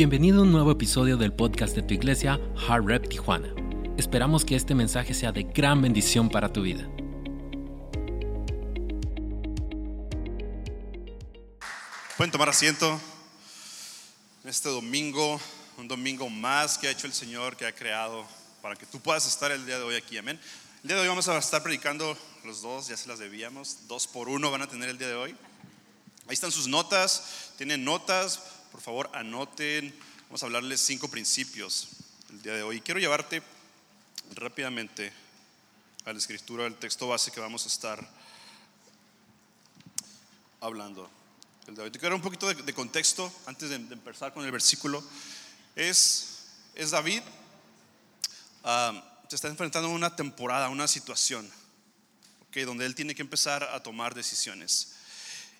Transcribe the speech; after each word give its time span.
Bienvenido 0.00 0.38
a 0.38 0.42
un 0.44 0.50
nuevo 0.50 0.70
episodio 0.70 1.18
del 1.18 1.30
podcast 1.30 1.76
de 1.76 1.82
tu 1.82 1.92
iglesia, 1.92 2.40
Hard 2.66 2.86
Rep 2.86 3.06
Tijuana. 3.06 3.54
Esperamos 3.98 4.46
que 4.46 4.56
este 4.56 4.74
mensaje 4.74 5.12
sea 5.12 5.30
de 5.30 5.42
gran 5.42 5.82
bendición 5.82 6.30
para 6.30 6.50
tu 6.50 6.62
vida. 6.62 6.88
Pueden 12.16 12.30
tomar 12.30 12.48
asiento 12.48 12.98
en 14.42 14.48
este 14.48 14.70
domingo, 14.70 15.38
un 15.76 15.86
domingo 15.86 16.30
más 16.30 16.78
que 16.78 16.88
ha 16.88 16.92
hecho 16.92 17.06
el 17.06 17.12
Señor, 17.12 17.54
que 17.58 17.66
ha 17.66 17.74
creado 17.74 18.24
para 18.62 18.76
que 18.76 18.86
tú 18.86 19.00
puedas 19.00 19.26
estar 19.26 19.52
el 19.52 19.66
día 19.66 19.76
de 19.76 19.84
hoy 19.84 19.96
aquí. 19.96 20.16
Amén. 20.16 20.40
El 20.82 20.88
día 20.88 20.96
de 20.96 21.02
hoy 21.02 21.08
vamos 21.08 21.28
a 21.28 21.36
estar 21.36 21.62
predicando 21.62 22.16
los 22.46 22.62
dos, 22.62 22.88
ya 22.88 22.96
se 22.96 23.06
las 23.06 23.18
debíamos, 23.18 23.80
dos 23.86 24.06
por 24.06 24.30
uno 24.30 24.50
van 24.50 24.62
a 24.62 24.66
tener 24.66 24.88
el 24.88 24.96
día 24.96 25.08
de 25.08 25.14
hoy. 25.16 25.36
Ahí 26.26 26.32
están 26.32 26.52
sus 26.52 26.68
notas, 26.68 27.52
tienen 27.58 27.84
notas, 27.84 28.40
por 28.70 28.80
favor 28.80 29.10
anoten, 29.14 29.94
vamos 30.24 30.42
a 30.42 30.46
hablarles 30.46 30.80
cinco 30.80 31.08
principios 31.08 31.88
el 32.30 32.42
día 32.42 32.54
de 32.54 32.62
hoy. 32.62 32.80
Quiero 32.80 33.00
llevarte 33.00 33.42
rápidamente 34.34 35.12
a 36.04 36.12
la 36.12 36.18
escritura, 36.18 36.66
al 36.66 36.76
texto 36.76 37.08
base 37.08 37.30
que 37.32 37.40
vamos 37.40 37.64
a 37.64 37.68
estar 37.68 38.08
hablando 40.60 41.10
el 41.66 41.74
de 41.74 41.82
hoy. 41.82 41.90
Te 41.90 41.98
quiero 41.98 42.14
dar 42.14 42.16
un 42.16 42.22
poquito 42.22 42.52
de, 42.52 42.74
contexto 42.74 43.32
antes 43.46 43.70
de, 43.70 43.76
empezar 43.76 44.32
con 44.32 44.44
el 44.44 44.52
versículo. 44.52 45.02
Es, 45.74 46.46
es 46.74 46.90
David, 46.90 47.22
uh, 48.64 49.00
se 49.28 49.36
está 49.36 49.48
enfrentando 49.48 49.88
a 49.88 49.92
una 49.92 50.14
temporada, 50.14 50.66
a 50.66 50.70
una 50.70 50.86
situación, 50.86 51.50
okay, 52.48 52.64
donde 52.64 52.86
él 52.86 52.94
tiene 52.94 53.14
que 53.14 53.22
empezar 53.22 53.64
a 53.64 53.82
tomar 53.82 54.14
decisiones. 54.14 54.94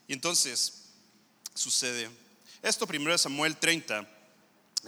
Y 0.06 0.12
entonces 0.12 0.84
sucede 1.54 2.08
esto 2.62 2.86
primero 2.86 3.12
de 3.12 3.18
Samuel 3.18 3.56
30, 3.56 3.98
en 3.98 4.08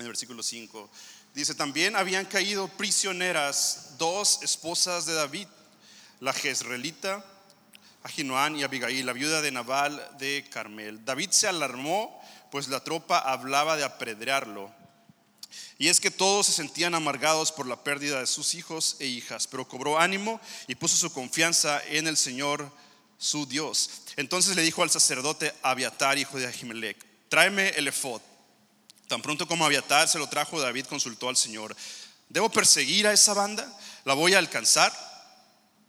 el 0.01 0.07
versículo 0.07 0.43
5. 0.43 0.91
Dice, 1.35 1.55
también 1.55 1.97
habían 1.97 2.27
caído 2.27 2.69
prisioneras 2.69 3.95
dos 3.99 4.41
esposas 4.43 5.07
de 5.07 5.15
David, 5.15 5.47
la 6.21 6.33
jezreelita 6.33 7.25
Ahinoam 8.05 8.57
y 8.57 8.65
Abigail, 8.65 9.07
la 9.07 9.13
viuda 9.13 9.41
de 9.41 9.53
Nabal 9.53 10.17
de 10.19 10.45
Carmel. 10.51 11.05
David 11.05 11.31
se 11.31 11.47
alarmó, 11.47 12.21
pues 12.51 12.69
la 12.69 12.83
tropa 12.83 13.19
hablaba 13.19 13.77
de 13.77 13.85
apedrearlo. 13.85 14.73
Y 15.79 15.89
es 15.89 16.01
que 16.01 16.11
todos 16.11 16.47
se 16.47 16.53
sentían 16.53 16.95
amargados 16.95 17.53
por 17.53 17.67
la 17.67 17.83
pérdida 17.83 18.21
de 18.21 18.27
sus 18.27 18.55
hijos 18.55 18.97
e 18.99 19.07
hijas, 19.07 19.47
pero 19.47 19.69
cobró 19.69 19.99
ánimo 19.99 20.41
y 20.67 20.75
puso 20.75 20.97
su 20.97 21.13
confianza 21.13 21.83
en 21.87 22.07
el 22.07 22.17
Señor 22.17 22.71
su 23.19 23.47
Dios. 23.47 23.91
Entonces 24.17 24.57
le 24.57 24.63
dijo 24.63 24.83
al 24.83 24.91
sacerdote 24.91 25.55
Abiatar, 25.63 26.19
hijo 26.19 26.39
de 26.39 26.47
Ahimelech, 26.47 27.12
tráeme 27.33 27.71
el 27.71 27.89
efod. 27.89 28.21
Tan 29.09 29.23
pronto 29.23 29.49
como 29.49 29.65
Abiatar 29.65 30.07
se 30.07 30.19
lo 30.19 30.29
trajo, 30.29 30.61
David 30.61 30.85
consultó 30.85 31.31
al 31.31 31.37
Señor, 31.39 31.75
¿debo 32.29 32.51
perseguir 32.51 33.07
a 33.07 33.15
esa 33.15 33.33
banda? 33.33 33.75
¿La 34.05 34.13
voy 34.13 34.35
a 34.35 34.39
alcanzar? 34.39 34.93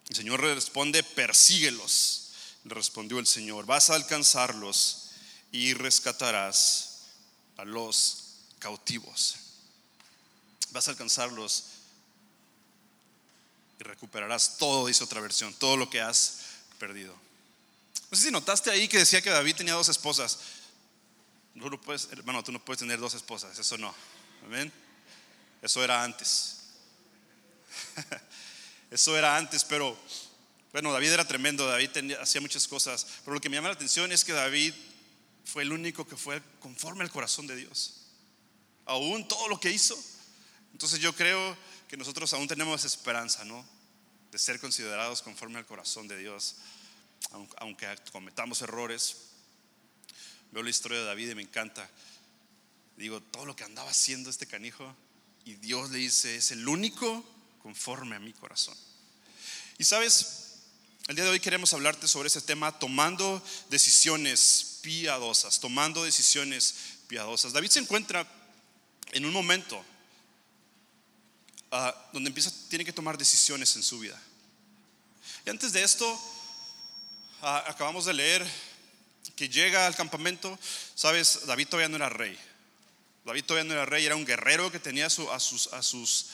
El 0.08 0.16
Señor 0.16 0.40
responde, 0.40 1.04
persíguelos. 1.04 2.32
Le 2.64 2.74
respondió 2.74 3.20
el 3.20 3.28
Señor, 3.28 3.66
vas 3.66 3.90
a 3.90 3.96
alcanzarlos 3.96 5.10
y 5.52 5.74
rescatarás 5.74 7.08
a 7.58 7.66
los 7.66 8.36
cautivos. 8.60 9.36
Vas 10.72 10.88
a 10.88 10.92
alcanzarlos 10.92 11.66
y 13.82 13.84
recuperarás 13.84 14.56
todo, 14.58 14.88
dice 14.88 15.04
otra 15.04 15.20
versión, 15.20 15.54
todo 15.56 15.76
lo 15.76 15.90
que 15.90 16.00
has 16.00 16.38
perdido. 16.80 17.14
No 18.10 18.18
sé 18.18 18.24
si 18.28 18.32
notaste 18.32 18.72
ahí 18.72 18.88
que 18.88 19.00
decía 19.00 19.22
que 19.22 19.30
David 19.30 19.58
tenía 19.58 19.74
dos 19.74 19.90
esposas. 19.90 20.40
No 21.54 21.70
lo 21.70 21.80
puedes, 21.80 22.10
hermano, 22.12 22.44
tú 22.44 22.52
no 22.52 22.64
puedes 22.64 22.80
tener 22.80 23.00
dos 23.00 23.14
esposas, 23.14 23.58
eso 23.58 23.78
no. 23.78 23.94
Amén. 24.46 24.72
Eso 25.62 25.84
era 25.84 26.04
antes. 26.04 26.62
eso 28.92 29.18
era 29.18 29.38
antes, 29.38 29.64
pero 29.64 29.98
bueno, 30.72 30.92
David 30.92 31.12
era 31.12 31.28
tremendo, 31.28 31.68
David 31.68 32.16
hacía 32.20 32.42
muchas 32.42 32.68
cosas, 32.68 33.06
pero 33.24 33.36
lo 33.36 33.42
que 33.42 33.48
me 33.48 33.56
llama 33.56 33.70
la 33.70 33.76
atención 33.76 34.12
es 34.12 34.26
que 34.26 34.34
David 34.34 34.74
fue 35.46 35.64
el 35.64 35.72
único 35.72 36.08
que 36.08 36.18
fue 36.18 36.42
conforme 36.60 37.04
al 37.04 37.12
corazón 37.12 37.46
de 37.48 37.56
Dios. 37.56 38.08
Aún 38.86 39.28
todo 39.28 39.48
lo 39.48 39.60
que 39.60 39.72
hizo. 39.72 39.98
Entonces 40.72 41.00
yo 41.00 41.14
creo 41.14 41.56
que 41.88 41.96
nosotros 41.96 42.34
aún 42.34 42.48
tenemos 42.48 42.84
esperanza, 42.86 43.46
¿no? 43.46 43.64
De 44.32 44.40
ser 44.40 44.60
considerados 44.60 45.22
conforme 45.22 45.60
al 45.60 45.66
corazón 45.66 46.08
de 46.08 46.18
Dios, 46.18 46.56
aunque 47.58 47.96
cometamos 48.12 48.62
errores. 48.64 49.33
Veo 50.54 50.62
la 50.62 50.70
historia 50.70 51.00
de 51.00 51.06
David 51.06 51.32
y 51.32 51.36
me 51.36 51.42
encanta. 51.42 51.90
Digo, 52.96 53.20
todo 53.22 53.44
lo 53.44 53.56
que 53.56 53.64
andaba 53.64 53.90
haciendo 53.90 54.30
este 54.30 54.46
canijo 54.46 54.96
y 55.46 55.56
Dios 55.56 55.90
le 55.90 55.98
dice, 55.98 56.36
es 56.36 56.52
el 56.52 56.68
único 56.68 57.26
conforme 57.64 58.16
a 58.16 58.20
mi 58.20 58.34
corazón. 58.34 58.78
Y 59.80 59.84
sabes, 59.84 60.60
el 61.08 61.16
día 61.16 61.26
de 61.26 61.32
hoy 61.32 61.40
queremos 61.40 61.74
hablarte 61.74 62.08
sobre 62.08 62.28
ese 62.28 62.40
tema, 62.40 62.78
tomando 62.78 63.44
decisiones 63.72 64.78
piadosas, 64.84 65.60
tomando 65.60 66.04
decisiones 66.04 66.76
piadosas. 67.08 67.52
David 67.52 67.72
se 67.72 67.80
encuentra 67.80 68.28
en 69.12 69.26
un 69.26 69.34
momento 69.34 69.84
ah, 71.72 72.10
donde 72.14 72.28
empieza, 72.28 72.54
tiene 72.70 72.86
que 72.86 72.94
tomar 72.94 73.18
decisiones 73.18 73.76
en 73.76 73.82
su 73.82 73.98
vida. 73.98 74.22
Y 75.48 75.50
antes 75.50 75.74
de 75.74 75.82
esto, 75.82 76.22
ah, 77.42 77.64
acabamos 77.66 78.06
de 78.06 78.14
leer 78.14 78.73
que 79.36 79.50
llega 79.50 79.88
al 79.88 79.96
campamento, 79.96 80.58
sabes, 80.96 81.46
David 81.46 81.68
todavía 81.68 81.90
no 81.90 81.96
era 81.96 82.10
rey. 82.10 82.38
David 83.26 83.46
todavía 83.46 83.68
no 83.68 83.74
era 83.74 83.86
rey, 83.86 84.06
era 84.06 84.16
un 84.16 84.26
guerrero 84.26 84.72
que 84.72 84.80
tenía 84.80 85.08
a, 85.08 85.10
sus, 85.10 85.68
a 85.74 85.82
sus 85.82 86.28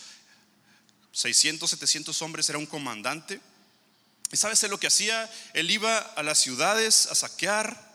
600, 1.12 1.70
700 1.70 2.22
hombres, 2.22 2.50
era 2.50 2.58
un 2.58 2.66
comandante. 2.66 3.40
¿Y 4.32 4.38
sabes 4.38 4.62
lo 4.64 4.80
que 4.80 4.88
hacía? 4.88 5.30
Él 5.54 5.72
iba 5.72 5.98
a 5.98 6.24
las 6.24 6.40
ciudades 6.40 7.08
a 7.08 7.16
saquear, 7.16 7.90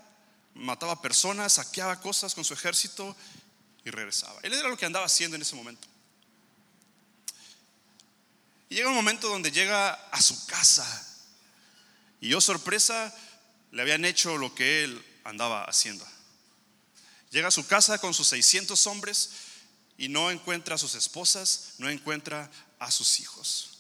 mataba 0.55 1.01
personas, 1.03 1.55
saqueaba 1.55 2.01
cosas 2.01 2.35
con 2.35 2.45
su 2.45 2.55
ejército 2.55 3.17
y 3.85 3.91
regresaba. 3.91 4.39
Él 4.43 4.53
era 4.53 4.69
lo 4.69 4.77
que 4.77 4.87
andaba 4.87 5.07
haciendo 5.07 5.37
en 5.37 5.43
ese 5.43 5.55
momento. 5.55 5.87
Y 8.69 8.77
llega 8.77 8.89
un 8.89 8.95
momento 8.97 9.29
donde 9.29 9.53
llega 9.53 9.93
a 9.93 10.23
su 10.23 10.47
casa. 10.47 10.85
Y 12.21 12.29
yo, 12.29 12.41
sorpresa, 12.41 13.15
le 13.75 13.83
habían 13.83 14.05
hecho 14.05 14.39
lo 14.39 14.55
que 14.55 14.85
él 14.85 15.05
andaba 15.25 15.65
haciendo. 15.65 16.07
Llega 17.31 17.49
a 17.49 17.51
su 17.51 17.67
casa 17.67 17.99
con 17.99 18.15
sus 18.15 18.29
600 18.29 18.87
hombres 18.87 19.31
y 19.99 20.09
no 20.09 20.31
encuentra 20.31 20.77
a 20.77 20.79
sus 20.79 20.95
esposas, 20.95 21.75
no 21.79 21.91
encuentra 21.91 22.49
a 22.79 22.93
sus 22.93 23.19
hijos. 23.19 23.79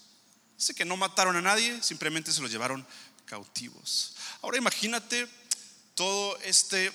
Dice 0.58 0.74
que 0.74 0.84
no 0.84 0.96
mataron 0.96 1.36
a 1.36 1.42
nadie, 1.42 1.80
simplemente 1.80 2.32
se 2.32 2.42
los 2.42 2.50
llevaron 2.50 2.84
cautivos. 3.24 4.16
Ahora 4.42 4.58
imagínate 4.58 5.28
todo 5.94 6.36
este 6.38 6.92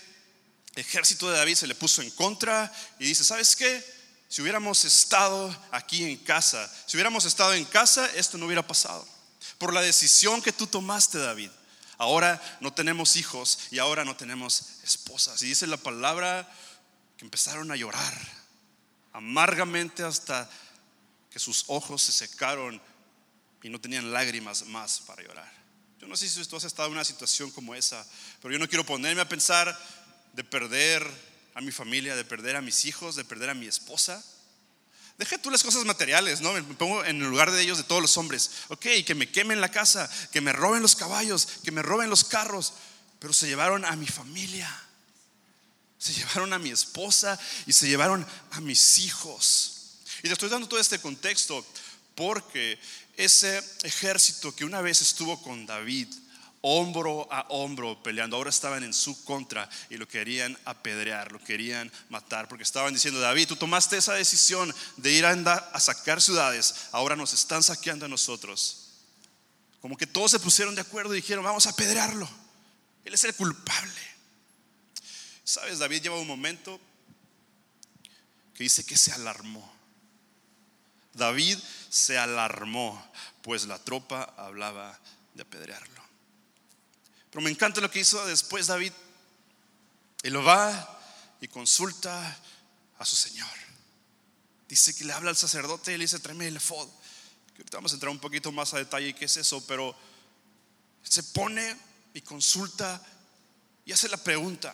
ejército 0.76 1.30
de 1.30 1.38
David 1.38 1.56
se 1.56 1.68
le 1.68 1.76
puso 1.76 2.02
en 2.02 2.12
contra 2.12 2.72
y 3.00 3.06
dice, 3.06 3.24
¿sabes 3.24 3.56
qué? 3.56 3.82
Si 4.28 4.42
hubiéramos 4.42 4.84
estado 4.84 5.56
aquí 5.72 6.04
en 6.04 6.18
casa, 6.18 6.70
si 6.86 6.98
hubiéramos 6.98 7.24
estado 7.24 7.54
en 7.54 7.64
casa, 7.64 8.06
esto 8.16 8.38
no 8.38 8.46
hubiera 8.46 8.68
pasado. 8.68 9.08
Por 9.58 9.74
la 9.74 9.82
decisión 9.82 10.42
que 10.42 10.52
tú 10.52 10.68
tomaste, 10.68 11.18
David. 11.18 11.50
Ahora 12.00 12.42
no 12.62 12.74
tenemos 12.74 13.18
hijos 13.18 13.60
y 13.72 13.78
ahora 13.78 14.06
no 14.06 14.16
tenemos 14.16 14.80
esposas. 14.84 15.42
Y 15.44 15.48
dice 15.48 15.68
la 15.68 15.78
palabra 15.78 16.50
que 17.18 17.26
empezaron 17.26 17.72
a 17.72 17.76
llorar 17.76 18.14
amargamente 19.12 20.04
hasta 20.04 20.50
que 21.30 21.40
sus 21.40 21.66
ojos 21.68 22.02
se 22.02 22.14
secaron 22.14 22.82
y 23.62 23.70
no 23.70 23.82
tenían 23.82 24.14
lágrimas 24.14 24.66
más 24.68 25.02
para 25.02 25.24
llorar. 25.24 25.52
Yo 26.00 26.08
no 26.08 26.16
sé 26.16 26.30
si 26.30 26.44
tú 26.46 26.56
has 26.56 26.64
estado 26.64 26.88
en 26.88 26.94
una 26.94 27.04
situación 27.04 27.52
como 27.52 27.76
esa, 27.76 28.08
pero 28.42 28.54
yo 28.54 28.60
no 28.60 28.70
quiero 28.70 28.86
ponerme 28.86 29.22
a 29.22 29.28
pensar 29.28 29.78
de 30.32 30.44
perder 30.46 31.06
a 31.54 31.60
mi 31.60 31.72
familia, 31.72 32.16
de 32.16 32.24
perder 32.24 32.56
a 32.56 32.62
mis 32.62 32.86
hijos, 32.86 33.18
de 33.18 33.26
perder 33.26 33.50
a 33.50 33.54
mi 33.54 33.68
esposa. 33.68 34.24
Deja 35.20 35.38
tú 35.38 35.52
las 35.52 35.64
cosas 35.64 35.84
materiales, 35.84 36.40
¿no? 36.40 36.54
Me 36.54 36.64
pongo 36.64 37.04
en 37.04 37.22
el 37.22 37.28
lugar 37.28 37.52
de 37.52 37.62
ellos, 37.62 37.78
de 37.78 37.84
todos 37.84 38.02
los 38.02 38.16
hombres. 38.16 38.52
Ok, 38.70 38.86
que 39.06 39.16
me 39.16 39.30
quemen 39.30 39.60
la 39.60 39.70
casa, 39.70 40.10
que 40.32 40.40
me 40.40 40.54
roben 40.54 40.82
los 40.82 40.96
caballos, 40.96 41.46
que 41.62 41.74
me 41.74 41.82
roben 41.82 42.10
los 42.10 42.24
carros. 42.24 42.72
Pero 43.20 43.34
se 43.34 43.46
llevaron 43.46 43.84
a 43.84 43.98
mi 43.98 44.08
familia. 44.08 44.74
Se 45.98 46.14
llevaron 46.14 46.54
a 46.54 46.58
mi 46.58 46.70
esposa 46.70 47.38
y 47.68 47.74
se 47.74 47.90
llevaron 47.90 48.26
a 48.52 48.62
mis 48.62 49.00
hijos. 49.00 49.98
Y 50.20 50.30
te 50.30 50.32
estoy 50.32 50.48
dando 50.48 50.70
todo 50.70 50.80
este 50.80 51.00
contexto 51.00 51.68
porque 52.16 52.80
ese 53.18 53.62
ejército 53.84 54.56
que 54.56 54.64
una 54.64 54.80
vez 54.80 55.02
estuvo 55.02 55.42
con 55.42 55.66
David, 55.66 56.08
hombro 56.62 57.28
a 57.32 57.42
hombro 57.50 58.02
peleando. 58.04 58.36
Ahora 58.36 58.50
estaban 58.50 58.84
en 58.84 58.94
su 58.94 59.24
contra 59.24 59.70
y 59.90 59.98
lo 59.98 60.08
querían 60.08 60.58
apedrear, 60.66 61.32
lo 61.32 61.44
querían 61.44 61.92
matar, 62.10 62.48
porque 62.48 62.64
estaban 62.64 62.94
diciendo, 62.94 63.20
David, 63.20 63.48
tú 63.48 63.56
tomaste 63.56 63.98
esa 63.98 64.14
decisión 64.14 64.74
de 64.98 65.12
ir 65.12 65.26
a, 65.26 65.32
a 65.32 65.80
sacar 65.80 66.22
ciudades, 66.22 66.88
ahora 66.92 67.16
nos 67.16 67.34
están 67.34 67.64
saqueando 67.64 68.06
a 68.06 68.10
nosotros. 68.10 68.90
Como 69.82 69.96
que 69.96 70.08
todos 70.08 70.32
se 70.32 70.40
pusieron 70.40 70.76
de 70.76 70.82
acuerdo 70.82 71.14
y 71.14 71.22
dijeron, 71.22 71.44
vamos 71.44 71.66
a 71.66 71.70
apedrearlo. 71.70 72.30
Él 73.06 73.14
es 73.14 73.24
el 73.24 73.34
culpable. 73.34 74.02
Sabes, 75.44 75.80
David 75.80 76.04
lleva 76.04 76.20
un 76.20 76.28
momento 76.28 76.80
que 78.54 78.64
dice 78.64 78.86
que 78.86 78.98
se 78.98 79.14
alarmó. 79.14 79.74
David 81.14 81.58
se 81.90 82.18
alarmó, 82.18 83.12
pues 83.42 83.66
la 83.66 83.80
tropa 83.80 84.34
hablaba 84.38 85.00
de 85.34 85.42
apedrearlo. 85.42 85.99
Pero 87.30 87.42
me 87.42 87.50
encanta 87.50 87.82
lo 87.82 87.92
que 87.92 88.00
hizo 88.00 88.26
después 88.26 88.68
David. 88.68 88.94
Él 90.24 90.34
lo 90.34 90.44
va 90.44 91.00
y 91.42 91.48
consulta 91.48 92.40
a 92.98 93.06
su 93.06 93.16
Señor. 93.16 93.48
Dice 94.68 94.96
que 94.96 95.04
le 95.04 95.14
habla 95.14 95.30
al 95.30 95.38
sacerdote 95.38 95.94
y 95.94 95.98
le 95.98 96.04
dice, 96.04 96.20
tráeme 96.20 96.48
el 96.48 96.58
efod. 96.58 96.88
Ahorita 97.52 97.78
vamos 97.78 97.92
a 97.92 97.96
entrar 97.96 98.12
un 98.12 98.20
poquito 98.20 98.52
más 98.52 98.74
a 98.74 98.78
detalle 98.78 99.16
qué 99.16 99.26
es 99.26 99.38
eso, 99.38 99.66
pero 99.66 99.96
se 101.04 101.24
pone 101.24 101.76
y 102.14 102.22
consulta 102.22 103.02
y 103.86 103.92
hace 103.92 104.08
la 104.08 104.18
pregunta, 104.18 104.74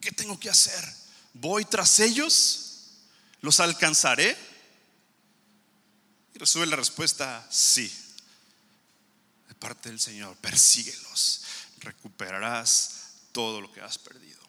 ¿qué 0.00 0.12
tengo 0.12 0.38
que 0.38 0.50
hacer? 0.50 0.84
¿Voy 1.32 1.64
tras 1.64 2.00
ellos? 2.00 2.98
¿Los 3.40 3.60
alcanzaré? 3.60 4.36
Y 6.34 6.38
recibe 6.38 6.66
la 6.66 6.76
respuesta, 6.76 7.46
sí. 7.50 7.90
De 9.48 9.54
parte 9.54 9.88
del 9.88 9.98
Señor, 9.98 10.36
persíguelos, 10.36 11.39
recuperarás 11.80 13.00
todo 13.32 13.60
lo 13.60 13.72
que 13.72 13.80
has 13.80 13.98
perdido. 13.98 14.40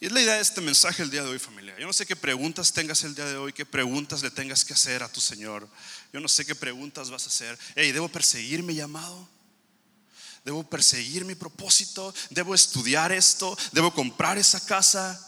Y 0.00 0.06
es 0.06 0.12
la 0.12 0.20
idea 0.20 0.34
de 0.34 0.42
este 0.42 0.60
mensaje 0.60 1.02
el 1.02 1.10
día 1.10 1.22
de 1.22 1.30
hoy, 1.30 1.38
familia. 1.38 1.74
Yo 1.78 1.86
no 1.86 1.92
sé 1.92 2.04
qué 2.04 2.16
preguntas 2.16 2.72
tengas 2.72 3.04
el 3.04 3.14
día 3.14 3.24
de 3.24 3.36
hoy, 3.36 3.52
qué 3.52 3.64
preguntas 3.64 4.22
le 4.22 4.30
tengas 4.30 4.64
que 4.64 4.74
hacer 4.74 5.02
a 5.02 5.08
tu 5.08 5.20
Señor. 5.20 5.66
Yo 6.12 6.20
no 6.20 6.28
sé 6.28 6.44
qué 6.44 6.54
preguntas 6.54 7.10
vas 7.10 7.24
a 7.24 7.28
hacer. 7.28 7.58
Hey, 7.74 7.92
¿debo 7.92 8.08
perseguir 8.08 8.62
mi 8.62 8.74
llamado? 8.74 9.28
¿Debo 10.44 10.68
perseguir 10.68 11.24
mi 11.24 11.34
propósito? 11.34 12.14
¿Debo 12.28 12.54
estudiar 12.54 13.12
esto? 13.12 13.56
¿Debo 13.72 13.94
comprar 13.94 14.36
esa 14.36 14.64
casa? 14.66 15.18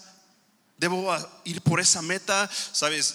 ¿Debo 0.76 1.16
ir 1.44 1.62
por 1.62 1.80
esa 1.80 2.02
meta? 2.02 2.50
Sabes, 2.72 3.14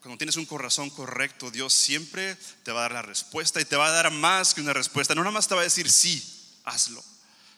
cuando 0.00 0.16
tienes 0.16 0.36
un 0.36 0.46
corazón 0.46 0.88
correcto, 0.88 1.50
Dios 1.50 1.74
siempre 1.74 2.36
te 2.62 2.72
va 2.72 2.80
a 2.80 2.82
dar 2.84 2.92
la 2.92 3.02
respuesta 3.02 3.60
y 3.60 3.66
te 3.66 3.76
va 3.76 3.88
a 3.88 3.90
dar 3.90 4.10
más 4.10 4.54
que 4.54 4.62
una 4.62 4.72
respuesta. 4.72 5.14
No 5.14 5.20
nada 5.20 5.32
más 5.32 5.48
te 5.48 5.54
va 5.54 5.60
a 5.60 5.64
decir 5.64 5.90
sí, 5.90 6.33
hazlo. 6.64 7.02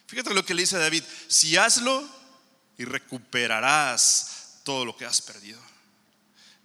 Fíjate 0.06 0.34
lo 0.34 0.44
que 0.44 0.54
le 0.54 0.62
dice 0.62 0.78
David, 0.78 1.02
si 1.28 1.56
hazlo, 1.56 2.08
y 2.78 2.84
recuperarás 2.84 4.60
todo 4.62 4.84
lo 4.84 4.96
que 4.96 5.06
has 5.06 5.22
perdido. 5.22 5.60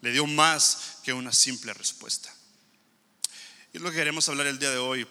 Le 0.01 0.11
dio 0.11 0.25
más 0.25 0.97
que 1.03 1.13
una 1.13 1.31
simple 1.31 1.73
respuesta. 1.73 2.33
Y 3.73 3.77
es 3.77 3.83
lo 3.83 3.89
que 3.89 3.97
queremos 3.97 4.27
hablar 4.27 4.47
el 4.47 4.59
día 4.59 4.71
de 4.71 4.77
hoy 4.77 5.07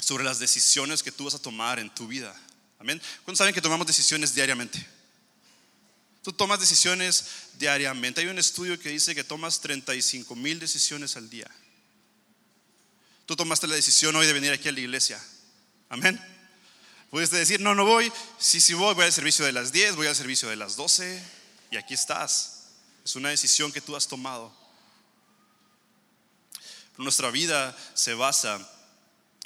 sobre 0.00 0.24
las 0.24 0.38
decisiones 0.38 1.02
que 1.02 1.12
tú 1.12 1.24
vas 1.24 1.34
a 1.34 1.42
tomar 1.42 1.78
en 1.78 1.88
tu 1.90 2.06
vida. 2.06 2.34
Amén. 2.78 3.00
¿Cuántos 3.24 3.38
saben 3.38 3.54
que 3.54 3.62
tomamos 3.62 3.86
decisiones 3.86 4.34
diariamente? 4.34 4.84
Tú 6.22 6.32
tomas 6.32 6.60
decisiones 6.60 7.24
diariamente. 7.58 8.20
Hay 8.20 8.26
un 8.26 8.38
estudio 8.38 8.78
que 8.78 8.90
dice 8.90 9.14
que 9.14 9.24
tomas 9.24 9.60
35 9.60 10.34
mil 10.36 10.58
decisiones 10.58 11.16
al 11.16 11.30
día. 11.30 11.50
Tú 13.24 13.36
tomaste 13.36 13.66
la 13.66 13.76
decisión 13.76 14.14
hoy 14.16 14.26
de 14.26 14.32
venir 14.32 14.52
aquí 14.52 14.68
a 14.68 14.72
la 14.72 14.80
iglesia. 14.80 15.22
Amén. 15.88 16.20
Puedes 17.10 17.30
decir, 17.30 17.60
no, 17.60 17.74
no 17.74 17.84
voy. 17.84 18.12
Sí, 18.38 18.60
sí 18.60 18.74
voy, 18.74 18.94
voy 18.94 19.04
al 19.04 19.12
servicio 19.12 19.44
de 19.44 19.52
las 19.52 19.72
10, 19.72 19.96
voy 19.96 20.06
al 20.06 20.14
servicio 20.14 20.48
de 20.48 20.56
las 20.56 20.76
12 20.76 21.20
y 21.72 21.76
aquí 21.76 21.94
estás. 21.94 22.68
Es 23.04 23.16
una 23.16 23.30
decisión 23.30 23.72
que 23.72 23.80
tú 23.80 23.96
has 23.96 24.06
tomado. 24.06 24.52
nuestra 26.96 27.30
vida 27.30 27.76
se 27.94 28.14
basa 28.14 28.60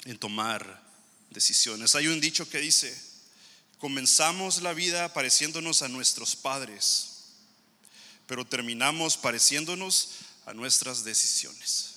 en 0.03 0.17
tomar 0.19 0.83
decisiones. 1.29 1.95
Hay 1.95 2.07
un 2.07 2.19
dicho 2.19 2.47
que 2.49 2.59
dice, 2.59 2.95
comenzamos 3.79 4.61
la 4.61 4.73
vida 4.73 5.13
pareciéndonos 5.13 5.81
a 5.81 5.87
nuestros 5.87 6.35
padres, 6.35 7.31
pero 8.27 8.45
terminamos 8.45 9.17
pareciéndonos 9.17 10.09
a 10.45 10.53
nuestras 10.53 11.03
decisiones. 11.03 11.94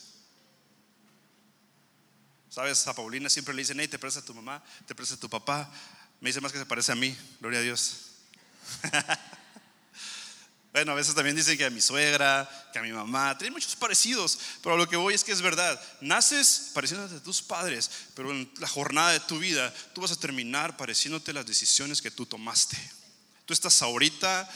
Sabes, 2.59 2.85
a 2.89 2.93
Paulina 2.93 3.31
siempre 3.31 3.55
le 3.55 3.63
dicen, 3.63 3.79
hey, 3.79 3.87
te 3.87 4.01
parece 4.01 4.19
a 4.19 4.25
tu 4.25 4.35
mamá, 4.35 4.61
te 4.85 4.93
parece 4.93 5.15
a 5.15 5.17
tu 5.17 5.31
papá. 5.31 5.71
Me 6.21 6.31
dice 6.31 6.41
más 6.41 6.51
que 6.51 6.59
se 6.59 6.67
parece 6.67 6.91
a 6.91 6.97
mí, 6.97 7.17
gloria 7.39 7.61
a 7.61 7.63
Dios. 7.63 7.99
bueno, 10.73 10.91
a 10.91 10.95
veces 10.97 11.15
también 11.15 11.37
dicen 11.37 11.57
que 11.57 11.65
a 11.65 11.71
mi 11.71 11.81
suegra, 11.81 12.51
que 12.73 12.81
a 12.81 12.83
mi 12.83 12.91
mamá, 12.91 13.39
tienen 13.39 13.53
muchos 13.53 13.77
parecidos, 13.77 14.41
pero 14.61 14.77
lo 14.77 14.89
que 14.89 14.97
voy 14.97 15.15
es 15.15 15.23
que 15.23 15.31
es 15.31 15.41
verdad. 15.41 15.81
Naces 16.01 16.73
pareciéndote 16.75 17.15
a 17.15 17.23
tus 17.23 17.43
padres, 17.43 17.93
pero 18.17 18.33
en 18.33 18.51
la 18.59 18.67
jornada 18.67 19.13
de 19.13 19.21
tu 19.21 19.39
vida 19.39 19.73
tú 19.95 20.01
vas 20.01 20.11
a 20.11 20.19
terminar 20.19 20.77
pareciéndote 20.77 21.33
las 21.33 21.47
decisiones 21.47 22.03
que 22.03 22.11
tú 22.11 22.27
tomaste. 22.27 22.77
Tú 23.47 23.55
estás 23.55 23.83
ahorita 23.83 24.51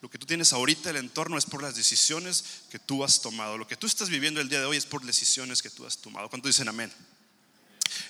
lo 0.00 0.08
que 0.08 0.18
tú 0.18 0.26
tienes 0.26 0.52
ahorita, 0.52 0.90
el 0.90 0.96
entorno, 0.96 1.38
es 1.38 1.44
por 1.44 1.62
las 1.62 1.74
decisiones 1.74 2.44
que 2.70 2.78
tú 2.78 3.02
has 3.02 3.20
tomado. 3.20 3.58
Lo 3.58 3.66
que 3.66 3.76
tú 3.76 3.86
estás 3.86 4.08
viviendo 4.08 4.40
el 4.40 4.48
día 4.48 4.60
de 4.60 4.66
hoy 4.66 4.76
es 4.76 4.86
por 4.86 5.04
decisiones 5.04 5.60
que 5.60 5.70
tú 5.70 5.86
has 5.86 5.98
tomado. 5.98 6.28
¿Cuántos 6.28 6.50
dicen 6.50 6.68
amén? 6.68 6.92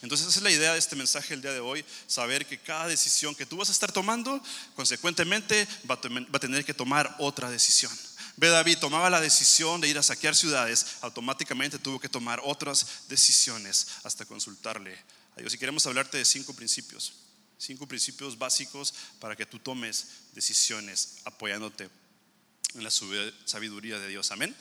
Entonces 0.03 0.29
esa 0.29 0.39
es 0.39 0.43
la 0.43 0.51
idea 0.51 0.73
de 0.73 0.79
este 0.79 0.97
mensaje 0.97 1.35
el 1.35 1.43
día 1.43 1.53
de 1.53 1.61
hoy, 1.61 1.85
saber 2.07 2.47
que 2.47 2.59
cada 2.59 2.87
decisión 2.87 3.35
que 3.35 3.47
tú 3.47 3.57
vas 3.57 3.69
a 3.69 3.73
estar 3.73 3.93
tomando, 3.93 4.43
consecuentemente 4.75 5.67
va 5.91 5.99
a 6.33 6.39
tener 6.39 6.65
que 6.65 6.75
tomar 6.75 7.17
otra 7.19 7.51
decisión. 7.51 7.93
Ve 8.37 8.49
David, 8.49 8.79
tomaba 8.79 9.11
la 9.11 9.21
decisión 9.21 9.81
de 9.81 9.89
ir 9.89 9.99
a 9.99 10.03
saquear 10.03 10.37
ciudades, 10.37 10.99
automáticamente 11.01 11.79
tuvo 11.81 11.99
que 11.99 12.09
tomar 12.09 12.41
otras 12.45 13.09
decisiones 13.09 13.89
hasta 14.05 14.25
consultarle 14.25 14.97
a 15.37 15.41
Dios. 15.41 15.55
Y 15.55 15.59
queremos 15.59 15.85
hablarte 15.87 16.19
de 16.19 16.25
cinco 16.25 16.55
principios, 16.55 17.15
cinco 17.59 17.89
principios 17.89 18.39
básicos 18.39 18.95
para 19.19 19.35
que 19.35 19.45
tú 19.45 19.59
tomes 19.59 20.07
decisiones 20.35 21.17
apoyándote 21.25 21.91
en 22.75 22.85
la 22.85 22.91
sabiduría 22.91 23.99
de 23.99 24.07
Dios. 24.07 24.31
Amén. 24.31 24.55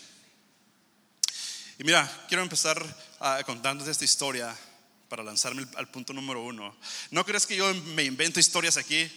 Y 1.78 1.84
mira, 1.84 2.26
quiero 2.28 2.42
empezar 2.42 2.84
ah, 3.20 3.44
contándote 3.46 3.92
esta 3.92 4.06
historia 4.06 4.58
para 5.10 5.24
lanzarme 5.24 5.66
al 5.76 5.90
punto 5.90 6.14
número 6.14 6.44
uno. 6.44 6.76
No 7.12 7.26
crees 7.26 7.46
que 7.46 7.56
yo 7.56 7.74
me 7.74 8.04
invento 8.04 8.40
historias 8.40 8.78
aquí 8.78 9.10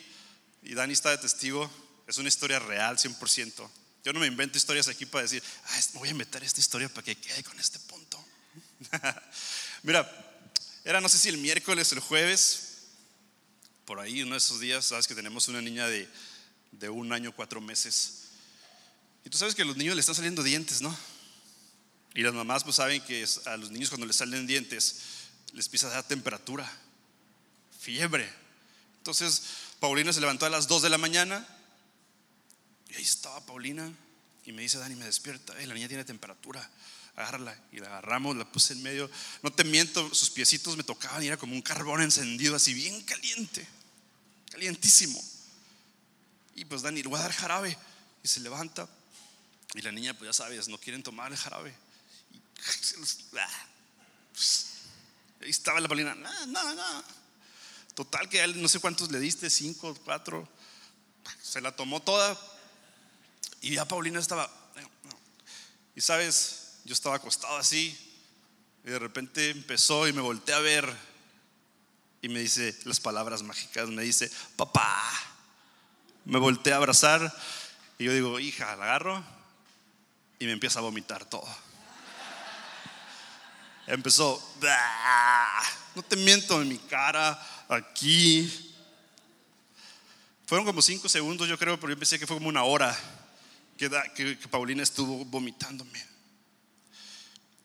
y 0.63 0.75
Dani 0.75 0.93
está 0.93 1.11
de 1.11 1.19
testigo. 1.19 1.71
Es 2.07 2.19
una 2.19 2.29
historia 2.29 2.59
real, 2.59 2.97
100%. 2.99 3.71
Yo 4.05 4.13
no 4.13 4.21
me 4.21 4.27
invento 4.27 4.59
historias 4.59 4.89
aquí 4.89 5.07
para 5.07 5.23
decir, 5.23 5.43
ah, 5.67 5.81
voy 5.95 6.09
a 6.09 6.13
inventar 6.13 6.43
esta 6.43 6.61
historia 6.61 6.89
para 6.89 7.05
que 7.05 7.17
quede 7.17 7.43
con 7.45 7.59
este 7.61 7.79
punto. 7.81 8.25
Mira, 9.83 10.09
era 10.85 11.01
no 11.01 11.09
sé 11.09 11.19
si 11.19 11.29
el 11.29 11.37
miércoles 11.37 11.93
el 11.93 12.01
jueves, 12.01 12.87
por 13.85 14.01
ahí 14.01 14.23
uno 14.23 14.33
de 14.33 14.39
esos 14.39 14.61
días, 14.61 14.87
sabes 14.87 15.07
que 15.07 15.15
tenemos 15.15 15.49
una 15.49 15.61
niña 15.61 15.87
de, 15.87 16.09
de 16.73 16.89
un 16.89 17.13
año, 17.13 17.35
cuatro 17.35 17.61
meses. 17.61 18.29
Y 19.25 19.31
tú 19.31 19.37
sabes 19.37 19.55
que 19.55 19.63
a 19.63 19.67
los 19.67 19.77
niños 19.77 19.95
le 19.95 20.01
están 20.01 20.15
saliendo 20.15 20.43
dientes, 20.43 20.81
¿no? 20.81 20.97
Y 22.15 22.23
las 22.23 22.35
mamás 22.35 22.65
pues 22.65 22.77
saben 22.77 23.03
que 23.03 23.25
a 23.47 23.57
los 23.57 23.71
niños 23.71 23.89
cuando 23.89 24.07
les 24.07 24.17
salen 24.17 24.47
dientes, 24.47 25.01
les 25.53 25.67
empieza 25.67 25.89
a 25.89 25.91
dar 25.91 26.05
temperatura, 26.05 26.71
fiebre. 27.81 28.31
Entonces 28.99 29.43
Paulina 29.81 30.13
se 30.13 30.21
levantó 30.21 30.47
a 30.47 30.51
las 30.51 30.69
2 30.69 30.83
de 30.83 30.91
la 30.91 30.99
mañana 30.99 31.47
y 32.91 32.97
ahí 32.97 33.03
estaba 33.03 33.45
Paulina 33.47 33.93
y 34.45 34.53
me 34.53 34.63
dice, 34.63 34.79
Dani, 34.79 34.97
me 34.97 35.05
despierta, 35.05 35.55
la 35.55 35.75
niña 35.75 35.89
tiene 35.89 36.05
temperatura, 36.05 36.69
agárrala. 37.15 37.57
Y 37.73 37.79
la 37.79 37.87
agarramos, 37.87 38.37
la 38.37 38.51
puse 38.51 38.73
en 38.73 38.83
medio. 38.83 39.11
No 39.43 39.53
te 39.53 39.65
miento, 39.65 40.13
sus 40.15 40.31
piecitos 40.31 40.77
me 40.77 40.83
tocaban 40.83 41.23
y 41.23 41.29
era 41.29 41.37
como 41.37 41.55
un 41.55 41.63
carbón 41.63 42.03
encendido, 42.03 42.57
así 42.57 42.75
bien 42.75 43.01
caliente, 43.03 43.67
calientísimo. 44.51 45.23
Y 46.57 46.65
pues 46.65 46.83
Dani, 46.83 47.03
le 47.03 47.09
voy 47.09 47.19
a 47.19 47.23
dar 47.23 47.33
jarabe. 47.33 47.77
Y 48.23 48.29
se 48.29 48.41
levanta. 48.41 48.89
Y 49.75 49.83
la 49.83 49.93
niña, 49.93 50.15
pues 50.15 50.29
ya 50.29 50.33
sabes, 50.33 50.69
no 50.69 50.79
quieren 50.79 51.03
tomar 51.03 51.31
el 51.31 51.39
jarabe. 51.39 51.75
Y 52.33 52.37
ah, 53.39 53.67
Ahí 55.41 55.51
estaba 55.51 55.81
la 55.81 55.89
Paulina, 55.89 56.15
no, 56.15 56.47
no, 56.47 56.75
no. 56.75 57.05
Total 57.95 58.29
que 58.29 58.43
él 58.43 58.61
no 58.61 58.69
sé 58.69 58.79
cuántos 58.79 59.11
le 59.11 59.19
diste, 59.19 59.49
cinco, 59.49 59.97
cuatro. 60.05 60.47
Se 61.43 61.61
la 61.61 61.75
tomó 61.75 62.01
toda. 62.01 62.39
Y 63.63 63.75
ya 63.75 63.87
Paulina 63.87 64.21
estaba. 64.21 64.51
Y 65.97 66.01
sabes, 66.01 66.81
yo 66.85 66.93
estaba 66.93 67.17
acostado 67.17 67.57
así. 67.57 67.97
Y 68.85 68.91
de 68.91 68.99
repente 68.99 69.51
empezó 69.51 70.07
y 70.07 70.13
me 70.13 70.21
volteé 70.21 70.55
a 70.55 70.61
ver. 70.61 70.95
Y 72.23 72.29
me 72.29 72.41
dice 72.41 72.79
las 72.85 73.01
palabras 73.01 73.43
mágicas. 73.43 73.89
Me 73.89 74.03
dice, 74.03 74.31
papá. 74.57 75.03
Me 76.27 76.39
volteé 76.39 76.75
a 76.75 76.77
abrazar. 76.77 77.35
Y 77.99 78.05
yo 78.05 78.13
digo, 78.13 78.39
hija, 78.41 78.77
la 78.77 78.85
agarro. 78.85 79.25
Y 80.39 80.45
me 80.45 80.53
empieza 80.53 80.79
a 80.79 80.83
vomitar 80.83 81.25
todo 81.25 81.49
empezó, 83.87 84.43
no 85.95 86.03
te 86.03 86.17
miento 86.17 86.61
en 86.61 86.69
mi 86.69 86.79
cara, 86.79 87.41
aquí. 87.69 88.51
Fueron 90.47 90.67
como 90.67 90.83
cinco 90.83 91.09
segundos, 91.09 91.49
yo 91.49 91.59
creo, 91.59 91.79
pero 91.79 91.93
yo 91.93 91.99
pensé 91.99 92.19
que 92.19 92.27
fue 92.27 92.37
como 92.37 92.49
una 92.49 92.65
hora 92.65 92.97
que, 93.77 93.89
que, 94.15 94.49
Paulina 94.49 94.83
estuvo 94.83 95.25
vomitándome. 95.25 96.05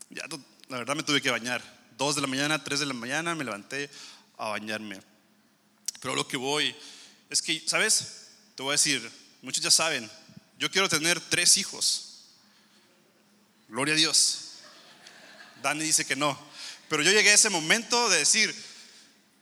Ya, 0.10 0.24
la 0.70 0.78
verdad 0.78 0.96
me 0.96 1.04
tuve 1.04 1.22
que 1.22 1.32
bañar. 1.32 1.62
Dos 1.98 2.16
de 2.16 2.22
la 2.22 2.28
mañana, 2.28 2.64
tres 2.64 2.80
de 2.80 2.86
la 2.86 2.94
mañana, 2.94 3.36
me 3.36 3.44
levanté 3.44 3.90
a 4.38 4.50
bañarme. 4.50 5.02
Pero 6.00 6.16
lo 6.16 6.28
que 6.28 6.38
voy 6.38 6.76
es 7.30 7.42
que, 7.42 7.64
¿sabes? 7.68 8.28
Te 8.56 8.64
voy 8.64 8.72
a 8.72 8.74
decir, 8.74 9.12
muchos 9.42 9.64
ya 9.64 9.72
saben, 9.72 10.10
Yo 10.58 10.72
quiero 10.72 10.88
tener 10.88 11.20
tres 11.20 11.58
hijos. 11.58 12.28
Gloria 13.68 13.94
a 13.94 13.98
Dios. 13.98 14.45
Dani 15.66 15.84
dice 15.84 16.06
que 16.06 16.16
no. 16.16 16.38
Pero 16.90 17.02
yo 17.02 17.12
llegué 17.12 17.32
a 17.32 17.34
ese 17.34 17.50
momento 17.50 18.08
de 18.10 18.20
decir, 18.20 18.56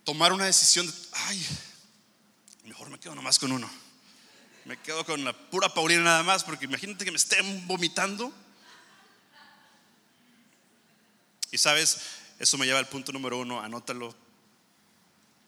tomar 0.05 0.31
una 0.31 0.45
decisión, 0.45 0.87
de, 0.87 0.93
ay, 1.11 1.45
mejor 2.63 2.89
me 2.89 2.97
quedo 2.97 3.13
nomás 3.13 3.37
con 3.37 3.51
uno. 3.51 3.69
Me 4.63 4.79
quedo 4.79 5.05
con 5.05 5.21
la 5.25 5.33
pura 5.33 5.73
Paulina 5.73 6.01
nada 6.01 6.23
más, 6.23 6.45
porque 6.45 6.63
imagínate 6.63 7.03
que 7.03 7.11
me 7.11 7.17
estén 7.17 7.67
vomitando. 7.67 8.33
Y 11.51 11.57
sabes, 11.57 11.97
eso 12.39 12.57
me 12.57 12.65
lleva 12.65 12.79
al 12.79 12.87
punto 12.87 13.11
número 13.11 13.39
uno, 13.39 13.59
anótalo. 13.59 14.15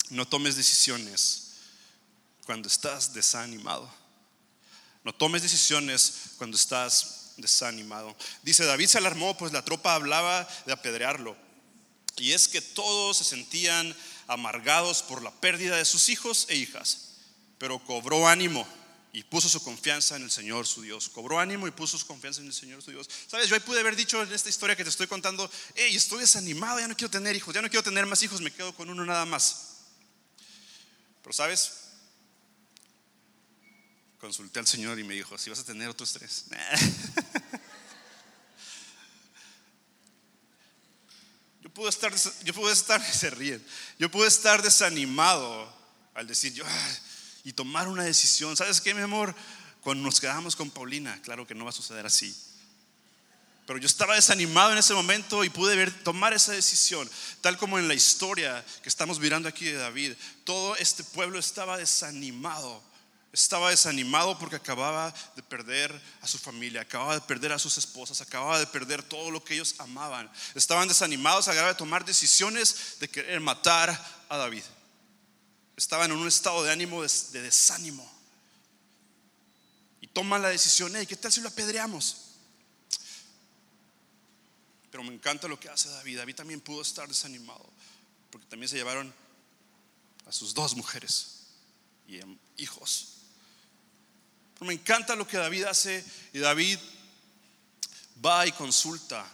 No 0.10 0.28
tomes 0.28 0.58
decisiones 0.58 1.54
cuando 2.46 2.68
estás 2.68 3.14
desanimado. 3.14 3.90
No 5.06 5.14
tomes 5.14 5.42
decisiones 5.42 6.32
cuando 6.38 6.58
estás 6.58 7.25
desanimado. 7.38 8.16
Dice, 8.44 8.66
David 8.66 8.88
se 8.88 8.98
alarmó, 8.98 9.38
pues 9.38 9.52
la 9.52 9.64
tropa 9.64 9.96
hablaba 9.96 10.48
de 10.66 10.74
apedrearlo. 10.74 11.36
Y 12.18 12.32
es 12.32 12.48
que 12.48 12.62
todos 12.62 13.18
se 13.18 13.24
sentían 13.24 13.96
amargados 14.28 15.02
por 15.02 15.22
la 15.22 15.32
pérdida 15.32 15.78
de 15.78 15.86
sus 15.86 16.10
hijos 16.10 16.46
e 16.50 16.56
hijas, 16.56 17.10
pero 17.58 17.80
cobró 17.80 18.28
ánimo 18.28 18.68
y 19.12 19.24
puso 19.24 19.48
su 19.48 19.64
confianza 19.64 20.18
en 20.18 20.24
el 20.24 20.32
Señor 20.32 20.68
su 20.68 20.82
Dios. 20.82 21.10
Cobró 21.10 21.40
ánimo 21.40 21.68
y 21.68 21.72
puso 21.72 21.98
su 21.98 22.06
confianza 22.06 22.42
en 22.42 22.48
el 22.48 22.54
Señor 22.54 22.82
su 22.82 22.92
Dios. 22.92 23.10
Sabes, 23.28 23.48
yo 23.48 23.56
ahí 23.56 23.62
pude 23.62 23.80
haber 23.80 23.96
dicho 23.96 24.22
en 24.22 24.32
esta 24.34 24.50
historia 24.50 24.76
que 24.76 24.84
te 24.84 24.90
estoy 24.90 25.08
contando, 25.08 25.50
hey, 25.76 25.96
estoy 25.96 26.20
desanimado, 26.20 26.80
ya 26.80 26.88
no 26.88 26.98
quiero 26.98 27.12
tener 27.12 27.36
hijos, 27.36 27.54
ya 27.54 27.62
no 27.62 27.70
quiero 27.70 27.84
tener 27.84 28.06
más 28.06 28.22
hijos, 28.24 28.42
me 28.42 28.52
quedo 28.52 28.76
con 28.76 28.90
uno 28.90 29.06
nada 29.06 29.26
más. 29.26 29.76
Pero 31.22 31.34
sabes, 31.34 31.85
consulté 34.26 34.58
al 34.58 34.66
Señor 34.66 34.98
y 34.98 35.04
me 35.04 35.14
dijo, 35.14 35.38
si 35.38 35.52
vas 35.52 35.60
a 35.60 35.64
tener 35.64 35.88
otros 35.88 36.12
tres. 36.14 36.46
Yo 41.62 41.70
pude 41.70 41.90
estar, 41.90 42.14
yo 42.44 42.54
pude 42.54 42.74
estar, 42.74 43.04
se 43.14 43.30
ríen, 43.32 43.64
yo 44.00 44.10
pude 44.10 44.28
estar 44.28 44.62
desanimado 44.62 45.74
al 46.14 46.26
decir 46.26 46.54
yo 46.54 46.64
y 47.44 47.54
tomar 47.54 47.88
una 47.88 48.04
decisión. 48.04 48.56
¿Sabes 48.56 48.80
qué, 48.80 48.94
mi 48.94 49.02
amor? 49.02 49.36
Cuando 49.82 50.04
nos 50.04 50.22
quedamos 50.22 50.56
con 50.56 50.70
Paulina, 50.70 51.20
claro 51.24 51.46
que 51.46 51.56
no 51.56 51.66
va 51.66 51.72
a 51.72 51.74
suceder 51.74 52.06
así. 52.06 52.34
Pero 53.66 53.80
yo 53.80 53.88
estaba 53.88 54.16
desanimado 54.16 54.72
en 54.72 54.78
ese 54.78 54.94
momento 54.94 55.44
y 55.44 55.50
pude 55.50 55.76
ver, 55.76 55.92
tomar 56.04 56.34
esa 56.34 56.54
decisión, 56.54 57.10
tal 57.42 57.58
como 57.58 57.78
en 57.80 57.88
la 57.88 57.96
historia 57.96 58.64
que 58.82 58.90
estamos 58.90 59.20
mirando 59.20 59.50
aquí 59.50 59.66
de 59.66 59.74
David. 59.74 60.14
Todo 60.46 60.76
este 60.78 61.04
pueblo 61.04 61.40
estaba 61.40 61.78
desanimado. 61.78 62.82
Estaba 63.36 63.70
desanimado 63.70 64.40
porque 64.40 64.56
acababa 64.56 65.14
de 65.36 65.44
perder 65.44 65.92
a 66.22 66.28
su 66.28 66.38
familia, 66.38 66.80
acababa 66.80 67.16
de 67.16 67.20
perder 67.20 67.52
a 67.52 67.60
sus 67.60 67.78
esposas, 67.78 68.22
acababa 68.22 68.58
de 68.58 68.66
perder 68.66 69.04
todo 69.04 69.30
lo 69.30 69.44
que 69.44 69.56
ellos 69.56 69.76
amaban. 69.80 70.32
Estaban 70.56 70.88
desanimados, 70.88 71.50
acababa 71.50 71.74
de 71.74 71.78
tomar 71.78 72.06
decisiones 72.06 72.96
de 73.02 73.10
querer 73.10 73.42
matar 73.42 73.90
a 74.30 74.38
David. 74.38 74.64
Estaban 75.76 76.12
en 76.12 76.18
un 76.18 76.30
estado 76.30 76.64
de 76.64 76.72
ánimo, 76.72 77.02
de, 77.02 77.42
desánimo. 77.42 78.10
Y 80.00 80.08
toman 80.08 80.42
la 80.42 80.48
decisión, 80.48 80.94
¿qué 81.06 81.18
tal 81.18 81.34
si 81.34 81.42
lo 81.42 81.50
apedreamos? 81.50 82.16
Pero 84.92 85.04
me 85.04 85.14
encanta 85.14 85.50
lo 85.50 85.60
que 85.60 85.68
hace 85.68 85.90
David. 85.90 86.20
David 86.20 86.36
también 86.36 86.62
pudo 86.62 86.82
estar 86.82 87.06
desanimado, 87.06 87.70
porque 88.32 88.48
también 88.48 88.70
se 88.70 88.78
llevaron 88.78 89.14
a 90.26 90.32
sus 90.32 90.54
dos 90.54 90.74
mujeres 90.74 91.48
y 92.08 92.22
hijos. 92.56 93.15
Me 94.62 94.74
encanta 94.74 95.16
lo 95.16 95.28
que 95.28 95.38
David 95.38 95.66
hace 95.66 96.04
y 96.34 96.40
David 96.40 96.80
va 98.26 98.48
y 98.48 98.52
consulta 98.54 99.26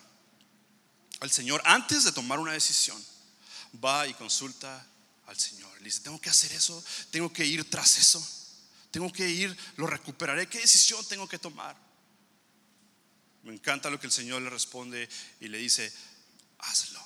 al 1.19 1.31
Señor 1.31 1.61
antes 1.65 2.03
de 2.03 2.11
tomar 2.11 2.39
una 2.39 2.53
decisión. 2.53 3.01
Va 3.83 4.07
y 4.07 4.13
consulta 4.13 4.85
al 5.27 5.37
Señor. 5.37 5.71
Le 5.77 5.85
dice, 5.85 6.01
tengo 6.01 6.19
que 6.19 6.29
hacer 6.29 6.51
eso, 6.51 6.83
tengo 7.09 7.31
que 7.31 7.45
ir 7.45 7.69
tras 7.69 7.97
eso, 7.97 8.25
tengo 8.91 9.11
que 9.11 9.29
ir, 9.29 9.55
lo 9.77 9.87
recuperaré. 9.87 10.47
¿Qué 10.47 10.59
decisión 10.59 11.05
tengo 11.07 11.27
que 11.27 11.39
tomar? 11.39 11.75
Me 13.43 13.53
encanta 13.53 13.89
lo 13.89 13.99
que 13.99 14.07
el 14.07 14.11
Señor 14.11 14.41
le 14.41 14.49
responde 14.49 15.07
y 15.39 15.47
le 15.47 15.57
dice, 15.57 15.91
hazlo. 16.59 17.01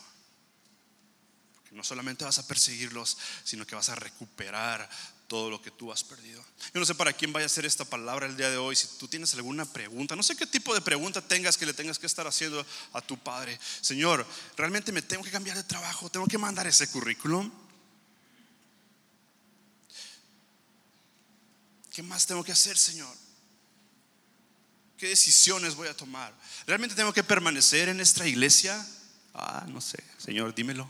Porque 1.56 1.76
no 1.76 1.84
solamente 1.84 2.26
vas 2.26 2.40
a 2.40 2.48
perseguirlos, 2.48 3.18
sino 3.44 3.66
que 3.66 3.76
vas 3.76 3.90
a 3.90 3.96
recuperar 3.96 4.90
todo 5.28 5.50
lo 5.50 5.62
que 5.62 5.72
tú 5.72 5.92
has 5.92 6.04
perdido. 6.04 6.44
Yo 6.74 6.80
no 6.80 6.86
sé 6.86 6.96
para 6.96 7.14
quién 7.14 7.34
vaya 7.34 7.46
a 7.46 7.50
ser 7.50 7.66
esta 7.66 7.86
palabra 7.86 8.28
el 8.28 8.38
día 8.38 8.50
de 8.50 8.58
hoy. 8.58 8.76
Si 8.76 8.88
tú 9.00 9.08
tienes 9.08 9.34
alguna 9.34 9.66
pregunta, 9.66 10.16
no 10.16 10.24
sé 10.24 10.36
qué 10.36 10.46
tipo 10.46 10.74
de 10.74 10.82
pregunta 10.82 11.22
tengas 11.22 11.58
que 11.58 11.66
le 11.66 11.74
tengas 11.74 11.98
que 11.98 12.06
estar 12.06 12.28
haciendo 12.28 12.66
a 12.94 13.02
tu 13.02 13.18
padre. 13.18 13.60
Señor, 13.82 14.26
realmente 14.56 14.92
me 14.92 15.02
tengo 15.02 15.24
que 15.24 15.32
cambiar 15.32 15.58
de 15.58 15.64
trabajo, 15.64 16.10
tengo 16.10 16.28
que 16.28 16.38
mandar 16.38 16.68
ese 16.68 16.88
currículum. 16.90 17.52
¿Qué 21.92 22.04
más 22.04 22.26
tengo 22.26 22.44
que 22.44 22.52
hacer, 22.52 22.78
Señor? 22.78 23.16
¿Qué 24.98 25.08
decisiones 25.08 25.76
voy 25.76 25.88
a 25.88 25.96
tomar? 25.96 26.34
¿Realmente 26.68 26.96
tengo 26.96 27.14
que 27.14 27.24
permanecer 27.24 27.90
en 27.90 27.98
nuestra 27.98 28.28
iglesia? 28.28 28.86
Ah, 29.34 29.66
no 29.68 29.82
sé, 29.82 30.04
Señor, 30.18 30.54
dímelo. 30.54 30.90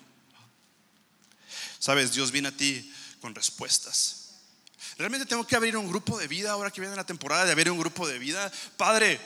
Sabes, 1.79 2.13
Dios 2.13 2.31
viene 2.31 2.47
a 2.47 2.51
ti 2.51 2.91
con 3.21 3.33
respuestas. 3.33 4.24
¿Realmente 4.97 5.25
tengo 5.25 5.45
que 5.45 5.55
abrir 5.55 5.75
un 5.75 5.89
grupo 5.89 6.17
de 6.17 6.27
vida 6.27 6.51
ahora 6.51 6.71
que 6.71 6.79
viene 6.79 6.95
la 6.95 7.05
temporada 7.05 7.43
de 7.45 7.51
abrir 7.51 7.69
un 7.69 7.79
grupo 7.79 8.07
de 8.07 8.17
vida? 8.17 8.49
Padre, 8.77 9.19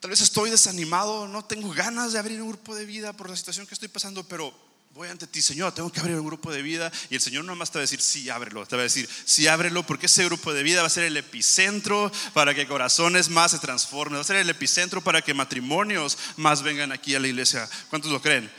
tal 0.00 0.10
vez 0.10 0.20
estoy 0.20 0.50
desanimado, 0.50 1.26
no 1.26 1.44
tengo 1.44 1.70
ganas 1.72 2.12
de 2.12 2.18
abrir 2.18 2.42
un 2.42 2.48
grupo 2.48 2.74
de 2.74 2.84
vida 2.84 3.14
por 3.14 3.30
la 3.30 3.36
situación 3.36 3.66
que 3.66 3.72
estoy 3.72 3.88
pasando, 3.88 4.24
pero 4.24 4.54
voy 4.96 5.08
ante 5.08 5.26
ti, 5.26 5.40
Señor, 5.40 5.72
tengo 5.72 5.90
que 5.90 6.00
abrir 6.00 6.16
un 6.16 6.26
grupo 6.26 6.52
de 6.52 6.60
vida. 6.60 6.92
Y 7.08 7.14
el 7.14 7.20
Señor 7.22 7.44
no 7.44 7.54
más 7.54 7.70
te 7.70 7.78
va 7.78 7.80
a 7.80 7.82
decir, 7.82 8.02
sí, 8.02 8.28
ábrelo. 8.28 8.66
Te 8.66 8.76
va 8.76 8.82
a 8.82 8.84
decir, 8.84 9.08
sí, 9.24 9.46
ábrelo, 9.46 9.86
porque 9.86 10.06
ese 10.06 10.24
grupo 10.24 10.52
de 10.52 10.62
vida 10.62 10.82
va 10.82 10.88
a 10.88 10.90
ser 10.90 11.04
el 11.04 11.16
epicentro 11.16 12.12
para 12.32 12.54
que 12.54 12.66
corazones 12.66 13.30
más 13.30 13.52
se 13.52 13.58
transformen. 13.58 14.18
Va 14.18 14.22
a 14.22 14.24
ser 14.24 14.36
el 14.36 14.50
epicentro 14.50 15.02
para 15.02 15.22
que 15.22 15.34
matrimonios 15.34 16.16
más 16.36 16.62
vengan 16.62 16.92
aquí 16.92 17.14
a 17.14 17.20
la 17.20 17.28
iglesia. 17.28 17.68
¿Cuántos 17.90 18.10
lo 18.10 18.22
creen? 18.22 18.50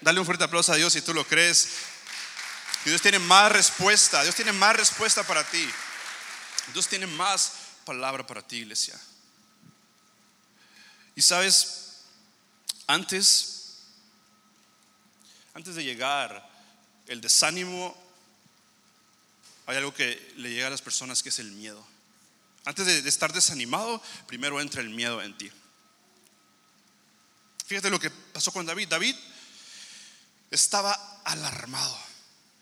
Dale 0.00 0.18
un 0.18 0.26
fuerte 0.26 0.44
aplauso 0.44 0.72
a 0.72 0.76
Dios 0.76 0.92
si 0.92 1.02
tú 1.02 1.12
lo 1.14 1.24
crees. 1.24 1.68
Y 2.84 2.90
Dios 2.90 3.02
tiene 3.02 3.18
más 3.18 3.52
respuesta. 3.52 4.22
Dios 4.22 4.34
tiene 4.34 4.52
más 4.52 4.76
respuesta 4.76 5.22
para 5.24 5.44
ti. 5.44 5.68
Dios 6.72 6.88
tiene 6.88 7.06
más 7.06 7.52
palabra 7.84 8.26
para 8.26 8.42
ti, 8.42 8.56
iglesia. 8.56 8.98
Y 11.14 11.22
sabes, 11.22 12.02
antes 12.86 13.60
antes 15.54 15.74
de 15.74 15.84
llegar 15.84 16.48
el 17.06 17.20
desánimo, 17.20 17.96
hay 19.66 19.76
algo 19.76 19.92
que 19.92 20.32
le 20.36 20.50
llega 20.50 20.68
a 20.68 20.70
las 20.70 20.82
personas 20.82 21.22
que 21.22 21.28
es 21.28 21.38
el 21.38 21.50
miedo. 21.52 21.84
Antes 22.64 22.86
de, 22.86 23.08
estar 23.08 23.32
desanimado, 23.32 24.02
primero 24.26 24.60
entra 24.60 24.80
el 24.80 24.90
miedo 24.90 25.20
en 25.22 25.36
ti. 25.36 25.50
Fíjate 27.66 27.90
lo 27.90 27.98
que 27.98 28.10
pasó 28.10 28.52
con 28.52 28.66
David. 28.66 28.88
David 28.88 29.16
estaba 30.50 30.92
alarmado. 31.24 31.98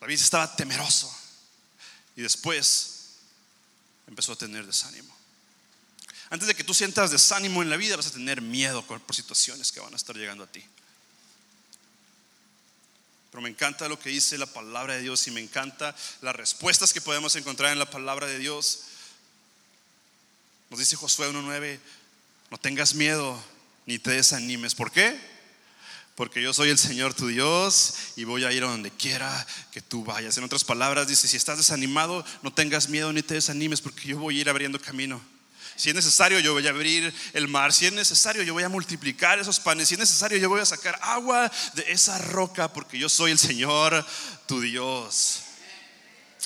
David 0.00 0.20
estaba 0.20 0.54
temeroso. 0.54 1.14
Y 2.16 2.22
después 2.22 2.98
empezó 4.06 4.32
a 4.32 4.36
tener 4.36 4.66
desánimo. 4.66 5.16
Antes 6.30 6.48
de 6.48 6.54
que 6.54 6.64
tú 6.64 6.74
sientas 6.74 7.10
desánimo 7.10 7.62
en 7.62 7.70
la 7.70 7.76
vida, 7.76 7.96
vas 7.96 8.08
a 8.08 8.12
tener 8.12 8.42
miedo 8.42 8.84
por 8.84 9.00
situaciones 9.14 9.72
que 9.72 9.80
van 9.80 9.92
a 9.92 9.96
estar 9.96 10.16
llegando 10.16 10.44
a 10.44 10.46
ti. 10.46 10.64
Pero 13.30 13.42
me 13.42 13.48
encanta 13.48 13.88
lo 13.88 13.98
que 13.98 14.10
dice 14.10 14.36
la 14.36 14.46
palabra 14.46 14.94
de 14.94 15.02
Dios 15.02 15.26
y 15.26 15.30
me 15.30 15.40
encanta 15.40 15.94
las 16.22 16.34
respuestas 16.34 16.92
que 16.92 17.00
podemos 17.00 17.36
encontrar 17.36 17.72
en 17.72 17.78
la 17.78 17.90
palabra 17.90 18.26
de 18.26 18.38
Dios. 18.38 18.80
Nos 20.70 20.80
dice 20.80 20.96
Josué 20.96 21.30
1.9, 21.30 21.78
no 22.50 22.58
tengas 22.58 22.94
miedo 22.94 23.42
ni 23.86 23.98
te 23.98 24.10
desanimes. 24.10 24.74
¿Por 24.74 24.90
qué? 24.90 25.37
Porque 26.18 26.42
yo 26.42 26.52
soy 26.52 26.70
el 26.70 26.78
Señor 26.78 27.14
tu 27.14 27.28
Dios 27.28 27.94
y 28.16 28.24
voy 28.24 28.42
a 28.42 28.50
ir 28.50 28.64
a 28.64 28.66
donde 28.66 28.90
quiera 28.90 29.46
que 29.70 29.80
tú 29.80 30.02
vayas. 30.02 30.36
En 30.36 30.42
otras 30.42 30.64
palabras 30.64 31.06
dice, 31.06 31.28
si 31.28 31.36
estás 31.36 31.58
desanimado, 31.58 32.24
no 32.42 32.52
tengas 32.52 32.88
miedo 32.88 33.12
ni 33.12 33.22
te 33.22 33.34
desanimes 33.34 33.80
porque 33.80 34.08
yo 34.08 34.18
voy 34.18 34.36
a 34.36 34.40
ir 34.40 34.50
abriendo 34.50 34.80
camino. 34.80 35.22
Si 35.76 35.90
es 35.90 35.94
necesario, 35.94 36.40
yo 36.40 36.54
voy 36.54 36.66
a 36.66 36.70
abrir 36.70 37.14
el 37.34 37.46
mar. 37.46 37.72
Si 37.72 37.86
es 37.86 37.92
necesario, 37.92 38.42
yo 38.42 38.52
voy 38.52 38.64
a 38.64 38.68
multiplicar 38.68 39.38
esos 39.38 39.60
panes. 39.60 39.86
Si 39.86 39.94
es 39.94 40.00
necesario, 40.00 40.38
yo 40.38 40.48
voy 40.48 40.60
a 40.60 40.66
sacar 40.66 40.98
agua 41.02 41.52
de 41.74 41.84
esa 41.92 42.18
roca 42.18 42.72
porque 42.72 42.98
yo 42.98 43.08
soy 43.08 43.30
el 43.30 43.38
Señor, 43.38 44.04
tu 44.48 44.60
Dios. 44.60 45.42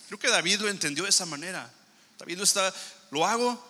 Creo 0.06 0.18
que 0.18 0.28
David 0.28 0.60
lo 0.60 0.68
entendió 0.68 1.04
de 1.04 1.08
esa 1.08 1.24
manera. 1.24 1.72
David 2.18 2.36
lo 2.36 2.44
está, 2.44 2.74
lo 3.10 3.26
hago, 3.26 3.66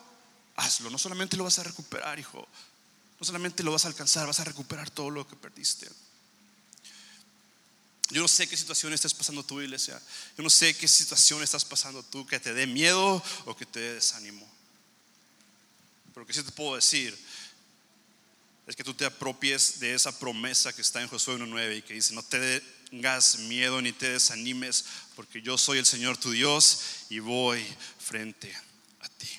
hazlo. 0.57 0.91
No 0.91 0.99
solamente 0.99 1.37
lo 1.37 1.45
vas 1.45 1.61
a 1.61 1.63
recuperar, 1.63 2.19
hijo. 2.19 2.49
No 3.23 3.27
solamente 3.27 3.63
lo 3.63 3.71
vas 3.71 3.85
a 3.85 3.89
alcanzar, 3.89 4.27
vas 4.27 4.41
a 4.41 4.45
recuperar 4.45 4.91
todo 4.91 5.09
lo 5.09 5.29
que 5.29 5.37
perdiste. 5.37 5.89
Yo 8.11 8.21
no 8.21 8.27
sé 8.27 8.49
qué 8.49 8.57
situación 8.57 8.93
estás 8.93 9.15
pasando 9.15 9.45
tú, 9.45 9.61
iglesia. 9.61 10.03
Yo 10.37 10.43
no 10.43 10.51
sé 10.51 10.77
qué 10.77 10.89
situación 10.89 11.41
estás 11.41 11.65
pasando 11.65 12.03
tú 12.03 12.27
que 12.27 12.41
te 12.41 12.53
dé 12.53 12.67
miedo 12.67 13.23
o 13.45 13.57
que 13.57 13.65
te 13.65 13.79
dé 13.79 13.95
desánimo. 13.95 14.45
Pero 16.13 16.27
que 16.27 16.33
sí 16.33 16.43
te 16.43 16.51
puedo 16.51 16.75
decir 16.75 17.17
es 18.67 18.75
que 18.75 18.83
tú 18.83 18.93
te 18.93 19.05
apropies 19.05 19.79
de 19.79 19.95
esa 19.95 20.19
promesa 20.19 20.73
que 20.73 20.83
está 20.83 21.01
en 21.01 21.07
Josué 21.07 21.37
1.9 21.37 21.79
y 21.79 21.83
que 21.83 21.95
dice, 21.95 22.15
no 22.15 22.25
te 22.25 22.61
tengas 22.91 23.39
miedo 23.39 23.81
ni 23.81 23.93
te 23.93 24.11
desanimes, 24.11 24.85
porque 25.15 25.41
yo 25.41 25.57
soy 25.57 25.79
el 25.79 25.87
Señor 25.87 26.17
tu 26.17 26.33
Dios 26.33 26.81
y 27.09 27.21
voy 27.21 27.65
frente 28.01 28.53
a 28.99 29.09
ti. 29.09 29.31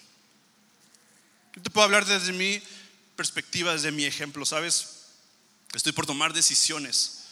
Yo 1.57 1.61
te 1.61 1.69
puedo 1.69 1.83
hablar 1.83 2.05
desde 2.05 2.31
mi 2.31 2.63
perspectiva, 3.15 3.73
desde 3.73 3.91
mi 3.91 4.05
ejemplo, 4.05 4.45
¿sabes? 4.45 5.03
Estoy 5.73 5.91
por 5.91 6.05
tomar 6.05 6.33
decisiones 6.33 7.23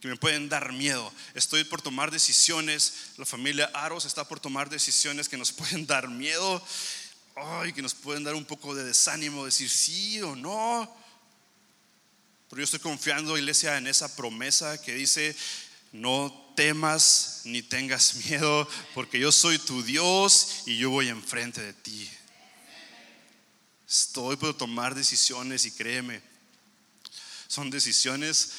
que 0.00 0.08
me 0.08 0.16
pueden 0.16 0.48
dar 0.48 0.72
miedo. 0.72 1.12
Estoy 1.34 1.62
por 1.62 1.80
tomar 1.80 2.10
decisiones, 2.10 3.12
la 3.18 3.24
familia 3.24 3.70
Aros 3.72 4.04
está 4.04 4.26
por 4.26 4.40
tomar 4.40 4.68
decisiones 4.68 5.28
que 5.28 5.36
nos 5.36 5.52
pueden 5.52 5.86
dar 5.86 6.08
miedo, 6.08 6.60
ay, 7.36 7.72
que 7.72 7.82
nos 7.82 7.94
pueden 7.94 8.24
dar 8.24 8.34
un 8.34 8.44
poco 8.44 8.74
de 8.74 8.82
desánimo, 8.82 9.44
decir 9.44 9.70
sí 9.70 10.20
o 10.22 10.34
no. 10.34 10.92
Pero 12.50 12.60
yo 12.60 12.64
estoy 12.64 12.80
confiando, 12.80 13.38
iglesia, 13.38 13.78
en 13.78 13.86
esa 13.86 14.14
promesa 14.16 14.80
que 14.82 14.92
dice, 14.92 15.36
no 15.92 16.52
temas 16.56 17.42
ni 17.44 17.62
tengas 17.62 18.14
miedo, 18.26 18.68
porque 18.94 19.20
yo 19.20 19.30
soy 19.30 19.58
tu 19.58 19.84
Dios 19.84 20.62
y 20.66 20.78
yo 20.78 20.90
voy 20.90 21.08
enfrente 21.08 21.62
de 21.62 21.72
ti. 21.74 22.10
Estoy 23.92 24.36
por 24.36 24.56
tomar 24.56 24.94
decisiones 24.94 25.66
y 25.66 25.70
créeme, 25.70 26.22
son 27.46 27.68
decisiones 27.68 28.52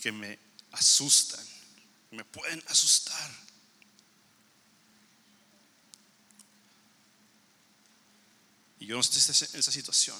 que 0.00 0.10
me 0.10 0.38
asustan, 0.72 1.46
me 2.12 2.24
pueden 2.24 2.64
asustar. 2.68 3.30
Y 8.80 8.86
yo 8.86 8.94
no 8.94 9.02
estoy 9.02 9.20
en 9.52 9.60
esa 9.60 9.70
situación. 9.70 10.16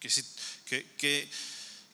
¿Qué, 0.00 1.30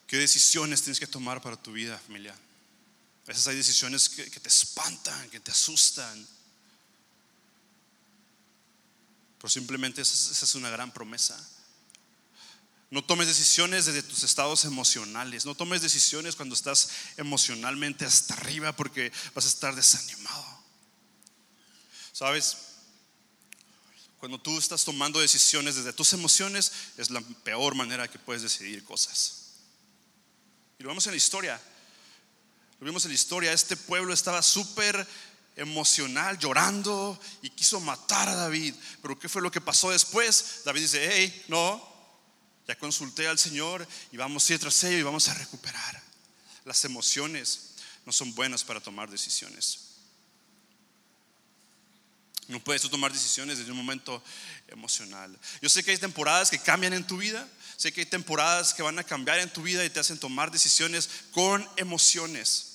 decisiones 0.09 0.81
tienes 0.81 0.99
que 0.99 1.07
tomar 1.07 1.43
para 1.43 1.63
tu 1.63 1.73
vida, 1.73 1.99
familia? 1.99 2.33
A 2.33 3.27
veces 3.27 3.47
hay 3.47 3.57
decisiones 3.57 4.09
que, 4.09 4.25
te 4.25 4.49
espantan, 4.49 5.29
que 5.29 5.41
te 5.41 5.51
asustan. 5.51 6.27
Pero 9.39 9.49
simplemente 9.49 10.03
esa 10.03 10.45
es 10.45 10.55
una 10.55 10.71
gran 10.71 10.93
promesa. 10.93 11.37
No 12.91 13.05
tomes 13.05 13.27
decisiones 13.27 13.87
desde 13.87 14.03
tus 14.03 14.23
estados 14.23 14.65
emocionales. 14.65 15.45
No 15.45 15.55
tomes 15.55 15.83
decisiones 15.83 16.37
cuando 16.37 16.55
estás 16.55 16.91
emocionalmente 17.17 18.05
hasta 18.05 18.35
arriba 18.35 18.73
porque 18.75 19.13
vas 19.35 19.45
a 19.45 19.49
estar 19.49 19.75
desanimado. 19.75 20.45
¿Sabes? 22.13 22.57
Cuando 24.19 24.41
tú 24.41 24.57
estás 24.57 24.85
tomando 24.85 25.21
decisiones 25.21 25.75
desde 25.75 25.93
tus 25.93 26.13
emociones 26.13 26.73
es 26.97 27.11
la 27.11 27.21
peor 27.21 27.75
manera 27.75 28.09
que 28.09 28.19
puedes 28.19 28.43
decidir 28.43 28.85
cosas. 28.85 29.43
Y 30.79 30.83
lo 30.83 30.89
vemos 30.89 31.07
en 31.07 31.13
la 31.13 31.19
historia. 31.19 31.61
Lo 32.81 32.87
vimos 32.87 33.05
en 33.05 33.11
la 33.11 33.15
historia. 33.15 33.53
Este 33.53 33.77
pueblo 33.77 34.13
estaba 34.13 34.43
súper 34.43 35.07
emocional, 35.57 36.39
llorando 36.39 37.19
y 37.43 37.51
quiso 37.51 37.81
matar 37.81 38.29
a 38.29 38.35
David. 38.35 38.75
Pero 39.03 39.19
¿qué 39.19 39.29
fue 39.29 39.43
lo 39.43 39.51
que 39.51 39.61
pasó 39.61 39.91
después? 39.91 40.63
David 40.65 40.83
dice, 40.83 41.09
hey, 41.11 41.45
no, 41.49 41.83
ya 42.69 42.79
consulté 42.79 43.27
al 43.27 43.39
Señor 43.39 43.87
y 44.13 44.17
vamos 44.17 44.49
a 44.49 44.53
ir 44.53 44.61
tras 44.61 44.85
ello 44.85 44.99
y 44.99 45.03
vamos 45.03 45.29
a 45.29 45.35
recuperar. 45.35 46.03
Las 46.65 46.85
emociones 46.85 47.71
no 48.05 48.13
son 48.13 48.35
buenas 48.35 48.65
para 48.65 48.81
tomar 48.81 49.11
decisiones. 49.11 49.81
No 52.49 52.61
puedes 52.61 52.83
tomar 52.83 53.13
decisiones 53.13 53.59
desde 53.59 53.73
un 53.73 53.77
momento 53.77 54.23
emocional. 54.69 55.37
Yo 55.61 55.69
sé 55.69 55.83
que 55.83 55.91
hay 55.91 55.99
temporadas 55.99 56.51
que 56.51 56.61
cambian 56.61 56.93
en 56.93 57.07
tu 57.07 57.17
vida. 57.17 57.49
Sé 57.77 57.93
que 57.93 58.03
hay 58.03 58.07
temporadas 58.07 58.73
que 58.73 58.83
van 58.83 58.99
a 58.99 59.05
cambiar 59.05 59.41
en 59.41 59.53
tu 59.53 59.63
vida 59.63 59.85
y 59.85 59.91
te 59.91 60.01
hacen 60.01 60.19
tomar 60.19 60.51
decisiones 60.51 61.09
con 61.33 61.69
emociones. 61.77 62.66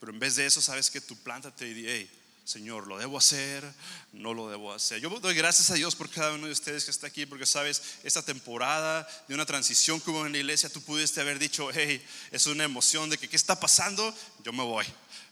Pero 0.00 0.12
en 0.12 0.18
vez 0.18 0.36
de 0.36 0.46
eso, 0.46 0.60
sabes 0.60 0.90
que 0.90 1.00
tu 1.00 1.16
planta 1.16 1.54
te 1.54 1.64
dice, 1.66 2.08
Señor, 2.44 2.86
¿lo 2.86 2.96
debo 2.96 3.18
hacer? 3.18 3.64
¿No 4.12 4.32
lo 4.32 4.48
debo 4.48 4.72
hacer? 4.72 5.00
Yo 5.00 5.10
doy 5.10 5.34
gracias 5.34 5.70
a 5.70 5.74
Dios 5.74 5.96
por 5.96 6.08
cada 6.08 6.32
uno 6.32 6.46
de 6.46 6.52
ustedes 6.52 6.84
que 6.84 6.92
está 6.92 7.08
aquí, 7.08 7.26
porque 7.26 7.44
sabes, 7.44 7.82
esta 8.04 8.22
temporada 8.22 9.08
de 9.26 9.34
una 9.34 9.44
transición 9.44 10.00
que 10.00 10.10
hubo 10.10 10.24
en 10.24 10.30
la 10.30 10.38
iglesia, 10.38 10.68
tú 10.68 10.80
pudiste 10.80 11.20
haber 11.20 11.40
dicho, 11.40 11.70
hey, 11.72 12.00
es 12.30 12.46
una 12.46 12.62
emoción 12.62 13.10
de 13.10 13.18
que, 13.18 13.28
¿qué 13.28 13.34
está 13.34 13.58
pasando? 13.58 14.14
Yo 14.44 14.52
me 14.52 14.62
voy. 14.62 14.86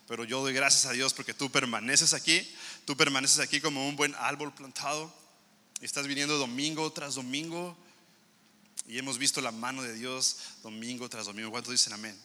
Pero 0.09 0.25
yo 0.25 0.41
doy 0.41 0.53
gracias 0.53 0.87
a 0.87 0.93
Dios 0.93 1.15
porque 1.15 1.35
tú 1.35 1.51
permaneces 1.53 2.15
aquí, 2.15 2.53
tú 2.85 2.97
permaneces 2.97 3.39
aquí 3.39 3.61
como 3.61 3.89
un 3.89 3.95
buen 3.95 4.15
árbol 4.17 4.53
plantado, 4.53 5.15
y 5.81 5.85
estás 5.85 6.09
viniendo 6.09 6.37
domingo 6.37 6.93
tras 6.93 7.15
domingo, 7.15 7.77
y 8.89 8.99
hemos 8.99 9.19
visto 9.19 9.41
la 9.41 9.53
mano 9.53 9.83
de 9.83 9.95
Dios 9.95 10.37
domingo 10.65 11.09
tras 11.09 11.27
domingo. 11.27 11.53
¿Cuántos 11.53 11.73
dicen 11.73 11.93
amén? 11.93 12.19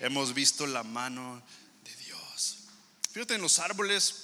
Hemos 0.00 0.34
visto 0.34 0.66
la 0.66 0.82
mano 0.82 1.42
Fíjate 3.12 3.34
en 3.34 3.42
los 3.42 3.58
árboles. 3.58 4.14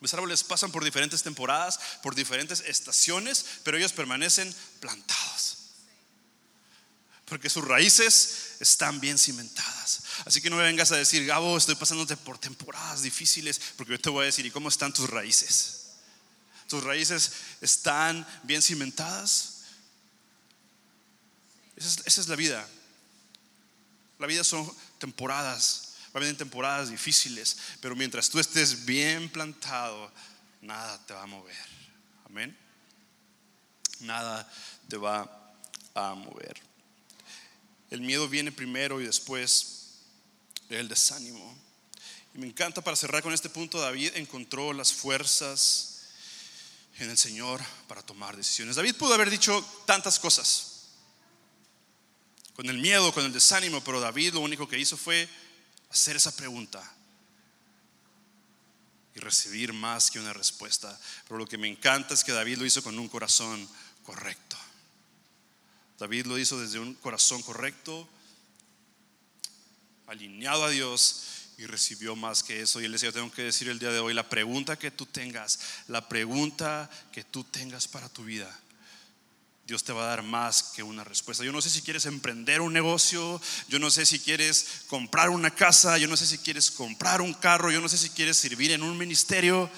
Los 0.00 0.12
árboles 0.12 0.44
pasan 0.44 0.70
por 0.70 0.84
diferentes 0.84 1.22
temporadas, 1.22 1.80
por 2.02 2.14
diferentes 2.14 2.60
estaciones, 2.60 3.44
pero 3.64 3.78
ellos 3.78 3.92
permanecen 3.92 4.54
plantados. 4.80 5.56
Porque 7.24 7.48
sus 7.48 7.64
raíces 7.64 8.56
están 8.60 9.00
bien 9.00 9.18
cimentadas. 9.18 10.02
Así 10.26 10.40
que 10.40 10.50
no 10.50 10.56
me 10.56 10.62
vengas 10.62 10.92
a 10.92 10.96
decir, 10.96 11.24
Gabo, 11.24 11.56
estoy 11.56 11.74
pasándote 11.76 12.16
por 12.16 12.38
temporadas 12.38 13.02
difíciles, 13.02 13.60
porque 13.76 13.92
yo 13.92 14.00
te 14.00 14.10
voy 14.10 14.22
a 14.22 14.26
decir, 14.26 14.44
¿y 14.44 14.50
cómo 14.50 14.68
están 14.68 14.92
tus 14.92 15.08
raíces? 15.08 15.86
¿Tus 16.68 16.84
raíces 16.84 17.32
están 17.60 18.26
bien 18.42 18.60
cimentadas? 18.60 19.62
Esa 21.74 21.88
es, 21.88 21.98
esa 22.04 22.20
es 22.20 22.28
la 22.28 22.36
vida. 22.36 22.68
La 24.18 24.26
vida 24.26 24.44
son 24.44 24.70
temporadas 24.98 25.85
va 26.16 26.22
a 26.22 26.24
haber 26.24 26.36
temporadas 26.38 26.88
difíciles, 26.88 27.58
pero 27.80 27.94
mientras 27.94 28.30
tú 28.30 28.38
estés 28.38 28.86
bien 28.86 29.28
plantado, 29.28 30.10
nada 30.62 30.98
te 31.06 31.12
va 31.12 31.22
a 31.22 31.26
mover. 31.26 31.66
Amén. 32.24 32.56
Nada 34.00 34.50
te 34.88 34.96
va 34.96 35.54
a 35.94 36.14
mover. 36.14 36.58
El 37.90 38.00
miedo 38.00 38.28
viene 38.30 38.50
primero 38.50 38.98
y 38.98 39.04
después 39.04 39.98
el 40.70 40.88
desánimo. 40.88 41.54
Y 42.34 42.38
me 42.38 42.46
encanta 42.46 42.82
para 42.82 42.96
cerrar 42.96 43.22
con 43.22 43.34
este 43.34 43.50
punto, 43.50 43.78
David 43.78 44.12
encontró 44.14 44.72
las 44.72 44.94
fuerzas 44.94 46.06
en 46.98 47.10
el 47.10 47.18
Señor 47.18 47.60
para 47.88 48.00
tomar 48.00 48.38
decisiones. 48.38 48.76
David 48.76 48.94
pudo 48.94 49.12
haber 49.12 49.28
dicho 49.28 49.62
tantas 49.84 50.18
cosas, 50.18 50.72
con 52.54 52.70
el 52.70 52.78
miedo, 52.78 53.12
con 53.12 53.26
el 53.26 53.34
desánimo, 53.34 53.84
pero 53.84 54.00
David 54.00 54.32
lo 54.32 54.40
único 54.40 54.66
que 54.66 54.78
hizo 54.78 54.96
fue 54.96 55.28
hacer 55.90 56.16
esa 56.16 56.34
pregunta 56.34 56.82
y 59.14 59.20
recibir 59.20 59.72
más 59.72 60.10
que 60.10 60.20
una 60.20 60.32
respuesta. 60.32 60.98
Pero 61.26 61.38
lo 61.38 61.46
que 61.46 61.58
me 61.58 61.68
encanta 61.68 62.14
es 62.14 62.22
que 62.22 62.32
David 62.32 62.58
lo 62.58 62.66
hizo 62.66 62.82
con 62.82 62.98
un 62.98 63.08
corazón 63.08 63.68
correcto. 64.02 64.56
David 65.98 66.26
lo 66.26 66.38
hizo 66.38 66.60
desde 66.60 66.78
un 66.78 66.94
corazón 66.94 67.42
correcto, 67.42 68.06
alineado 70.06 70.64
a 70.64 70.70
Dios 70.70 71.22
y 71.56 71.64
recibió 71.64 72.14
más 72.14 72.42
que 72.42 72.60
eso. 72.60 72.80
Y 72.80 72.88
les 72.88 73.00
yo 73.00 73.12
tengo 73.12 73.32
que 73.32 73.42
decir 73.42 73.68
el 73.68 73.78
día 73.78 73.90
de 73.90 74.00
hoy, 74.00 74.12
la 74.12 74.28
pregunta 74.28 74.78
que 74.78 74.90
tú 74.90 75.06
tengas, 75.06 75.58
la 75.88 76.06
pregunta 76.08 76.90
que 77.12 77.24
tú 77.24 77.44
tengas 77.44 77.88
para 77.88 78.10
tu 78.10 78.24
vida 78.24 78.60
Dios 79.66 79.82
te 79.82 79.92
va 79.92 80.04
a 80.04 80.06
dar 80.06 80.22
más 80.22 80.62
que 80.74 80.84
una 80.84 81.02
respuesta. 81.02 81.42
Yo 81.42 81.50
no 81.50 81.60
sé 81.60 81.70
si 81.70 81.82
quieres 81.82 82.06
emprender 82.06 82.60
un 82.60 82.72
negocio, 82.72 83.40
yo 83.68 83.80
no 83.80 83.90
sé 83.90 84.06
si 84.06 84.20
quieres 84.20 84.84
comprar 84.86 85.28
una 85.28 85.50
casa, 85.50 85.98
yo 85.98 86.06
no 86.06 86.16
sé 86.16 86.24
si 86.24 86.38
quieres 86.38 86.70
comprar 86.70 87.20
un 87.20 87.34
carro, 87.34 87.72
yo 87.72 87.80
no 87.80 87.88
sé 87.88 87.98
si 87.98 88.10
quieres 88.10 88.38
servir 88.38 88.70
en 88.70 88.84
un 88.84 88.96
ministerio, 88.96 89.68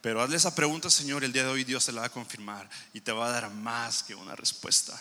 pero 0.00 0.20
hazle 0.20 0.36
esa 0.36 0.56
pregunta, 0.56 0.90
Señor, 0.90 1.22
el 1.22 1.32
día 1.32 1.44
de 1.44 1.50
hoy 1.50 1.62
Dios 1.62 1.86
te 1.86 1.92
la 1.92 2.00
va 2.00 2.08
a 2.08 2.10
confirmar 2.10 2.68
y 2.92 3.00
te 3.00 3.12
va 3.12 3.28
a 3.28 3.30
dar 3.30 3.48
más 3.48 4.02
que 4.02 4.16
una 4.16 4.34
respuesta. 4.34 5.00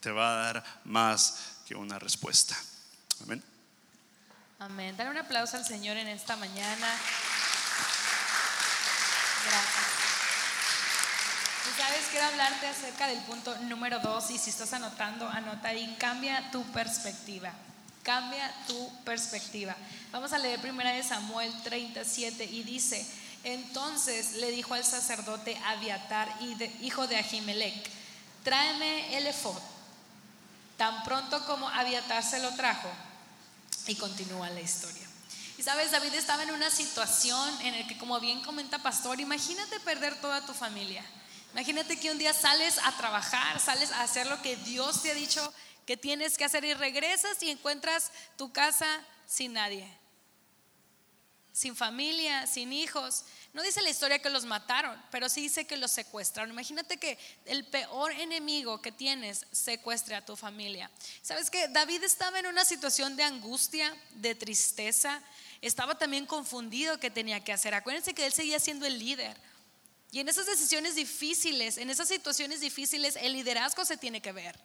Te 0.00 0.10
va 0.10 0.32
a 0.32 0.44
dar 0.44 0.82
más 0.84 1.38
que 1.66 1.76
una 1.76 2.00
respuesta. 2.00 2.56
Amén. 3.22 3.42
Amén. 4.58 4.96
Dar 4.96 5.08
un 5.08 5.18
aplauso 5.18 5.56
al 5.56 5.64
Señor 5.64 5.96
en 5.96 6.08
esta 6.08 6.36
mañana. 6.36 6.94
Gracias. 9.44 9.87
Sabes, 11.76 12.06
quiero 12.10 12.26
hablarte 12.26 12.66
acerca 12.66 13.06
del 13.06 13.18
punto 13.20 13.56
número 13.62 13.98
dos 14.00 14.30
y 14.30 14.38
si 14.38 14.50
estás 14.50 14.72
anotando, 14.72 15.28
anota 15.28 15.68
ahí, 15.68 15.96
cambia 15.98 16.50
tu 16.50 16.62
perspectiva. 16.72 17.52
Cambia 18.02 18.52
tu 18.66 19.04
perspectiva. 19.04 19.76
Vamos 20.10 20.32
a 20.32 20.38
leer 20.38 20.60
primera 20.60 20.92
de 20.92 21.02
Samuel 21.02 21.52
37 21.62 22.44
y 22.44 22.62
dice, 22.62 23.06
entonces 23.44 24.34
le 24.34 24.50
dijo 24.50 24.74
al 24.74 24.84
sacerdote 24.84 25.60
Abiatar, 25.66 26.34
hijo 26.80 27.06
de 27.06 27.16
Ahimelech, 27.16 27.90
tráeme 28.42 29.16
el 29.16 29.26
efod. 29.26 29.60
Tan 30.76 31.02
pronto 31.04 31.44
como 31.44 31.68
Abiatar 31.68 32.22
se 32.22 32.40
lo 32.40 32.50
trajo, 32.54 32.88
y 33.86 33.94
continúa 33.96 34.48
la 34.50 34.60
historia. 34.60 35.06
Y 35.56 35.62
sabes, 35.62 35.90
David 35.90 36.14
estaba 36.14 36.44
en 36.44 36.52
una 36.52 36.70
situación 36.70 37.60
en 37.62 37.78
la 37.78 37.86
que, 37.88 37.98
como 37.98 38.20
bien 38.20 38.40
comenta 38.42 38.78
Pastor, 38.78 39.20
imagínate 39.20 39.80
perder 39.80 40.20
toda 40.20 40.46
tu 40.46 40.54
familia. 40.54 41.04
Imagínate 41.52 41.98
que 41.98 42.10
un 42.10 42.18
día 42.18 42.34
sales 42.34 42.78
a 42.84 42.96
trabajar, 42.96 43.58
sales 43.60 43.90
a 43.92 44.02
hacer 44.02 44.26
lo 44.26 44.40
que 44.42 44.56
Dios 44.56 45.02
te 45.02 45.10
ha 45.10 45.14
dicho 45.14 45.52
que 45.86 45.96
tienes 45.96 46.36
que 46.36 46.44
hacer 46.44 46.64
y 46.64 46.74
regresas 46.74 47.42
y 47.42 47.50
encuentras 47.50 48.10
tu 48.36 48.52
casa 48.52 48.86
sin 49.26 49.54
nadie, 49.54 49.90
sin 51.50 51.74
familia, 51.74 52.46
sin 52.46 52.74
hijos. 52.74 53.24
No 53.54 53.62
dice 53.62 53.80
la 53.80 53.88
historia 53.88 54.18
que 54.18 54.28
los 54.28 54.44
mataron, 54.44 55.02
pero 55.10 55.30
sí 55.30 55.40
dice 55.40 55.66
que 55.66 55.78
los 55.78 55.90
secuestraron. 55.90 56.52
Imagínate 56.52 56.98
que 56.98 57.18
el 57.46 57.64
peor 57.64 58.12
enemigo 58.12 58.82
que 58.82 58.92
tienes 58.92 59.46
secuestre 59.50 60.14
a 60.14 60.24
tu 60.24 60.36
familia. 60.36 60.90
¿Sabes 61.22 61.50
que 61.50 61.68
David 61.68 62.04
estaba 62.04 62.38
en 62.38 62.46
una 62.46 62.66
situación 62.66 63.16
de 63.16 63.24
angustia, 63.24 63.96
de 64.10 64.34
tristeza, 64.34 65.22
estaba 65.62 65.96
también 65.96 66.26
confundido 66.26 67.00
qué 67.00 67.10
tenía 67.10 67.42
que 67.42 67.52
hacer. 67.52 67.74
Acuérdense 67.74 68.14
que 68.14 68.26
él 68.26 68.32
seguía 68.32 68.60
siendo 68.60 68.84
el 68.84 68.98
líder. 68.98 69.36
Y 70.10 70.20
en 70.20 70.28
esas 70.28 70.46
decisiones 70.46 70.94
difíciles, 70.94 71.76
en 71.76 71.90
esas 71.90 72.08
situaciones 72.08 72.60
difíciles, 72.60 73.16
el 73.16 73.34
liderazgo 73.34 73.84
se 73.84 73.96
tiene 73.96 74.22
que 74.22 74.32
ver. 74.32 74.58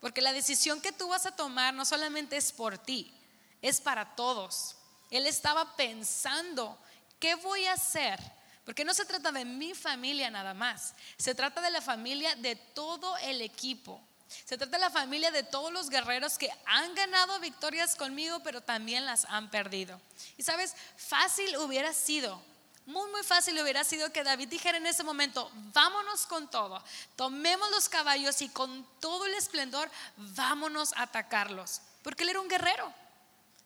Porque 0.00 0.22
la 0.22 0.32
decisión 0.32 0.80
que 0.80 0.92
tú 0.92 1.08
vas 1.08 1.26
a 1.26 1.36
tomar 1.36 1.74
no 1.74 1.84
solamente 1.84 2.36
es 2.36 2.52
por 2.52 2.78
ti, 2.78 3.12
es 3.60 3.80
para 3.80 4.16
todos. 4.16 4.76
Él 5.10 5.26
estaba 5.26 5.76
pensando, 5.76 6.78
¿qué 7.18 7.34
voy 7.34 7.66
a 7.66 7.74
hacer? 7.74 8.20
Porque 8.64 8.84
no 8.84 8.94
se 8.94 9.04
trata 9.04 9.30
de 9.30 9.44
mi 9.44 9.74
familia 9.74 10.30
nada 10.30 10.54
más, 10.54 10.94
se 11.18 11.34
trata 11.34 11.60
de 11.60 11.70
la 11.70 11.80
familia 11.80 12.34
de 12.36 12.56
todo 12.56 13.16
el 13.18 13.40
equipo. 13.42 14.00
Se 14.44 14.58
trata 14.58 14.76
de 14.76 14.80
la 14.80 14.90
familia 14.90 15.30
de 15.30 15.44
todos 15.44 15.72
los 15.72 15.88
guerreros 15.88 16.36
que 16.36 16.50
han 16.64 16.94
ganado 16.96 17.38
victorias 17.38 17.94
conmigo, 17.94 18.40
pero 18.40 18.60
también 18.60 19.06
las 19.06 19.24
han 19.26 19.50
perdido. 19.50 20.00
Y 20.36 20.42
sabes, 20.42 20.74
fácil 20.96 21.56
hubiera 21.58 21.92
sido 21.92 22.42
muy, 22.86 23.10
muy 23.10 23.22
fácil 23.24 23.60
hubiera 23.60 23.82
sido 23.82 24.12
que 24.12 24.22
David 24.22 24.48
dijera 24.48 24.78
en 24.78 24.86
ese 24.86 25.02
momento, 25.02 25.50
vámonos 25.74 26.24
con 26.26 26.48
todo, 26.48 26.82
tomemos 27.16 27.68
los 27.72 27.88
caballos 27.88 28.40
y 28.42 28.48
con 28.48 28.86
todo 29.00 29.26
el 29.26 29.34
esplendor, 29.34 29.90
vámonos 30.16 30.92
a 30.94 31.02
atacarlos. 31.02 31.80
Porque 32.02 32.22
él 32.22 32.30
era 32.30 32.40
un 32.40 32.48
guerrero. 32.48 32.94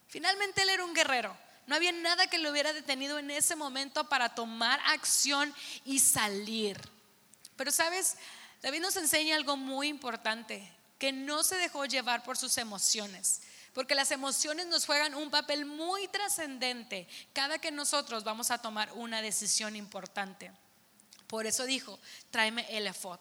Finalmente 0.09 0.63
él 0.63 0.71
era 0.71 0.85
un 0.85 0.95
guerrero. 0.95 1.37
No 1.67 1.77
había 1.77 1.93
nada 1.93 2.27
que 2.27 2.39
lo 2.39 2.51
hubiera 2.51 2.73
detenido 2.73 3.19
en 3.19 3.31
ese 3.31 3.55
momento 3.55 4.09
para 4.09 4.35
tomar 4.35 4.81
acción 4.87 5.55
y 5.85 5.99
salir. 5.99 6.81
Pero 7.57 7.71
sabes, 7.71 8.17
David 8.63 8.81
nos 8.81 8.97
enseña 8.97 9.37
algo 9.37 9.57
muy 9.57 9.89
importante, 9.89 10.73
que 10.99 11.13
no 11.13 11.43
se 11.43 11.57
dejó 11.57 11.85
llevar 11.85 12.25
por 12.25 12.39
sus 12.39 12.57
emociones. 12.57 13.43
Porque 13.75 13.95
las 13.95 14.11
emociones 14.11 14.67
nos 14.67 14.87
juegan 14.87 15.15
un 15.15 15.31
papel 15.31 15.65
muy 15.65 16.09
trascendente 16.09 17.07
cada 17.33 17.59
que 17.59 17.71
nosotros 17.71 18.25
vamos 18.25 18.51
a 18.51 18.59
tomar 18.59 18.93
una 18.95 19.23
decisión 19.23 19.77
importante. 19.77 20.51
Por 21.29 21.47
eso 21.47 21.65
dijo, 21.65 21.99
tráeme 22.31 22.67
el 22.77 22.89
efod. 22.89 23.21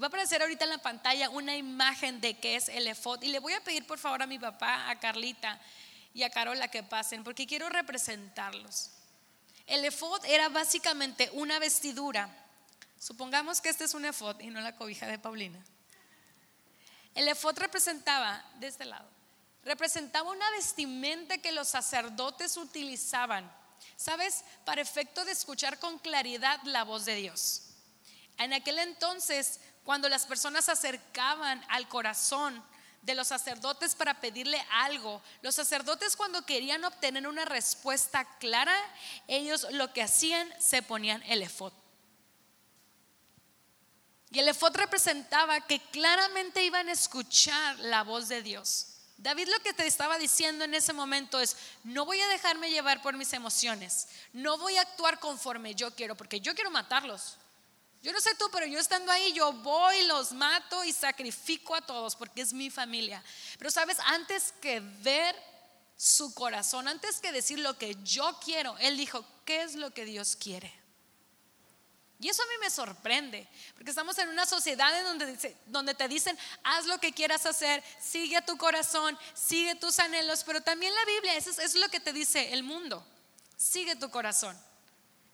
Va 0.00 0.06
a 0.06 0.08
aparecer 0.08 0.42
ahorita 0.42 0.64
en 0.64 0.70
la 0.70 0.78
pantalla 0.78 1.30
una 1.30 1.56
imagen 1.56 2.20
de 2.20 2.38
qué 2.38 2.56
es 2.56 2.68
el 2.68 2.86
efod. 2.86 3.22
Y 3.22 3.28
le 3.28 3.38
voy 3.38 3.54
a 3.54 3.64
pedir 3.64 3.86
por 3.86 3.98
favor 3.98 4.22
a 4.22 4.26
mi 4.26 4.38
papá, 4.38 4.90
a 4.90 5.00
Carlita 5.00 5.58
y 6.12 6.22
a 6.22 6.30
Carola 6.30 6.68
que 6.68 6.82
pasen, 6.82 7.24
porque 7.24 7.46
quiero 7.46 7.70
representarlos. 7.70 8.90
El 9.66 9.84
efod 9.84 10.22
era 10.26 10.50
básicamente 10.50 11.30
una 11.32 11.58
vestidura. 11.58 12.28
Supongamos 12.98 13.62
que 13.62 13.70
este 13.70 13.84
es 13.84 13.94
un 13.94 14.04
efod 14.04 14.38
y 14.40 14.48
no 14.48 14.60
la 14.60 14.76
cobija 14.76 15.06
de 15.06 15.18
Paulina. 15.18 15.58
El 17.14 17.28
efod 17.28 17.58
representaba 17.58 18.44
de 18.58 18.66
este 18.66 18.84
lado 18.84 19.21
representaba 19.64 20.30
una 20.30 20.50
vestimenta 20.52 21.38
que 21.38 21.52
los 21.52 21.68
sacerdotes 21.68 22.56
utilizaban, 22.56 23.50
¿sabes? 23.96 24.44
Para 24.64 24.82
efecto 24.82 25.24
de 25.24 25.32
escuchar 25.32 25.78
con 25.78 25.98
claridad 25.98 26.60
la 26.64 26.84
voz 26.84 27.04
de 27.04 27.14
Dios. 27.16 27.62
En 28.38 28.52
aquel 28.52 28.78
entonces, 28.78 29.60
cuando 29.84 30.08
las 30.08 30.26
personas 30.26 30.64
se 30.64 30.72
acercaban 30.72 31.64
al 31.68 31.88
corazón 31.88 32.62
de 33.02 33.14
los 33.14 33.28
sacerdotes 33.28 33.94
para 33.94 34.20
pedirle 34.20 34.64
algo, 34.70 35.22
los 35.42 35.54
sacerdotes 35.54 36.16
cuando 36.16 36.46
querían 36.46 36.84
obtener 36.84 37.26
una 37.26 37.44
respuesta 37.44 38.24
clara, 38.38 38.74
ellos 39.26 39.66
lo 39.72 39.92
que 39.92 40.02
hacían 40.02 40.48
se 40.60 40.82
ponían 40.82 41.22
el 41.24 41.42
efod. 41.42 41.72
Y 44.30 44.38
el 44.38 44.48
efod 44.48 44.74
representaba 44.74 45.60
que 45.60 45.78
claramente 45.90 46.64
iban 46.64 46.88
a 46.88 46.92
escuchar 46.92 47.78
la 47.80 48.02
voz 48.02 48.28
de 48.28 48.42
Dios. 48.42 48.91
David 49.22 49.48
lo 49.48 49.60
que 49.60 49.72
te 49.72 49.86
estaba 49.86 50.18
diciendo 50.18 50.64
en 50.64 50.74
ese 50.74 50.92
momento 50.92 51.38
es, 51.38 51.56
no 51.84 52.04
voy 52.04 52.20
a 52.20 52.26
dejarme 52.26 52.70
llevar 52.70 53.00
por 53.02 53.16
mis 53.16 53.32
emociones, 53.32 54.08
no 54.32 54.58
voy 54.58 54.76
a 54.76 54.80
actuar 54.80 55.20
conforme 55.20 55.76
yo 55.76 55.94
quiero, 55.94 56.16
porque 56.16 56.40
yo 56.40 56.56
quiero 56.56 56.72
matarlos. 56.72 57.36
Yo 58.02 58.12
no 58.12 58.20
sé 58.20 58.34
tú, 58.34 58.46
pero 58.50 58.66
yo 58.66 58.80
estando 58.80 59.12
ahí, 59.12 59.32
yo 59.32 59.52
voy, 59.52 60.02
los 60.06 60.32
mato 60.32 60.82
y 60.82 60.92
sacrifico 60.92 61.76
a 61.76 61.80
todos, 61.82 62.16
porque 62.16 62.40
es 62.40 62.52
mi 62.52 62.68
familia. 62.68 63.22
Pero 63.58 63.70
sabes, 63.70 63.96
antes 64.06 64.52
que 64.60 64.80
ver 64.80 65.36
su 65.96 66.34
corazón, 66.34 66.88
antes 66.88 67.20
que 67.20 67.30
decir 67.30 67.60
lo 67.60 67.78
que 67.78 67.96
yo 68.02 68.40
quiero, 68.44 68.76
él 68.78 68.96
dijo, 68.96 69.24
¿qué 69.44 69.62
es 69.62 69.76
lo 69.76 69.92
que 69.92 70.04
Dios 70.04 70.34
quiere? 70.34 70.81
Y 72.22 72.28
eso 72.28 72.40
a 72.42 72.46
mí 72.46 72.52
me 72.60 72.70
sorprende, 72.70 73.48
porque 73.74 73.90
estamos 73.90 74.16
en 74.18 74.28
una 74.28 74.46
sociedad 74.46 74.96
en 74.96 75.04
donde, 75.04 75.56
donde 75.66 75.92
te 75.92 76.06
dicen, 76.06 76.38
haz 76.62 76.86
lo 76.86 76.98
que 76.98 77.12
quieras 77.12 77.44
hacer, 77.46 77.82
sigue 78.00 78.36
a 78.36 78.46
tu 78.46 78.56
corazón, 78.56 79.18
sigue 79.34 79.74
tus 79.74 79.98
anhelos, 79.98 80.44
pero 80.44 80.60
también 80.60 80.94
la 80.94 81.04
Biblia, 81.04 81.34
eso 81.36 81.50
es 81.60 81.74
lo 81.74 81.88
que 81.88 81.98
te 81.98 82.12
dice 82.12 82.52
el 82.52 82.62
mundo, 82.62 83.04
sigue 83.56 83.96
tu 83.96 84.08
corazón. 84.08 84.56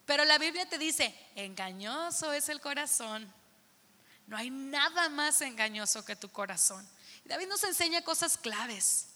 Pero 0.07 0.25
la 0.25 0.39
Biblia 0.39 0.67
te 0.67 0.79
dice, 0.79 1.15
engañoso 1.35 2.33
es 2.33 2.49
el 2.49 2.63
corazón. 2.63 3.31
No 4.27 4.39
hay 4.39 4.49
nada 4.49 5.11
más 5.11 5.43
engañoso 5.43 6.03
que 6.07 6.17
tu 6.17 6.31
corazón. 6.31 6.89
David 7.27 7.49
nos 7.49 7.63
enseña 7.65 8.01
cosas 8.01 8.39
claves. 8.39 9.09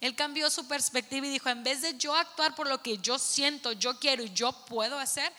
Él 0.00 0.16
cambió 0.16 0.48
su 0.48 0.66
perspectiva 0.66 1.26
y 1.26 1.30
dijo, 1.30 1.50
en 1.50 1.62
vez 1.62 1.82
de 1.82 1.98
yo 1.98 2.14
actuar 2.14 2.54
por 2.54 2.66
lo 2.66 2.82
que 2.82 2.96
yo 2.96 3.18
siento, 3.18 3.72
yo 3.72 3.98
quiero 3.98 4.22
y 4.22 4.32
yo 4.32 4.52
puedo 4.64 4.98
hacer, 4.98 5.30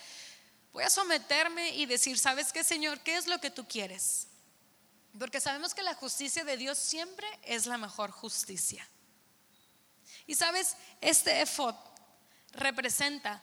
Voy 0.72 0.84
a 0.84 0.90
someterme 0.90 1.70
y 1.70 1.86
decir, 1.86 2.18
¿sabes 2.18 2.52
qué, 2.52 2.62
Señor? 2.62 3.00
¿Qué 3.00 3.16
es 3.16 3.26
lo 3.26 3.40
que 3.40 3.50
tú 3.50 3.66
quieres? 3.66 4.28
Porque 5.18 5.40
sabemos 5.40 5.74
que 5.74 5.82
la 5.82 5.94
justicia 5.94 6.44
de 6.44 6.56
Dios 6.56 6.78
siempre 6.78 7.26
es 7.42 7.66
la 7.66 7.76
mejor 7.76 8.10
justicia. 8.10 8.88
Y 10.26 10.34
sabes, 10.36 10.76
este 11.00 11.42
efod 11.42 11.74
representa 12.52 13.42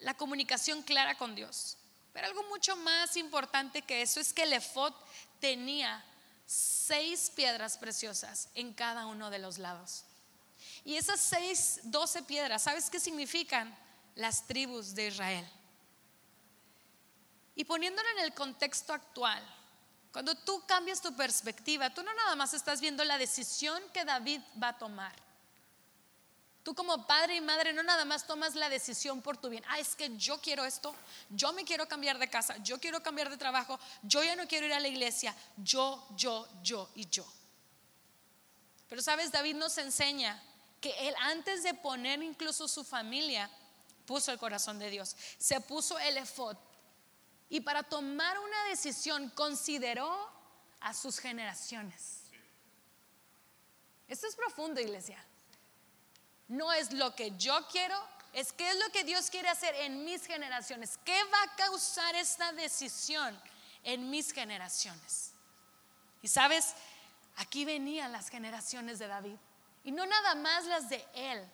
la 0.00 0.14
comunicación 0.14 0.82
clara 0.82 1.16
con 1.16 1.34
Dios. 1.34 1.78
Pero 2.12 2.26
algo 2.26 2.42
mucho 2.48 2.74
más 2.76 3.16
importante 3.16 3.82
que 3.82 4.02
eso 4.02 4.20
es 4.20 4.32
que 4.32 4.42
el 4.42 4.52
efod 4.52 4.92
tenía 5.38 6.04
seis 6.46 7.30
piedras 7.30 7.76
preciosas 7.76 8.48
en 8.54 8.72
cada 8.72 9.06
uno 9.06 9.30
de 9.30 9.38
los 9.38 9.58
lados. 9.58 10.04
Y 10.84 10.96
esas 10.96 11.20
seis, 11.20 11.80
doce 11.84 12.22
piedras, 12.22 12.62
¿sabes 12.62 12.90
qué 12.90 12.98
significan? 12.98 13.76
Las 14.14 14.46
tribus 14.46 14.94
de 14.94 15.08
Israel. 15.08 15.46
Y 17.56 17.64
poniéndolo 17.64 18.08
en 18.10 18.24
el 18.24 18.34
contexto 18.34 18.92
actual, 18.92 19.42
cuando 20.12 20.34
tú 20.34 20.62
cambias 20.66 21.00
tu 21.02 21.14
perspectiva, 21.16 21.92
tú 21.92 22.02
no 22.02 22.14
nada 22.14 22.36
más 22.36 22.54
estás 22.54 22.80
viendo 22.80 23.04
la 23.04 23.18
decisión 23.18 23.82
que 23.92 24.04
David 24.04 24.40
va 24.62 24.68
a 24.68 24.78
tomar. 24.78 25.12
Tú 26.62 26.74
como 26.74 27.06
padre 27.06 27.36
y 27.36 27.40
madre 27.40 27.72
no 27.72 27.82
nada 27.82 28.04
más 28.04 28.26
tomas 28.26 28.54
la 28.54 28.68
decisión 28.68 29.22
por 29.22 29.36
tu 29.36 29.48
bien. 29.48 29.62
Ah, 29.68 29.78
es 29.78 29.94
que 29.94 30.16
yo 30.16 30.40
quiero 30.40 30.64
esto, 30.64 30.94
yo 31.30 31.52
me 31.52 31.64
quiero 31.64 31.86
cambiar 31.86 32.18
de 32.18 32.28
casa, 32.28 32.56
yo 32.58 32.80
quiero 32.80 33.02
cambiar 33.02 33.30
de 33.30 33.36
trabajo, 33.36 33.78
yo 34.02 34.24
ya 34.24 34.34
no 34.36 34.48
quiero 34.48 34.66
ir 34.66 34.72
a 34.72 34.80
la 34.80 34.88
iglesia, 34.88 35.34
yo, 35.56 36.04
yo, 36.16 36.48
yo 36.62 36.90
y 36.94 37.06
yo. 37.08 37.24
Pero 38.88 39.00
sabes, 39.00 39.30
David 39.30 39.54
nos 39.54 39.78
enseña 39.78 40.42
que 40.80 40.90
él 41.08 41.14
antes 41.20 41.62
de 41.62 41.74
poner 41.74 42.22
incluso 42.22 42.66
su 42.68 42.84
familia, 42.84 43.50
puso 44.04 44.32
el 44.32 44.38
corazón 44.38 44.78
de 44.78 44.90
Dios, 44.90 45.14
se 45.38 45.60
puso 45.60 45.98
el 45.98 46.16
efod, 46.16 46.56
y 47.48 47.60
para 47.60 47.82
tomar 47.82 48.38
una 48.38 48.64
decisión 48.64 49.30
consideró 49.30 50.30
a 50.80 50.92
sus 50.92 51.18
generaciones. 51.18 52.22
Esto 54.08 54.26
es 54.26 54.36
profundo, 54.36 54.80
iglesia. 54.80 55.22
No 56.48 56.72
es 56.72 56.92
lo 56.92 57.14
que 57.14 57.36
yo 57.36 57.66
quiero, 57.68 57.96
es 58.32 58.52
qué 58.52 58.70
es 58.70 58.76
lo 58.76 58.90
que 58.92 59.04
Dios 59.04 59.30
quiere 59.30 59.48
hacer 59.48 59.74
en 59.76 60.04
mis 60.04 60.26
generaciones. 60.26 60.98
¿Qué 61.04 61.18
va 61.24 61.42
a 61.42 61.56
causar 61.56 62.14
esta 62.14 62.52
decisión 62.52 63.40
en 63.82 64.10
mis 64.10 64.32
generaciones? 64.32 65.32
Y 66.22 66.28
sabes, 66.28 66.74
aquí 67.36 67.64
venían 67.64 68.12
las 68.12 68.28
generaciones 68.28 68.98
de 68.98 69.08
David. 69.08 69.36
Y 69.84 69.92
no 69.92 70.06
nada 70.06 70.34
más 70.34 70.64
las 70.66 70.88
de 70.88 71.04
él, 71.14 71.48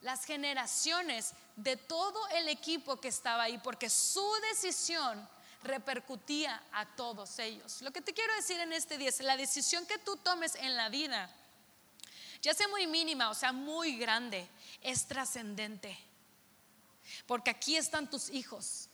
las 0.00 0.24
generaciones 0.24 1.32
de 1.56 1.76
todo 1.76 2.28
el 2.28 2.48
equipo 2.48 3.00
que 3.00 3.08
estaba 3.08 3.44
ahí, 3.44 3.58
porque 3.58 3.90
su 3.90 4.26
decisión 4.50 5.28
repercutía 5.62 6.62
a 6.72 6.86
todos 6.96 7.38
ellos. 7.38 7.82
Lo 7.82 7.90
que 7.90 8.00
te 8.00 8.14
quiero 8.14 8.34
decir 8.34 8.58
en 8.60 8.72
este 8.72 8.96
día 8.96 9.10
es, 9.10 9.20
la 9.20 9.36
decisión 9.36 9.84
que 9.86 9.98
tú 9.98 10.16
tomes 10.16 10.54
en 10.54 10.74
la 10.76 10.88
vida 10.88 11.30
ya 12.42 12.54
sea 12.54 12.68
muy 12.68 12.86
mínima 12.86 13.30
o 13.30 13.34
sea 13.34 13.52
muy 13.52 13.96
grande, 13.96 14.48
es 14.80 15.06
trascendente. 15.06 15.96
Porque 17.26 17.50
aquí 17.50 17.76
están 17.76 18.08
tus 18.08 18.30
hijos. 18.30 18.88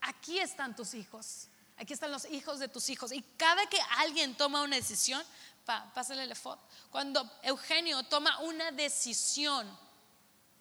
Aquí 0.00 0.38
están 0.38 0.76
tus 0.76 0.94
hijos. 0.94 1.48
Aquí 1.76 1.92
están 1.92 2.12
los 2.12 2.24
hijos 2.26 2.58
de 2.58 2.68
tus 2.68 2.88
hijos. 2.88 3.12
Y 3.12 3.22
cada 3.36 3.66
que 3.66 3.78
alguien 3.98 4.36
toma 4.36 4.62
una 4.62 4.76
decisión, 4.76 5.22
pásale 5.66 6.22
el 6.22 6.36
foto. 6.36 6.62
Cuando 6.90 7.28
Eugenio 7.42 8.02
toma 8.04 8.38
una 8.40 8.70
decisión, 8.70 9.66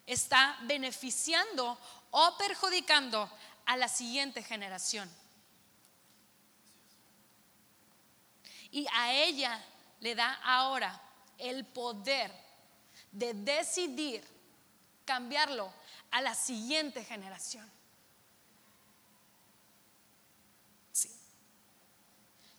está 0.06 0.58
beneficiando 0.64 1.78
o 2.12 2.38
perjudicando 2.38 3.30
a 3.66 3.78
la 3.78 3.88
siguiente 3.88 4.44
generación. 4.44 5.10
Y 8.72 8.88
a 8.92 9.14
ella 9.14 9.64
le 10.02 10.16
da 10.16 10.34
ahora 10.44 11.02
el 11.38 11.66
poder 11.66 12.32
de 13.12 13.34
decidir 13.34 14.28
cambiarlo 15.06 15.72
a 16.12 16.22
la 16.22 16.36
siguiente 16.36 17.04
generación. 17.04 17.72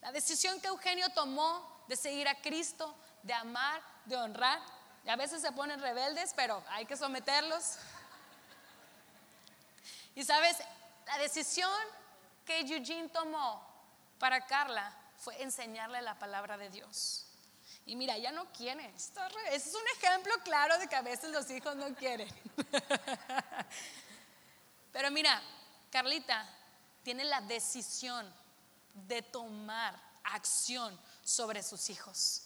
La 0.01 0.13
decisión 0.13 0.61
que 0.61 0.69
Eugenio 0.69 1.09
tomó 1.11 1.76
de 1.89 1.97
seguir 1.97 2.29
a 2.29 2.41
Cristo, 2.41 2.95
de 3.23 3.33
amar, 3.33 3.81
de 4.05 4.17
honrar, 4.17 4.61
y 5.05 5.09
a 5.09 5.17
veces 5.17 5.41
se 5.41 5.53
ponen 5.53 5.81
rebeldes, 5.81 6.33
pero 6.35 6.63
hay 6.69 6.85
que 6.85 6.97
someterlos. 6.97 7.79
Y 10.17 10.25
sabes, 10.25 10.57
la 11.07 11.19
decisión 11.19 11.71
que 12.45 12.61
Eugene 12.61 13.09
tomó 13.11 13.65
para 14.19 14.47
Carla 14.47 14.93
fue 15.17 15.41
enseñarle 15.43 16.03
la 16.03 16.19
palabra 16.19 16.57
de 16.57 16.71
Dios. 16.71 17.27
Y 17.85 17.95
mira, 17.95 18.19
ya 18.19 18.33
no 18.33 18.51
quiere. 18.53 18.93
Ese 18.97 19.55
es 19.55 19.75
un 19.75 19.87
ejemplo 19.97 20.33
claro 20.43 20.77
de 20.79 20.89
que 20.89 20.97
a 20.97 21.03
veces 21.03 21.31
los 21.31 21.49
hijos 21.51 21.77
no 21.77 21.95
quieren. 21.95 22.29
Pero 24.93 25.11
mira, 25.13 25.41
Carlita 25.91 26.49
tiene 27.05 27.25
la 27.25 27.41
decisión 27.43 28.33
de 28.93 29.23
tomar 29.23 29.95
acción 30.25 30.99
sobre 31.27 31.61
sus 31.65 31.91
hijos. 31.91 32.43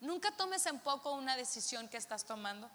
Nunca 0.00 0.30
tomes 0.36 0.66
en 0.66 0.78
poco 0.80 1.12
una 1.12 1.36
decisión 1.36 1.88
que 1.88 1.96
estás 1.96 2.24
tomando. 2.24 2.70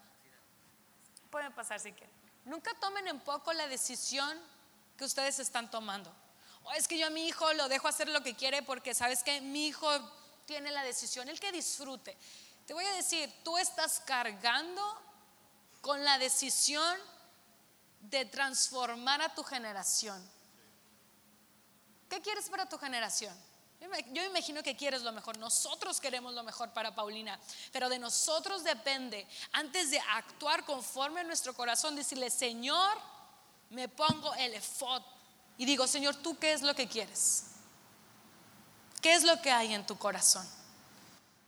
Pueden 1.29 1.53
pasar 1.53 1.79
si 1.79 1.91
quieren. 1.91 2.15
Nunca 2.45 2.73
tomen 2.79 3.07
en 3.07 3.19
poco 3.19 3.53
la 3.53 3.67
decisión 3.67 4.35
que 4.97 5.05
ustedes 5.05 5.37
están 5.37 5.69
tomando. 5.69 6.11
O 6.63 6.71
es 6.71 6.87
que 6.87 6.97
yo 6.97 7.07
a 7.07 7.11
mi 7.11 7.27
hijo 7.27 7.53
lo 7.53 7.69
dejo 7.69 7.87
hacer 7.87 8.09
lo 8.09 8.23
que 8.23 8.35
quiere 8.35 8.63
porque 8.63 8.95
sabes 8.95 9.21
que 9.23 9.39
mi 9.39 9.67
hijo 9.67 9.87
tiene 10.47 10.71
la 10.71 10.83
decisión, 10.83 11.29
el 11.29 11.39
que 11.39 11.51
disfrute. 11.51 12.17
Te 12.65 12.73
voy 12.73 12.85
a 12.85 12.93
decir, 12.93 13.31
tú 13.43 13.57
estás 13.59 13.99
cargando 13.99 14.81
con 15.81 16.03
la 16.03 16.17
decisión 16.17 16.97
de 18.01 18.25
transformar 18.25 19.21
a 19.21 19.35
tu 19.35 19.43
generación. 19.43 20.27
¿Qué 22.09 22.19
quieres 22.21 22.49
para 22.49 22.67
tu 22.67 22.79
generación? 22.79 23.35
Yo 24.11 24.23
imagino 24.23 24.63
que 24.63 24.75
quieres 24.75 25.03
lo 25.03 25.11
mejor. 25.11 25.37
Nosotros 25.37 25.99
queremos 26.01 26.33
lo 26.33 26.43
mejor 26.43 26.71
para 26.71 26.95
Paulina, 26.95 27.39
pero 27.71 27.89
de 27.89 27.99
nosotros 27.99 28.63
depende, 28.63 29.27
antes 29.51 29.91
de 29.91 29.99
actuar 29.99 30.65
conforme 30.65 31.21
a 31.21 31.23
nuestro 31.23 31.53
corazón, 31.53 31.95
decirle, 31.95 32.29
Señor, 32.29 32.97
me 33.69 33.87
pongo 33.87 34.33
el 34.35 34.55
efod 34.55 35.01
y 35.57 35.65
digo, 35.65 35.87
Señor, 35.87 36.15
¿tú 36.15 36.37
qué 36.37 36.53
es 36.53 36.61
lo 36.61 36.73
que 36.73 36.87
quieres? 36.87 37.43
¿Qué 39.01 39.13
es 39.13 39.23
lo 39.23 39.39
que 39.41 39.51
hay 39.51 39.73
en 39.73 39.85
tu 39.85 39.97
corazón? 39.97 40.47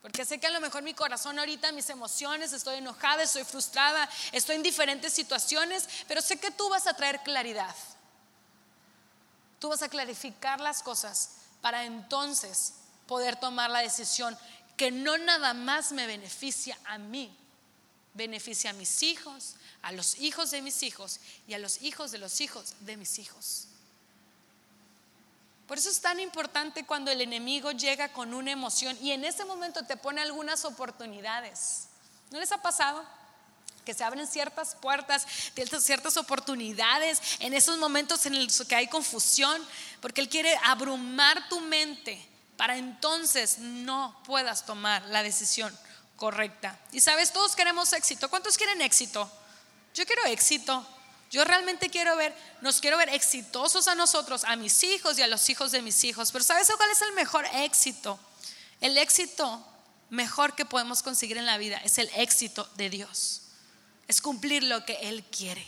Porque 0.02 0.24
sé 0.24 0.40
que 0.40 0.48
a 0.48 0.52
lo 0.52 0.62
mejor 0.62 0.84
mi 0.84 0.94
corazón 0.94 1.40
ahorita, 1.40 1.72
mis 1.72 1.90
emociones, 1.90 2.54
estoy 2.54 2.78
enojada, 2.78 3.24
estoy 3.24 3.44
frustrada, 3.44 4.08
estoy 4.32 4.56
en 4.56 4.64
diferentes 4.64 5.12
situaciones, 5.12 5.90
pero 6.08 6.22
sé 6.22 6.40
que 6.40 6.52
tú 6.52 6.70
vas 6.70 6.88
a 6.88 6.94
traer 6.94 7.22
claridad. 7.22 7.76
Tú 9.60 9.70
vas 9.70 9.82
a 9.82 9.90
clarificar 9.90 10.62
las 10.62 10.82
cosas 10.82 11.39
para 11.62 11.86
entonces 11.86 12.74
poder 13.08 13.36
tomar 13.38 13.70
la 13.70 13.80
decisión 13.80 14.38
que 14.78 14.92
no 14.92 15.18
nada 15.18 15.54
más 15.54 15.92
me 15.92 16.08
beneficia 16.08 16.78
a 16.86 16.98
mí, 16.98 17.36
beneficia 18.14 18.70
a 18.70 18.74
mis 18.74 19.04
hijos, 19.04 19.56
a 19.82 19.92
los 19.92 20.20
hijos 20.20 20.52
de 20.52 20.62
mis 20.62 20.84
hijos 20.84 21.20
y 21.48 21.54
a 21.54 21.60
los 21.60 21.82
hijos 21.82 22.12
de 22.12 22.18
los 22.18 22.40
hijos 22.42 22.74
de 22.82 22.98
mis 22.98 23.20
hijos. 23.20 23.68
Por 25.68 25.78
eso 25.78 25.90
es 25.90 26.02
tan 26.02 26.20
importante 26.20 26.86
cuando 26.86 27.12
el 27.12 27.22
enemigo 27.22 27.72
llega 27.72 28.12
con 28.12 28.34
una 28.34 28.52
emoción 28.52 28.98
y 29.02 29.12
en 29.12 29.24
ese 29.24 29.46
momento 29.46 29.86
te 29.86 29.98
pone 29.98 30.22
algunas 30.22 30.66
oportunidades. 30.66 31.90
¿No 32.32 32.40
les 32.40 32.52
ha 32.52 32.62
pasado? 32.62 33.06
Que 33.86 33.94
se 33.94 34.04
abren 34.04 34.28
ciertas 34.28 34.76
puertas, 34.76 35.26
ciertas 35.80 36.18
oportunidades 36.18 37.22
en 37.40 37.54
esos 37.54 37.78
momentos 37.78 38.26
en 38.26 38.44
los 38.44 38.62
que 38.68 38.76
hay 38.76 38.88
confusión, 38.88 39.62
porque 40.02 40.22
Él 40.22 40.30
quiere 40.30 40.56
abrumar 40.64 41.48
tu 41.50 41.60
mente 41.60 42.30
para 42.60 42.78
entonces 42.78 43.60
no 43.60 44.22
puedas 44.26 44.66
tomar 44.66 45.02
la 45.06 45.24
decisión 45.24 45.74
correcta. 46.18 46.78
Y 46.92 47.00
sabes, 47.00 47.32
todos 47.32 47.56
queremos 47.56 47.94
éxito. 47.94 48.30
¿Cuántos 48.30 48.58
quieren 48.58 48.82
éxito? 48.82 49.32
Yo 49.96 50.06
quiero 50.06 50.26
éxito. 50.26 50.86
Yo 51.32 51.46
realmente 51.46 51.90
quiero 51.90 52.16
ver, 52.16 52.36
nos 52.62 52.82
quiero 52.82 52.98
ver 52.98 53.10
exitosos 53.10 53.88
a 53.88 53.96
nosotros, 53.96 54.44
a 54.44 54.56
mis 54.56 54.84
hijos 54.84 55.18
y 55.18 55.22
a 55.22 55.28
los 55.28 55.50
hijos 55.50 55.72
de 55.72 55.82
mis 55.82 56.04
hijos. 56.04 56.32
Pero 56.32 56.44
¿sabes 56.44 56.70
cuál 56.76 56.90
es 56.92 57.02
el 57.02 57.14
mejor 57.14 57.46
éxito? 57.54 58.20
El 58.82 58.98
éxito 58.98 59.66
mejor 60.10 60.56
que 60.56 60.66
podemos 60.66 61.02
conseguir 61.04 61.38
en 61.38 61.46
la 61.46 61.58
vida 61.58 61.78
es 61.86 61.98
el 61.98 62.10
éxito 62.16 62.70
de 62.76 62.90
Dios. 62.90 63.44
Es 64.10 64.22
cumplir 64.22 64.64
lo 64.64 64.84
que 64.86 64.96
Él 65.04 65.24
quiere. 65.24 65.66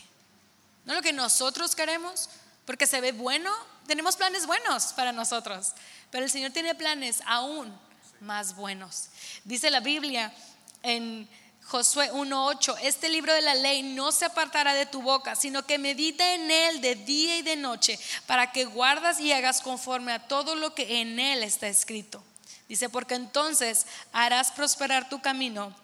No 0.86 0.96
lo 0.96 1.04
que 1.04 1.14
nosotros 1.14 1.76
queremos, 1.76 2.28
porque 2.66 2.88
se 2.88 3.00
ve 3.00 3.12
bueno. 3.12 3.52
Tenemos 3.86 4.16
planes 4.16 4.48
buenos 4.48 4.94
para 4.94 5.12
nosotros, 5.12 5.74
pero 6.10 6.26
el 6.26 6.32
Señor 6.32 6.52
tiene 6.52 6.74
planes 6.74 7.22
aún 7.28 7.72
más 8.20 8.56
buenos. 8.56 9.10
Dice 9.44 9.70
la 9.70 9.80
Biblia 9.80 10.34
en 10.82 11.30
Josué 11.66 12.12
1.8, 12.12 12.80
este 12.82 13.10
libro 13.10 13.32
de 13.32 13.44
la 13.44 13.54
ley 13.54 13.84
no 13.84 14.12
se 14.12 14.26
apartará 14.26 14.74
de 14.74 14.88
tu 14.88 15.04
boca, 15.04 15.36
sino 15.36 15.64
que 15.66 15.78
medita 15.78 16.34
en 16.34 16.50
él 16.50 16.82
de 16.82 16.96
día 16.96 17.38
y 17.38 17.42
de 17.44 17.56
noche, 17.58 18.00
para 18.26 18.52
que 18.52 18.66
guardas 18.66 19.20
y 19.20 19.32
hagas 19.32 19.62
conforme 19.62 20.14
a 20.14 20.28
todo 20.28 20.56
lo 20.56 20.74
que 20.74 21.02
en 21.02 21.20
él 21.20 21.44
está 21.44 21.68
escrito. 21.68 22.24
Dice, 22.68 22.90
porque 22.90 23.14
entonces 23.14 23.86
harás 24.14 24.52
prosperar 24.52 25.10
tu 25.10 25.22
camino 25.22 25.76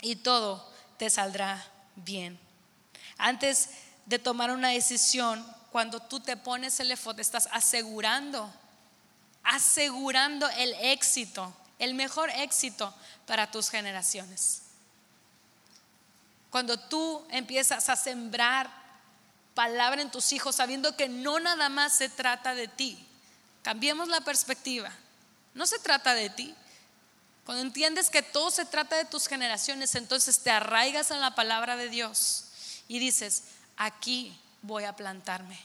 y 0.00 0.16
todo 0.16 0.66
te 0.96 1.10
saldrá 1.10 1.73
bien. 1.96 2.38
Antes 3.18 3.70
de 4.06 4.18
tomar 4.18 4.50
una 4.50 4.68
decisión, 4.68 5.44
cuando 5.70 6.00
tú 6.00 6.20
te 6.20 6.36
pones 6.36 6.78
el 6.80 6.90
efod, 6.90 7.18
estás 7.18 7.48
asegurando, 7.52 8.52
asegurando 9.42 10.48
el 10.50 10.72
éxito, 10.74 11.54
el 11.78 11.94
mejor 11.94 12.30
éxito 12.30 12.94
para 13.26 13.50
tus 13.50 13.70
generaciones. 13.70 14.62
Cuando 16.50 16.78
tú 16.78 17.26
empiezas 17.30 17.88
a 17.88 17.96
sembrar 17.96 18.70
palabra 19.54 20.02
en 20.02 20.10
tus 20.10 20.32
hijos 20.32 20.56
sabiendo 20.56 20.96
que 20.96 21.08
no 21.08 21.40
nada 21.40 21.68
más 21.68 21.92
se 21.94 22.08
trata 22.08 22.54
de 22.54 22.68
ti. 22.68 23.04
Cambiemos 23.62 24.08
la 24.08 24.20
perspectiva. 24.20 24.92
No 25.54 25.66
se 25.66 25.78
trata 25.78 26.14
de 26.14 26.30
ti. 26.30 26.54
Cuando 27.44 27.62
entiendes 27.62 28.10
que 28.10 28.22
todo 28.22 28.50
se 28.50 28.64
trata 28.64 28.96
de 28.96 29.04
tus 29.04 29.26
generaciones, 29.26 29.94
entonces 29.94 30.40
te 30.40 30.50
arraigas 30.50 31.10
en 31.10 31.20
la 31.20 31.34
palabra 31.34 31.76
de 31.76 31.90
Dios 31.90 32.46
y 32.88 32.98
dices, 32.98 33.44
aquí 33.76 34.36
voy 34.62 34.84
a 34.84 34.96
plantarme. 34.96 35.58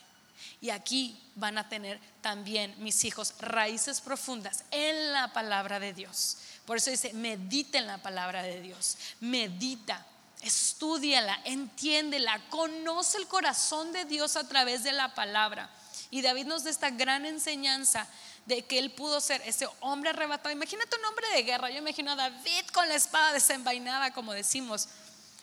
Y 0.61 0.71
aquí 0.71 1.17
van 1.35 1.57
a 1.57 1.69
tener 1.69 1.99
también 2.21 2.75
mis 2.79 3.05
hijos 3.05 3.33
raíces 3.39 4.01
profundas 4.01 4.65
en 4.71 5.13
la 5.13 5.31
palabra 5.31 5.79
de 5.79 5.93
Dios. 5.93 6.37
Por 6.65 6.77
eso 6.77 6.91
dice, 6.91 7.13
medita 7.13 7.77
en 7.77 7.87
la 7.87 7.97
palabra 7.99 8.43
de 8.43 8.61
Dios. 8.61 8.97
Medita. 9.21 10.05
Estudiala, 10.41 11.37
entiéndela, 11.43 12.41
conoce 12.49 13.17
el 13.17 13.27
corazón 13.27 13.91
de 13.91 14.05
Dios 14.05 14.37
a 14.37 14.47
través 14.47 14.83
de 14.83 14.93
la 14.93 15.13
palabra. 15.13 15.69
Y 16.11 16.21
David 16.21 16.45
nos 16.45 16.63
da 16.63 16.69
esta 16.69 16.89
gran 16.89 17.25
enseñanza 17.25 18.07
de 18.49 18.63
que 18.63 18.79
él 18.79 18.91
pudo 18.91 19.21
ser 19.21 19.41
ese 19.45 19.67
hombre 19.79 20.09
arrebatado. 20.09 20.51
Imagínate 20.51 20.97
un 20.97 21.05
hombre 21.05 21.27
de 21.35 21.43
guerra. 21.43 21.69
Yo 21.69 21.77
imagino 21.77 22.11
a 22.11 22.15
David 22.15 22.65
con 22.73 22.89
la 22.89 22.95
espada 22.95 23.31
desenvainada, 23.31 24.11
como 24.11 24.33
decimos. 24.33 24.89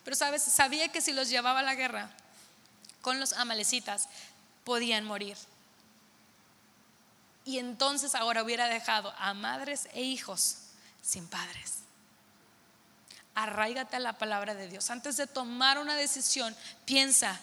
Pero 0.05 0.17
sabes, 0.17 0.43
sabía 0.43 0.89
que 0.89 1.01
si 1.01 1.13
los 1.13 1.31
llevaba 1.31 1.61
a 1.61 1.63
la 1.63 1.75
guerra 1.75 2.11
con 3.01 3.21
los 3.21 3.33
amalecitas, 3.33 4.09
podían 4.65 5.05
morir. 5.05 5.37
Y 7.45 7.59
entonces 7.59 8.17
ahora 8.17 8.43
hubiera 8.43 8.67
dejado 8.67 9.15
a 9.19 9.33
madres 9.33 9.89
e 9.95 10.03
hijos 10.03 10.59
sin 11.01 11.29
padres 11.29 11.87
arraigate 13.37 13.97
a 13.97 14.01
la 14.01 14.15
palabra 14.15 14.55
de 14.55 14.67
Dios. 14.67 14.91
Antes 14.91 15.19
de 15.19 15.27
tomar 15.27 15.79
una 15.79 15.95
decisión, 15.95 16.57
piensa, 16.87 17.39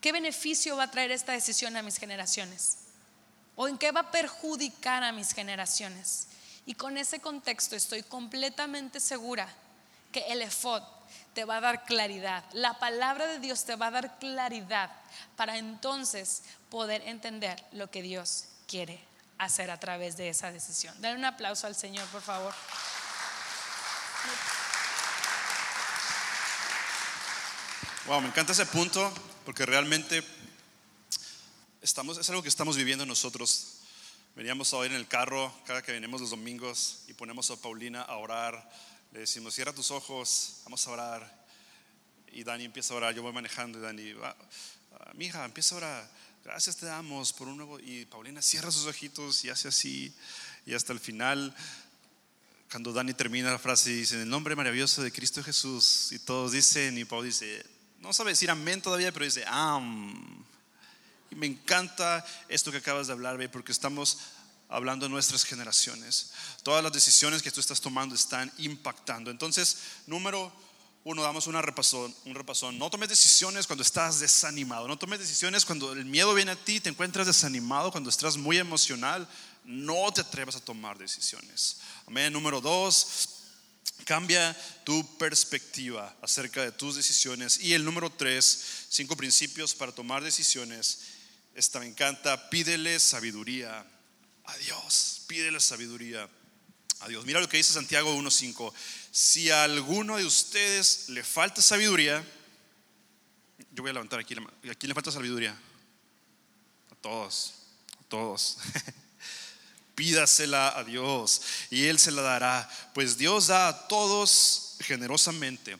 ¿qué 0.00 0.10
beneficio 0.10 0.74
va 0.78 0.84
a 0.84 0.90
traer 0.90 1.10
esta 1.10 1.32
decisión 1.32 1.76
a 1.76 1.82
mis 1.82 1.98
generaciones? 1.98 2.87
¿O 3.60 3.66
en 3.66 3.76
qué 3.76 3.90
va 3.90 4.02
a 4.02 4.10
perjudicar 4.12 5.02
a 5.02 5.10
mis 5.10 5.32
generaciones? 5.32 6.28
Y 6.64 6.74
con 6.74 6.96
ese 6.96 7.18
contexto 7.18 7.74
estoy 7.74 8.04
completamente 8.04 9.00
segura 9.00 9.48
que 10.12 10.20
el 10.28 10.42
efod 10.42 10.80
te 11.34 11.44
va 11.44 11.56
a 11.56 11.60
dar 11.60 11.84
claridad. 11.84 12.44
La 12.52 12.78
palabra 12.78 13.26
de 13.26 13.40
Dios 13.40 13.64
te 13.64 13.74
va 13.74 13.88
a 13.88 13.90
dar 13.90 14.16
claridad 14.20 14.92
para 15.34 15.58
entonces 15.58 16.42
poder 16.70 17.02
entender 17.02 17.60
lo 17.72 17.90
que 17.90 18.00
Dios 18.00 18.44
quiere 18.68 19.00
hacer 19.38 19.72
a 19.72 19.80
través 19.80 20.16
de 20.16 20.28
esa 20.28 20.52
decisión. 20.52 20.94
Dale 21.00 21.16
un 21.16 21.24
aplauso 21.24 21.66
al 21.66 21.74
Señor, 21.74 22.06
por 22.10 22.22
favor. 22.22 22.54
Wow, 28.06 28.20
me 28.20 28.28
encanta 28.28 28.52
ese 28.52 28.66
punto 28.66 29.12
porque 29.44 29.66
realmente 29.66 30.22
es 31.88 32.28
algo 32.28 32.42
que 32.42 32.50
estamos 32.50 32.76
viviendo 32.76 33.06
nosotros. 33.06 33.78
Veníamos 34.36 34.74
hoy 34.74 34.88
en 34.88 34.92
el 34.92 35.08
carro, 35.08 35.50
cada 35.64 35.80
que 35.80 35.90
venimos 35.90 36.20
los 36.20 36.28
domingos 36.28 37.04
y 37.08 37.14
ponemos 37.14 37.50
a 37.50 37.56
Paulina 37.56 38.02
a 38.02 38.18
orar, 38.18 38.70
le 39.10 39.20
decimos, 39.20 39.54
cierra 39.54 39.72
tus 39.72 39.90
ojos, 39.90 40.60
vamos 40.64 40.86
a 40.86 40.90
orar. 40.90 41.46
Y 42.30 42.44
Dani 42.44 42.66
empieza 42.66 42.92
a 42.92 42.98
orar, 42.98 43.14
yo 43.14 43.22
voy 43.22 43.32
manejando 43.32 43.78
y 43.78 43.80
Dani, 43.80 44.12
ah, 44.22 44.36
mi 45.14 45.26
hija, 45.26 45.46
empieza 45.46 45.76
a 45.76 45.78
orar, 45.78 46.10
gracias 46.44 46.76
te 46.76 46.84
damos 46.84 47.32
por 47.32 47.48
un 47.48 47.56
nuevo... 47.56 47.80
Y 47.80 48.04
Paulina 48.04 48.42
cierra 48.42 48.70
sus 48.70 48.84
ojitos 48.84 49.42
y 49.46 49.48
hace 49.48 49.68
así, 49.68 50.14
y 50.66 50.74
hasta 50.74 50.92
el 50.92 51.00
final, 51.00 51.56
cuando 52.70 52.92
Dani 52.92 53.14
termina 53.14 53.50
la 53.50 53.58
frase, 53.58 53.90
dice, 53.90 54.16
en 54.16 54.20
el 54.20 54.28
nombre 54.28 54.54
maravilloso 54.54 55.02
de 55.02 55.10
Cristo 55.10 55.42
Jesús, 55.42 56.12
y 56.12 56.18
todos 56.18 56.52
dicen, 56.52 56.98
y 56.98 57.06
Paul 57.06 57.24
dice, 57.24 57.64
no 58.00 58.12
sabe 58.12 58.32
decir 58.32 58.50
amén 58.50 58.82
todavía, 58.82 59.10
pero 59.10 59.24
dice, 59.24 59.42
am. 59.46 60.44
Y 61.30 61.34
me 61.34 61.46
encanta 61.46 62.24
esto 62.48 62.70
que 62.70 62.78
acabas 62.78 63.06
de 63.06 63.12
hablar, 63.12 63.38
porque 63.50 63.72
estamos 63.72 64.18
hablando 64.68 65.06
de 65.06 65.10
nuestras 65.10 65.44
generaciones. 65.44 66.32
Todas 66.62 66.82
las 66.82 66.92
decisiones 66.92 67.42
que 67.42 67.50
tú 67.50 67.60
estás 67.60 67.80
tomando 67.80 68.14
están 68.14 68.52
impactando. 68.58 69.30
Entonces, 69.30 69.78
número 70.06 70.52
uno, 71.04 71.22
damos 71.22 71.46
una 71.46 71.62
repasón, 71.62 72.14
un 72.26 72.34
repasón. 72.34 72.78
No 72.78 72.90
tomes 72.90 73.08
decisiones 73.08 73.66
cuando 73.66 73.82
estás 73.82 74.20
desanimado. 74.20 74.86
No 74.86 74.98
tomes 74.98 75.18
decisiones 75.18 75.64
cuando 75.64 75.92
el 75.92 76.04
miedo 76.04 76.34
viene 76.34 76.50
a 76.50 76.56
ti, 76.56 76.80
te 76.80 76.90
encuentras 76.90 77.26
desanimado, 77.26 77.90
cuando 77.90 78.10
estás 78.10 78.36
muy 78.36 78.58
emocional. 78.58 79.26
No 79.64 80.12
te 80.12 80.20
atrevas 80.20 80.56
a 80.56 80.60
tomar 80.60 80.98
decisiones. 80.98 81.78
Número 82.06 82.60
dos, 82.60 83.28
cambia 84.04 84.56
tu 84.84 85.16
perspectiva 85.18 86.14
acerca 86.20 86.62
de 86.62 86.72
tus 86.72 86.96
decisiones. 86.96 87.58
Y 87.60 87.74
el 87.74 87.84
número 87.84 88.10
tres, 88.10 88.86
cinco 88.88 89.16
principios 89.16 89.74
para 89.74 89.92
tomar 89.92 90.22
decisiones. 90.22 91.17
Esta 91.58 91.80
me 91.80 91.86
encanta. 91.86 92.50
Pídele 92.50 93.00
sabiduría 93.00 93.84
a 94.44 94.56
Dios. 94.58 95.22
Pídele 95.26 95.58
sabiduría 95.58 96.28
a 97.00 97.08
Dios. 97.08 97.26
Mira 97.26 97.40
lo 97.40 97.48
que 97.48 97.56
dice 97.56 97.72
Santiago 97.72 98.14
1.5. 98.14 98.72
Si 99.10 99.50
a 99.50 99.64
alguno 99.64 100.18
de 100.18 100.24
ustedes 100.24 101.08
le 101.08 101.24
falta 101.24 101.60
sabiduría, 101.60 102.24
yo 103.72 103.82
voy 103.82 103.90
a 103.90 103.94
levantar 103.94 104.20
aquí. 104.20 104.34
¿A 104.34 104.74
quién 104.76 104.88
le 104.88 104.94
falta 104.94 105.10
sabiduría? 105.10 105.50
A 106.92 106.94
todos, 106.94 107.54
a 108.00 108.04
todos. 108.04 108.58
Pídasela 109.96 110.78
a 110.78 110.84
Dios 110.84 111.42
y 111.70 111.86
Él 111.86 111.98
se 111.98 112.12
la 112.12 112.22
dará, 112.22 112.70
pues 112.94 113.18
Dios 113.18 113.48
da 113.48 113.66
a 113.66 113.88
todos 113.88 114.76
generosamente, 114.78 115.76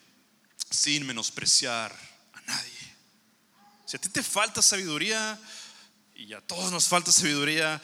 sin 0.71 1.07
menospreciar 1.07 1.97
a 2.33 2.41
nadie. 2.41 2.73
Si 3.87 3.97
a 3.97 4.01
ti 4.01 4.09
te 4.09 4.25
falta 4.25 4.61
sabiduría, 4.61 5.41
y 6.19 6.35
a 6.35 6.41
todos 6.41 6.73
nos 6.73 6.89
falta 6.89 7.13
sabiduría, 7.13 7.81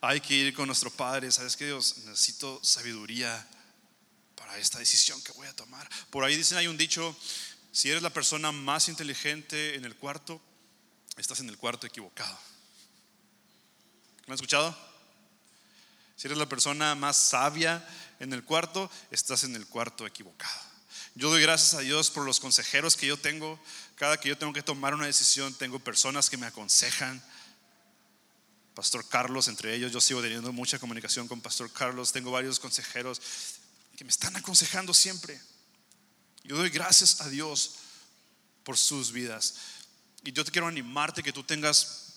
hay 0.00 0.18
que 0.18 0.34
ir 0.34 0.54
con 0.54 0.66
nuestro 0.66 0.90
Padre. 0.90 1.30
¿Sabes 1.30 1.54
que 1.54 1.66
Dios? 1.66 1.98
Necesito 2.06 2.58
sabiduría 2.64 3.46
para 4.36 4.56
esta 4.56 4.78
decisión 4.78 5.22
que 5.22 5.32
voy 5.32 5.46
a 5.46 5.54
tomar. 5.54 5.86
Por 6.08 6.24
ahí 6.24 6.34
dicen, 6.34 6.56
hay 6.56 6.66
un 6.66 6.78
dicho, 6.78 7.14
si 7.72 7.90
eres 7.90 8.02
la 8.02 8.08
persona 8.08 8.52
más 8.52 8.88
inteligente 8.88 9.74
en 9.74 9.84
el 9.84 9.94
cuarto, 9.96 10.40
estás 11.18 11.40
en 11.40 11.48
el 11.50 11.58
cuarto 11.58 11.86
equivocado. 11.86 12.38
¿Lo 14.24 14.32
han 14.32 14.34
escuchado? 14.34 14.74
Si 16.16 16.26
eres 16.26 16.38
la 16.38 16.48
persona 16.48 16.94
más 16.94 17.18
sabia 17.18 17.86
en 18.18 18.32
el 18.32 18.44
cuarto, 18.44 18.90
estás 19.10 19.44
en 19.44 19.54
el 19.56 19.66
cuarto 19.66 20.06
equivocado. 20.06 20.58
Yo 21.16 21.28
doy 21.28 21.42
gracias 21.42 21.74
a 21.74 21.80
Dios 21.80 22.10
por 22.10 22.24
los 22.24 22.40
consejeros 22.40 22.96
que 22.96 23.06
yo 23.06 23.18
tengo. 23.18 23.60
Cada 23.96 24.18
que 24.18 24.30
yo 24.30 24.38
tengo 24.38 24.54
que 24.54 24.62
tomar 24.62 24.94
una 24.94 25.04
decisión, 25.04 25.52
tengo 25.52 25.78
personas 25.80 26.30
que 26.30 26.38
me 26.38 26.46
aconsejan 26.46 27.22
Pastor 28.74 29.06
Carlos, 29.08 29.48
entre 29.48 29.74
ellos, 29.74 29.92
yo 29.92 30.00
sigo 30.00 30.20
teniendo 30.20 30.52
mucha 30.52 30.78
comunicación 30.78 31.28
con 31.28 31.40
Pastor 31.40 31.72
Carlos, 31.72 32.12
tengo 32.12 32.32
varios 32.32 32.58
consejeros 32.58 33.20
que 33.96 34.04
me 34.04 34.10
están 34.10 34.34
aconsejando 34.36 34.92
siempre. 34.92 35.40
Yo 36.42 36.56
doy 36.56 36.70
gracias 36.70 37.20
a 37.20 37.28
Dios 37.28 37.76
por 38.64 38.76
sus 38.76 39.12
vidas. 39.12 39.54
Y 40.24 40.32
yo 40.32 40.44
te 40.44 40.50
quiero 40.50 40.66
animarte 40.66 41.22
que 41.22 41.32
tú 41.32 41.44
tengas 41.44 42.14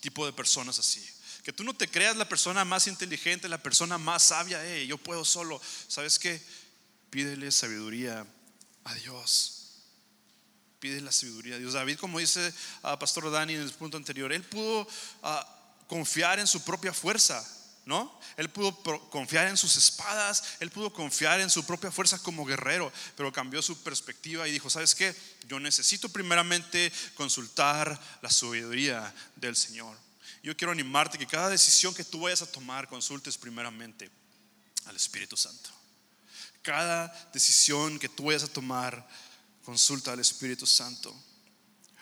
tipo 0.00 0.24
de 0.24 0.32
personas 0.32 0.78
así. 0.78 1.04
Que 1.44 1.52
tú 1.52 1.64
no 1.64 1.74
te 1.74 1.88
creas 1.88 2.16
la 2.16 2.28
persona 2.28 2.64
más 2.64 2.86
inteligente, 2.86 3.48
la 3.48 3.62
persona 3.62 3.98
más 3.98 4.24
sabia. 4.24 4.62
yo 4.84 4.96
puedo 4.96 5.24
solo. 5.24 5.60
¿Sabes 5.88 6.18
qué? 6.18 6.42
Pídele 7.10 7.52
sabiduría 7.52 8.26
a 8.84 8.94
Dios. 8.94 9.54
Pídele 10.80 11.02
la 11.02 11.12
sabiduría 11.12 11.56
a 11.56 11.58
Dios. 11.58 11.72
David, 11.74 11.98
como 11.98 12.18
dice 12.18 12.52
a 12.82 12.98
Pastor 12.98 13.30
Dani 13.30 13.54
en 13.54 13.62
el 13.62 13.72
punto 13.72 13.96
anterior, 13.96 14.32
él 14.32 14.42
pudo 14.44 14.88
ah, 15.22 15.57
confiar 15.88 16.38
en 16.38 16.46
su 16.46 16.62
propia 16.62 16.92
fuerza, 16.92 17.44
¿no? 17.84 18.20
Él 18.36 18.50
pudo 18.50 18.76
confiar 19.10 19.48
en 19.48 19.56
sus 19.56 19.76
espadas, 19.76 20.44
él 20.60 20.70
pudo 20.70 20.92
confiar 20.92 21.40
en 21.40 21.50
su 21.50 21.64
propia 21.64 21.90
fuerza 21.90 22.18
como 22.18 22.44
guerrero, 22.44 22.92
pero 23.16 23.32
cambió 23.32 23.62
su 23.62 23.82
perspectiva 23.82 24.46
y 24.46 24.52
dijo, 24.52 24.70
¿sabes 24.70 24.94
qué? 24.94 25.16
Yo 25.48 25.58
necesito 25.58 26.08
primeramente 26.10 26.92
consultar 27.16 27.98
la 28.22 28.30
sabiduría 28.30 29.12
del 29.34 29.56
Señor. 29.56 29.96
Yo 30.42 30.56
quiero 30.56 30.72
animarte 30.72 31.18
que 31.18 31.26
cada 31.26 31.48
decisión 31.48 31.94
que 31.94 32.04
tú 32.04 32.20
vayas 32.20 32.42
a 32.42 32.52
tomar, 32.52 32.86
consultes 32.86 33.36
primeramente 33.36 34.10
al 34.84 34.94
Espíritu 34.94 35.36
Santo. 35.36 35.70
Cada 36.62 37.08
decisión 37.32 37.98
que 37.98 38.08
tú 38.08 38.24
vayas 38.24 38.42
a 38.42 38.52
tomar, 38.52 39.08
consulta 39.64 40.12
al 40.12 40.20
Espíritu 40.20 40.66
Santo. 40.66 41.14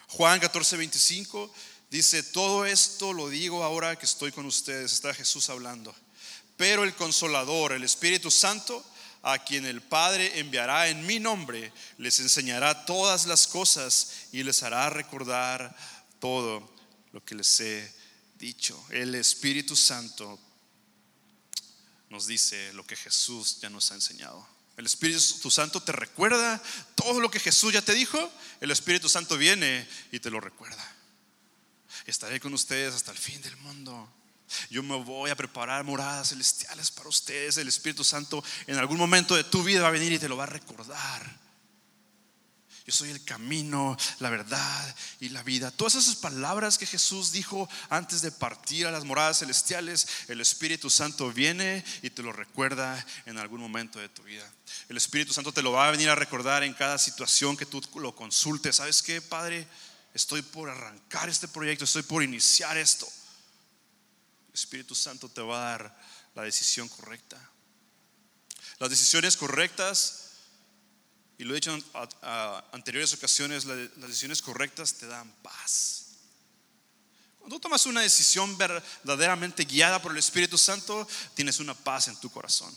Juan 0.09 0.39
14, 0.39 0.77
25 0.77 1.53
Dice, 1.91 2.23
todo 2.23 2.67
esto 2.67 3.13
lo 3.13 3.29
digo 3.29 3.63
ahora 3.63 3.97
que 3.97 4.07
estoy 4.07 4.33
con 4.33 4.45
ustedes, 4.47 4.93
está 4.93 5.15
Jesús 5.15 5.49
hablando. 5.51 5.95
Pero 6.57 6.83
el 6.83 6.95
consolador, 6.95 7.73
el 7.73 7.85
Espíritu 7.85 8.31
Santo, 8.31 8.85
a 9.23 9.39
quien 9.39 9.65
el 9.67 9.83
Padre 9.83 10.39
enviará 10.39 10.89
en 10.89 11.07
mi 11.07 11.21
nombre, 11.21 11.73
les 11.99 12.19
enseñará 12.19 12.87
todas 12.87 13.27
las 13.27 13.47
cosas 13.47 14.11
y 14.33 14.43
les 14.43 14.63
hará 14.63 14.91
recordar 14.91 15.77
todo 16.19 16.69
lo 17.13 17.25
que 17.25 17.35
les 17.35 17.61
he 17.61 17.95
dicho. 18.39 18.83
El 18.91 19.15
Espíritu 19.15 19.77
Santo 19.77 20.39
nos 22.11 22.27
dice 22.27 22.73
lo 22.73 22.85
que 22.85 22.97
Jesús 22.97 23.61
ya 23.61 23.71
nos 23.71 23.93
ha 23.93 23.95
enseñado. 23.95 24.47
El 24.77 24.87
Espíritu 24.87 25.51
Santo 25.51 25.81
te 25.81 25.93
recuerda 25.93 26.61
todo 26.97 27.21
lo 27.21 27.31
que 27.31 27.41
Jesús 27.41 27.73
ya 27.73 27.83
te 27.83 27.95
dijo. 27.95 28.31
El 28.61 28.71
Espíritu 28.71 29.09
Santo 29.09 29.37
viene 29.39 29.89
y 30.11 30.21
te 30.21 30.31
lo 30.31 30.41
recuerda 30.41 30.96
estaré 32.07 32.41
con 32.41 32.55
ustedes 32.55 32.95
hasta 32.95 33.13
el 33.13 33.19
fin 33.19 33.41
del 33.43 33.57
mundo. 33.59 34.09
Yo 34.71 34.83
me 34.83 34.97
voy 34.97 35.31
a 35.31 35.37
preparar 35.37 35.85
moradas 35.85 36.29
celestiales 36.29 36.91
para 36.91 37.09
ustedes. 37.09 37.57
El 37.57 37.69
Espíritu 37.69 38.05
Santo 38.05 38.43
en 38.67 38.77
algún 38.77 38.99
momento 38.99 39.35
de 39.35 39.45
tu 39.45 39.63
vida 39.63 39.83
va 39.83 39.89
a 39.89 39.93
venir 39.93 40.13
y 40.13 40.19
te 40.19 40.29
lo 40.29 40.37
va 40.37 40.45
a 40.45 40.47
recordar. 40.47 41.47
Yo 42.87 42.93
soy 42.93 43.11
el 43.11 43.25
camino, 43.25 43.97
la 44.21 44.31
verdad 44.31 44.97
y 45.19 45.31
la 45.31 45.43
vida. 45.43 45.73
Todas 45.73 45.97
esas 45.97 46.15
palabras 46.15 46.79
que 46.79 46.87
Jesús 46.87 47.33
dijo 47.33 47.69
antes 47.91 48.23
de 48.23 48.31
partir 48.31 48.87
a 48.87 48.93
las 48.93 49.05
moradas 49.05 49.41
celestiales, 49.41 50.07
el 50.29 50.41
Espíritu 50.41 50.89
Santo 50.89 51.33
viene 51.33 51.85
y 52.03 52.11
te 52.11 52.23
lo 52.23 52.33
recuerda 52.33 53.05
en 53.27 53.39
algún 53.39 53.61
momento 53.61 53.99
de 53.99 54.09
tu 54.09 54.23
vida. 54.23 54.49
El 54.89 54.97
Espíritu 54.97 55.33
Santo 55.33 55.51
te 55.51 55.63
lo 55.63 55.73
va 55.73 55.89
a 55.89 55.91
venir 55.91 56.09
a 56.09 56.15
recordar 56.15 56.63
en 56.63 56.75
cada 56.75 56.97
situación 56.99 57.57
que 57.57 57.67
tú 57.67 57.83
lo 57.97 58.15
consultes. 58.15 58.77
¿Sabes 58.77 59.03
qué, 59.03 59.21
Padre? 59.21 59.67
Estoy 60.17 60.43
por 60.43 60.69
arrancar 60.71 61.29
este 61.29 61.47
proyecto, 61.47 61.85
estoy 61.85 62.03
por 62.03 62.23
iniciar 62.23 62.77
esto. 62.77 63.07
El 64.49 64.55
Espíritu 64.55 64.95
Santo 64.95 65.29
te 65.29 65.43
va 65.43 65.59
a 65.59 65.71
dar 65.71 65.99
la 66.35 66.43
decisión 66.43 66.89
correcta. 66.89 67.39
Las 68.79 68.91
decisiones 68.91 69.37
correctas, 69.37 70.31
y 71.39 71.45
lo 71.45 71.53
he 71.53 71.57
dicho 71.57 71.75
en 71.75 71.85
anteriores 72.73 73.13
ocasiones, 73.13 73.65
las 73.67 73.91
decisiones 73.97 74.43
correctas 74.43 74.95
te 74.95 75.07
dan 75.07 75.31
paz. 75.43 76.07
Cuando 77.39 77.61
tomas 77.61 77.87
una 77.87 78.01
decisión 78.01 78.57
verdaderamente 78.59 79.65
guiada 79.65 80.03
por 80.03 80.13
el 80.13 80.19
Espíritu 80.19 80.59
Santo, 80.59 81.07
tienes 81.35 81.61
una 81.61 81.75
paz 81.75 82.09
en 82.09 82.17
tu 82.17 82.31
corazón. 82.31 82.75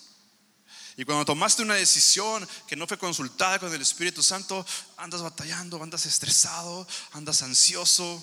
Y 0.99 1.05
cuando 1.05 1.23
tomaste 1.23 1.61
una 1.61 1.75
decisión 1.75 2.45
que 2.67 2.75
no 2.75 2.85
fue 2.85 2.97
consultada 2.97 3.57
con 3.57 3.73
el 3.73 3.81
Espíritu 3.81 4.21
Santo, 4.21 4.65
andas 4.97 5.21
batallando, 5.21 5.81
andas 5.81 6.05
estresado, 6.05 6.85
andas 7.13 7.41
ansioso, 7.41 8.21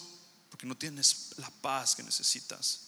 porque 0.50 0.66
no 0.66 0.76
tienes 0.76 1.32
la 1.38 1.48
paz 1.48 1.96
que 1.96 2.02
necesitas. 2.02 2.80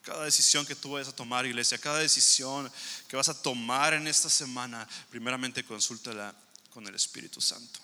Cada 0.00 0.24
decisión 0.24 0.64
que 0.64 0.74
tú 0.74 0.92
vayas 0.92 1.08
a 1.08 1.14
tomar, 1.14 1.44
iglesia, 1.44 1.76
cada 1.76 1.98
decisión 1.98 2.72
que 3.06 3.16
vas 3.16 3.28
a 3.28 3.42
tomar 3.42 3.92
en 3.92 4.08
esta 4.08 4.30
semana, 4.30 4.88
primeramente 5.10 5.62
consúltala 5.62 6.34
con 6.70 6.86
el 6.86 6.94
Espíritu 6.94 7.38
Santo. 7.38 7.80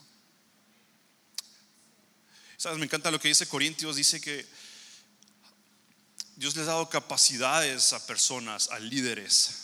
¿Sabes? 2.57 2.78
Me 2.78 2.87
encanta 2.87 3.11
lo 3.11 3.20
que 3.20 3.28
dice 3.28 3.47
Corintios, 3.47 3.97
dice 3.97 4.18
que 4.18 4.49
Dios 6.37 6.55
les 6.55 6.68
ha 6.68 6.72
dado 6.72 6.89
capacidades 6.91 7.95
a 7.95 8.07
personas, 8.07 8.68
a 8.70 8.78
líderes, 8.78 9.62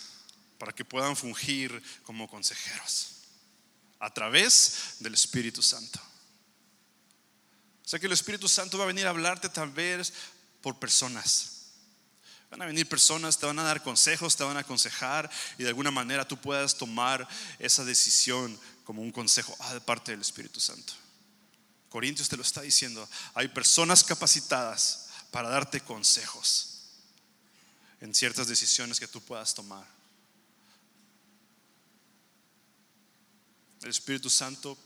para 0.57 0.73
que 0.73 0.83
puedan 0.83 1.15
fungir 1.15 1.81
como 2.03 2.27
consejeros 2.27 3.09
a 3.99 4.13
través 4.13 4.95
del 4.99 5.13
Espíritu 5.13 5.61
Santo. 5.61 5.99
O 7.85 7.87
sea 7.87 7.99
que 7.99 8.07
el 8.07 8.11
Espíritu 8.11 8.49
Santo 8.49 8.77
va 8.77 8.85
a 8.85 8.87
venir 8.87 9.05
a 9.05 9.11
hablarte 9.11 9.49
tal 9.49 9.69
vez 9.69 10.13
por 10.61 10.79
personas. 10.79 11.51
Van 12.49 12.61
a 12.61 12.65
venir 12.65 12.87
personas, 12.87 13.37
te 13.37 13.45
van 13.45 13.59
a 13.59 13.63
dar 13.63 13.83
consejos, 13.83 14.35
te 14.35 14.43
van 14.43 14.57
a 14.57 14.61
aconsejar 14.61 15.29
y 15.57 15.63
de 15.63 15.69
alguna 15.69 15.91
manera 15.91 16.27
tú 16.27 16.37
puedas 16.37 16.75
tomar 16.75 17.27
esa 17.59 17.85
decisión 17.85 18.59
como 18.83 19.01
un 19.01 19.11
consejo 19.11 19.55
ah, 19.59 19.73
de 19.73 19.81
parte 19.81 20.11
del 20.11 20.21
Espíritu 20.21 20.59
Santo. 20.59 20.93
Corintios 21.89 22.29
te 22.29 22.37
lo 22.37 22.43
está 22.43 22.61
diciendo. 22.61 23.07
Hay 23.35 23.47
personas 23.49 24.03
capacitadas 24.03 25.02
para 25.33 25.49
darte 25.49 25.81
consejos 25.81 26.83
en 28.01 28.13
ciertas 28.13 28.47
decisiones 28.47 28.99
que 28.99 29.07
tú 29.07 29.19
puedas 29.19 29.55
tomar. 29.55 29.83
El 33.81 33.89
Espíritu 33.89 34.29
Santo 34.29 34.77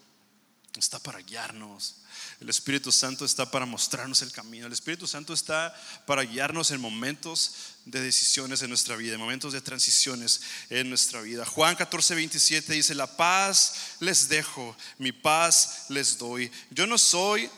está 0.77 0.99
para 0.99 1.19
guiarnos. 1.19 1.97
El 2.39 2.49
Espíritu 2.49 2.93
Santo 2.93 3.25
está 3.25 3.51
para 3.51 3.65
mostrarnos 3.65 4.21
el 4.21 4.31
camino. 4.31 4.67
El 4.67 4.71
Espíritu 4.71 5.05
Santo 5.05 5.33
está 5.33 5.75
para 6.05 6.21
guiarnos 6.21 6.71
en 6.71 6.79
momentos 6.79 7.51
de 7.83 7.99
decisiones 7.99 8.61
en 8.61 8.69
nuestra 8.69 8.95
vida, 8.95 9.15
en 9.15 9.19
momentos 9.19 9.51
de 9.51 9.59
transiciones 9.59 10.39
en 10.69 10.87
nuestra 10.87 11.19
vida. 11.19 11.45
Juan 11.45 11.75
14, 11.75 12.15
27 12.15 12.71
dice, 12.71 12.95
la 12.95 13.17
paz 13.17 13.97
les 13.99 14.29
dejo, 14.29 14.77
mi 14.97 15.11
paz 15.11 15.87
les 15.89 16.17
doy. 16.17 16.49
Yo 16.69 16.87
no 16.87 16.97
soy, 16.97 17.49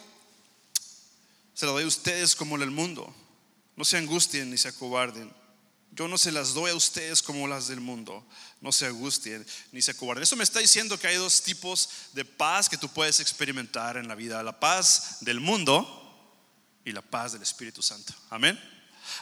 se 1.60 1.66
la 1.66 1.74
doy 1.74 1.84
a 1.84 1.88
ustedes 1.88 2.38
como 2.38 2.56
el 2.56 2.72
mundo. 2.72 3.14
No 3.76 3.84
se 3.84 3.98
angustien 3.98 4.50
ni 4.50 4.58
se 4.58 4.70
acobarden. 4.70 5.30
Yo 5.92 6.08
no 6.08 6.18
se 6.18 6.32
las 6.32 6.54
doy 6.54 6.72
a 6.72 6.76
ustedes 6.76 7.22
como 7.22 7.50
las 7.50 7.68
del 7.68 7.82
mundo. 7.82 8.26
No 8.62 8.72
se 8.72 8.86
angustien 8.86 9.46
ni 9.74 9.82
se 9.82 9.92
acobarden. 9.92 10.24
Eso 10.24 10.38
me 10.38 10.46
está 10.46 10.60
diciendo 10.60 10.98
que 10.98 11.08
hay 11.08 11.18
dos 11.18 11.44
tipos 11.44 11.90
de 12.14 12.24
paz 12.24 12.70
que 12.70 12.78
tú 12.78 12.88
puedes 12.88 13.20
experimentar 13.20 13.98
en 13.98 14.08
la 14.08 14.16
vida. 14.16 14.42
La 14.42 14.58
paz 14.58 15.18
del 15.20 15.42
mundo 15.42 16.32
y 16.86 16.94
la 16.94 17.02
paz 17.02 17.34
del 17.34 17.42
Espíritu 17.42 17.82
Santo. 17.82 18.14
Amén. 18.30 18.58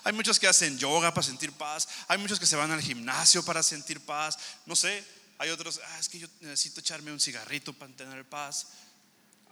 Hay 0.03 0.13
muchos 0.13 0.37
que 0.37 0.45
hacen 0.45 0.77
yoga 0.77 1.11
para 1.11 1.25
sentir 1.25 1.51
paz. 1.53 1.87
Hay 2.07 2.19
muchos 2.19 2.39
que 2.39 2.45
se 2.45 2.55
van 2.55 2.69
al 2.69 2.83
gimnasio 2.83 3.43
para 3.43 3.63
sentir 3.63 3.99
paz. 3.99 4.37
No 4.67 4.75
sé. 4.75 5.03
Hay 5.39 5.49
otros, 5.49 5.81
ah, 5.83 5.99
es 5.99 6.07
que 6.07 6.19
yo 6.19 6.27
necesito 6.41 6.81
echarme 6.81 7.11
un 7.11 7.19
cigarrito 7.19 7.73
para 7.73 7.91
tener 7.93 8.29
paz. 8.29 8.67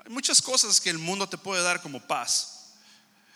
Hay 0.05 0.11
muchas 0.11 0.39
cosas 0.39 0.79
que 0.79 0.91
el 0.91 0.99
mundo 0.99 1.27
te 1.27 1.39
puede 1.39 1.63
dar 1.63 1.81
como 1.81 1.99
paz. 1.99 2.55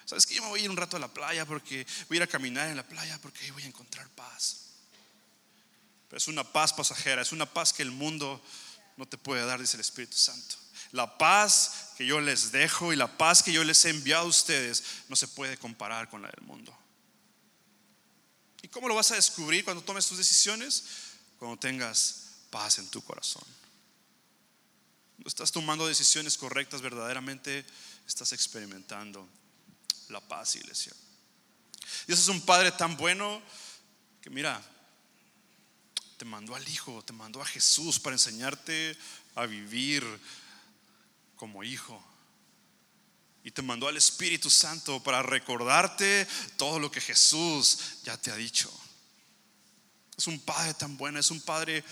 ¿Sabes 0.10 0.26
que 0.26 0.34
Yo 0.34 0.41
me 0.41 0.49
voy 0.49 0.62
a 0.62 0.64
ir 0.64 0.72
un 0.72 0.76
rato 0.76 0.97
a 0.97 0.99
la 0.99 1.07
playa 1.07 1.45
porque 1.45 1.86
voy 2.07 2.16
a 2.16 2.18
ir 2.18 2.24
a 2.24 2.28
caminar 2.28 2.68
en 2.68 2.76
la 2.76 2.82
playa 2.82 3.20
porque 3.22 3.45
ahí 3.45 3.51
voy 3.51 3.62
a 3.62 3.68
encontrar 3.68 4.10
paz. 4.10 4.62
Pero 6.07 6.18
es 6.18 6.28
una 6.28 6.43
paz 6.43 6.74
pasajera, 6.74 7.22
es 7.22 7.32
una 7.32 7.45
paz 7.45 7.72
que 7.72 7.84
el 7.84 7.91
mundo 7.91 8.41
no 8.97 9.07
te 9.07 9.20
puede 9.20 9.45
dar, 9.45 9.60
dice 9.60 9.78
el 9.78 9.82
Espíritu 9.82 10.18
Santo. 10.18 10.55
La 10.93 11.20
paz 11.20 11.91
que 11.95 12.07
yo 12.07 12.20
les 12.22 12.51
dejo 12.51 12.91
y 12.91 12.95
la 12.95 13.20
paz 13.20 13.43
que 13.43 13.51
yo 13.51 13.64
les 13.64 13.86
he 13.86 13.91
enviado 13.91 14.26
a 14.26 14.30
ustedes 14.30 14.84
no 15.10 15.16
se 15.16 15.28
puede 15.28 15.60
comparar 15.60 16.10
con 16.10 16.24
la 16.24 16.30
del 16.30 16.43
mundo. 16.43 16.76
¿Y 18.64 18.68
cómo 18.68 18.88
lo 18.88 18.95
vas 18.95 19.12
a 19.12 19.16
descubrir 19.16 19.64
cuando 19.64 19.84
tomes 19.84 20.07
tus 20.07 20.18
decisiones? 20.18 20.86
Cuando 21.38 21.55
tengas 21.57 22.30
paz 22.49 22.80
en 22.80 22.88
tu 22.88 23.03
corazón. 23.03 23.43
Cuando 25.18 25.28
estás 25.28 25.51
tomando 25.51 25.86
decisiones 25.86 26.36
correctas, 26.36 26.82
verdaderamente 26.82 27.64
estás 28.07 28.34
experimentando 28.34 29.30
la 30.10 30.22
paz, 30.22 30.55
iglesia. 30.55 30.93
Dios 32.07 32.20
es 32.20 32.28
un 32.28 32.41
Padre 32.41 32.72
tan 32.72 32.97
bueno 32.97 33.41
que 34.22 34.30
mira, 34.30 34.62
te 36.18 36.26
mandó 36.26 36.55
al 36.55 36.68
Hijo, 36.68 37.03
te 37.03 37.14
mandó 37.14 37.41
a 37.41 37.45
Jesús 37.45 37.99
para 37.99 38.16
enseñarte 38.16 38.97
a 39.36 39.45
vivir 39.45 40.03
como 41.36 41.64
hijo. 41.64 42.03
Y 43.43 43.51
te 43.51 43.62
mandó 43.62 43.88
al 43.88 43.95
Espíritu 43.95 44.49
Santo 44.49 45.01
para 45.01 45.24
recordarte 45.24 46.28
todo 46.57 46.78
lo 46.78 46.91
que 46.91 46.99
Jesús 46.99 47.80
ya 48.03 48.18
te 48.18 48.32
ha 48.32 48.36
dicho. 48.36 48.70
Es 50.18 50.28
un 50.28 50.39
Padre 50.41 50.74
tan 50.74 50.97
bueno, 50.97 51.20
es 51.20 51.32
un 51.32 51.39
Padre 51.39 51.84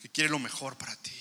que 0.00 0.08
quiere 0.08 0.30
lo 0.30 0.38
mejor 0.38 0.78
para 0.78 0.96
ti. 0.96 1.12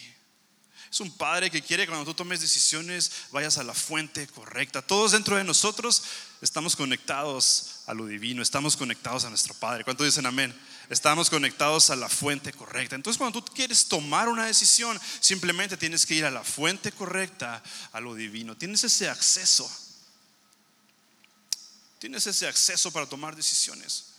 Es 0.90 1.02
un 1.02 1.12
padre 1.12 1.52
que 1.52 1.62
quiere 1.62 1.84
que 1.84 1.90
cuando 1.90 2.06
tú 2.06 2.14
tomes 2.14 2.40
decisiones 2.40 3.12
vayas 3.32 3.58
a 3.58 3.64
la 3.64 3.74
fuente 3.74 4.26
correcta. 4.28 4.82
Todos 4.82 5.12
dentro 5.12 5.36
de 5.36 5.44
nosotros 5.44 6.04
estamos 6.42 6.76
conectados 6.76 7.82
a 7.88 7.94
lo 7.94 8.06
divino, 8.06 8.42
estamos 8.42 8.78
conectados 8.78 9.26
a 9.26 9.30
nuestro 9.30 9.54
Padre. 9.56 9.84
¿Cuántos 9.84 10.06
dicen 10.06 10.26
amén? 10.26 10.54
Estamos 10.90 11.30
conectados 11.30 11.90
a 11.90 11.96
la 11.96 12.08
fuente 12.08 12.54
correcta. 12.54 12.96
Entonces 12.96 13.18
cuando 13.18 13.44
tú 13.44 13.52
quieres 13.54 13.88
tomar 13.88 14.30
una 14.30 14.46
decisión, 14.46 15.00
simplemente 15.20 15.78
tienes 15.78 16.06
que 16.06 16.16
ir 16.16 16.26
a 16.26 16.32
la 16.32 16.44
fuente 16.44 16.92
correcta, 16.92 17.62
a 17.92 18.00
lo 18.00 18.16
divino. 18.16 18.56
Tienes 18.56 18.84
ese 18.84 19.10
acceso. 19.10 19.70
Tienes 22.00 22.28
ese 22.28 22.48
acceso 22.48 22.92
para 22.92 23.08
tomar 23.08 23.36
decisiones. 23.36 24.14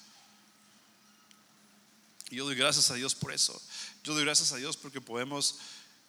Y 2.31 2.37
yo 2.37 2.45
doy 2.45 2.57
gracias 2.57 2.91
a 2.91 2.95
Dios 2.95 3.15
por 3.15 3.33
eso. 3.33 3.61
Yo 4.05 4.15
doy 4.15 4.25
gracias 4.25 4.53
a 4.53 4.57
Dios 4.57 4.77
porque 4.77 5.01
podemos 5.01 5.57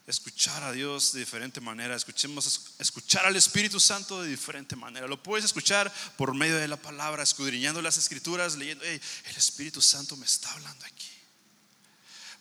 escuchar 0.09 0.63
a 0.63 0.71
Dios 0.71 1.13
de 1.13 1.19
diferente 1.19 1.61
manera, 1.61 1.95
escuchemos 1.95 2.71
escuchar 2.79 3.25
al 3.25 3.35
Espíritu 3.35 3.79
Santo 3.79 4.21
de 4.21 4.29
diferente 4.29 4.75
manera. 4.75 5.07
Lo 5.07 5.21
puedes 5.21 5.45
escuchar 5.45 5.93
por 6.17 6.33
medio 6.33 6.57
de 6.57 6.67
la 6.67 6.77
palabra, 6.77 7.23
escudriñando 7.23 7.81
las 7.81 7.97
escrituras, 7.97 8.55
leyendo, 8.55 8.83
el 8.83 9.01
Espíritu 9.37 9.81
Santo 9.81 10.17
me 10.17 10.25
está 10.25 10.51
hablando 10.51 10.85
aquí. 10.85 11.05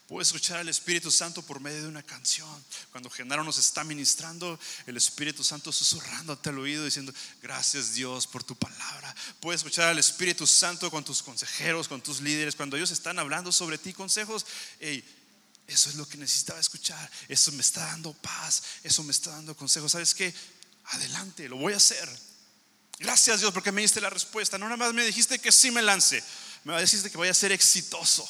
Puedes 0.08 0.28
escuchar 0.28 0.56
al 0.56 0.70
Espíritu 0.70 1.10
Santo 1.10 1.42
por 1.42 1.60
medio 1.60 1.82
de 1.82 1.88
una 1.88 2.02
canción. 2.02 2.48
Cuando 2.92 3.10
Genaro 3.10 3.44
nos 3.44 3.58
está 3.58 3.84
ministrando, 3.84 4.58
el 4.86 4.96
Espíritu 4.96 5.44
Santo 5.44 5.70
susurrándote 5.70 6.48
al 6.48 6.58
oído 6.58 6.82
diciendo, 6.82 7.12
gracias 7.42 7.92
Dios 7.92 8.26
por 8.26 8.42
tu 8.42 8.56
palabra. 8.56 9.14
Puedes 9.40 9.60
escuchar 9.60 9.88
al 9.88 9.98
Espíritu 9.98 10.46
Santo 10.46 10.90
con 10.90 11.04
tus 11.04 11.22
consejeros, 11.22 11.88
con 11.88 12.00
tus 12.00 12.22
líderes. 12.22 12.56
Cuando 12.56 12.78
ellos 12.78 12.90
están 12.90 13.18
hablando 13.18 13.52
sobre 13.52 13.76
ti 13.76 13.92
consejos, 13.92 14.46
hey, 14.80 15.04
eso 15.68 15.90
es 15.90 15.96
lo 15.96 16.08
que 16.08 16.16
necesitaba 16.16 16.58
escuchar. 16.58 17.10
Eso 17.28 17.52
me 17.52 17.60
está 17.60 17.84
dando 17.84 18.14
paz. 18.14 18.62
Eso 18.82 19.02
me 19.04 19.12
está 19.12 19.30
dando 19.30 19.54
consejo. 19.54 19.86
¿Sabes 19.86 20.14
qué? 20.14 20.34
Adelante, 20.86 21.46
lo 21.46 21.58
voy 21.58 21.74
a 21.74 21.76
hacer. 21.76 22.08
Gracias 22.98 23.40
Dios 23.40 23.52
porque 23.52 23.70
me 23.70 23.82
diste 23.82 24.00
la 24.00 24.08
respuesta. 24.08 24.56
No 24.56 24.64
nada 24.64 24.78
más 24.78 24.94
me 24.94 25.04
dijiste 25.04 25.38
que 25.38 25.52
sí 25.52 25.70
me 25.70 25.82
lance. 25.82 26.24
Me 26.64 26.80
dijiste 26.80 27.10
que 27.10 27.18
voy 27.18 27.28
a 27.28 27.34
ser 27.34 27.52
exitoso. 27.52 28.26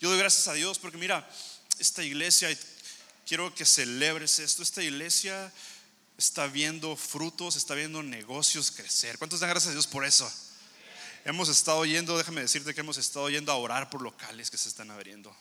Yo 0.00 0.08
doy 0.08 0.18
gracias 0.18 0.48
a 0.48 0.54
Dios 0.54 0.78
porque 0.78 0.96
mira, 0.96 1.28
esta 1.78 2.02
iglesia, 2.02 2.48
quiero 3.26 3.54
que 3.54 3.66
celebres 3.66 4.38
esto. 4.38 4.62
Esta 4.62 4.82
iglesia 4.82 5.52
está 6.16 6.46
viendo 6.46 6.96
frutos, 6.96 7.56
está 7.56 7.74
viendo 7.74 8.02
negocios 8.02 8.70
crecer. 8.70 9.18
¿Cuántos 9.18 9.40
dan 9.40 9.50
gracias 9.50 9.70
a 9.70 9.72
Dios 9.72 9.86
por 9.86 10.06
eso? 10.06 10.30
Hemos 11.26 11.50
estado 11.50 11.84
yendo, 11.84 12.16
déjame 12.16 12.40
decirte 12.40 12.72
que 12.72 12.80
hemos 12.80 12.96
estado 12.96 13.28
yendo 13.28 13.52
a 13.52 13.56
orar 13.56 13.90
por 13.90 14.00
locales 14.00 14.50
que 14.50 14.56
se 14.56 14.70
están 14.70 14.90
abriendo. 14.90 15.36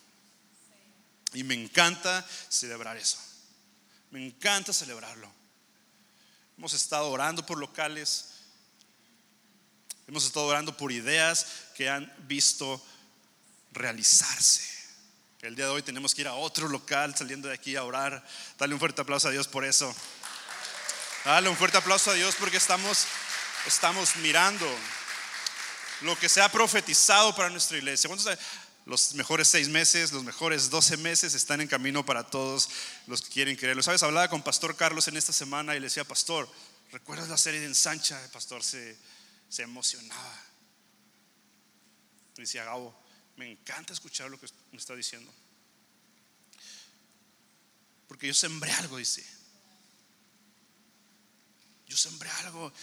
Y 1.36 1.44
me 1.44 1.54
encanta 1.54 2.26
celebrar 2.50 2.96
eso. 2.98 3.18
Me 4.10 4.26
encanta 4.26 4.72
celebrarlo. 4.72 5.30
Hemos 6.58 6.74
estado 6.74 7.10
orando 7.10 7.46
por 7.46 7.58
locales. 7.58 8.30
Hemos 10.08 10.26
estado 10.26 10.46
orando 10.46 10.76
por 10.78 10.92
ideas 10.92 11.46
que 11.76 11.90
han 11.90 12.12
visto 12.20 12.82
realizarse. 13.74 14.64
El 15.42 15.56
día 15.56 15.66
de 15.66 15.72
hoy 15.72 15.82
tenemos 15.82 16.16
que 16.16 16.22
ir 16.22 16.28
a 16.28 16.34
otro 16.36 16.70
local 16.70 17.16
saliendo 17.16 17.50
de 17.50 17.54
aquí 17.54 17.76
a 17.76 17.84
orar. 17.84 18.26
Dale 18.58 18.74
un 18.74 18.80
fuerte 18.80 19.02
aplauso 19.02 19.28
a 19.28 19.32
Dios 19.32 19.48
por 19.48 19.66
eso. 19.66 19.94
Dale 21.26 21.50
un 21.50 21.58
fuerte 21.58 21.78
aplauso 21.78 22.12
a 22.12 22.14
Dios 22.14 22.36
porque 22.40 22.58
estamos, 22.58 23.06
estamos 23.68 24.16
mirando 24.18 24.66
lo 26.02 26.18
que 26.18 26.30
se 26.30 26.42
ha 26.42 26.50
profetizado 26.50 27.36
para 27.36 27.50
nuestra 27.50 27.78
iglesia. 27.78 28.10
¿Cuántos 28.86 29.14
los 29.14 29.16
mejores 29.16 29.48
seis 29.48 29.68
meses, 29.68 30.12
los 30.12 30.24
mejores 30.24 30.70
doce 30.70 30.96
meses 30.98 31.34
están 31.34 31.60
en 31.60 31.68
camino 31.68 32.06
para 32.06 32.24
todos 32.24 32.70
los 33.08 33.22
que 33.24 33.30
quieren 33.30 33.56
creerlo. 33.56 33.82
Sabes, 33.82 34.04
hablaba 34.04 34.30
con 34.30 34.44
Pastor 34.44 34.76
Carlos 34.76 35.08
en 35.08 35.18
esta 35.18 35.34
semana 35.34 35.76
y 35.76 35.80
le 35.80 35.88
decía, 35.88 36.04
Pastor, 36.04 36.48
¿recuerdas 36.92 37.28
la 37.28 37.38
serie 37.38 37.60
de 37.62 37.66
Ensancha? 37.66 38.24
El 38.24 38.30
pastor 38.30 38.64
se, 38.64 38.96
se 39.50 39.64
emocionaba. 39.64 40.40
Me 42.38 42.44
decía, 42.44 42.64
Gabo, 42.64 42.96
me 43.38 43.52
encanta 43.52 43.92
escuchar 43.92 44.30
lo 44.30 44.40
que 44.40 44.48
me 44.72 44.78
está 44.78 44.96
diciendo. 44.96 45.34
Porque 48.08 48.28
yo 48.28 48.36
sembré 48.36 48.72
algo, 48.74 48.98
dice. 48.98 49.26
Yo 51.88 51.98
sembré 51.98 52.30
algo 52.30 52.74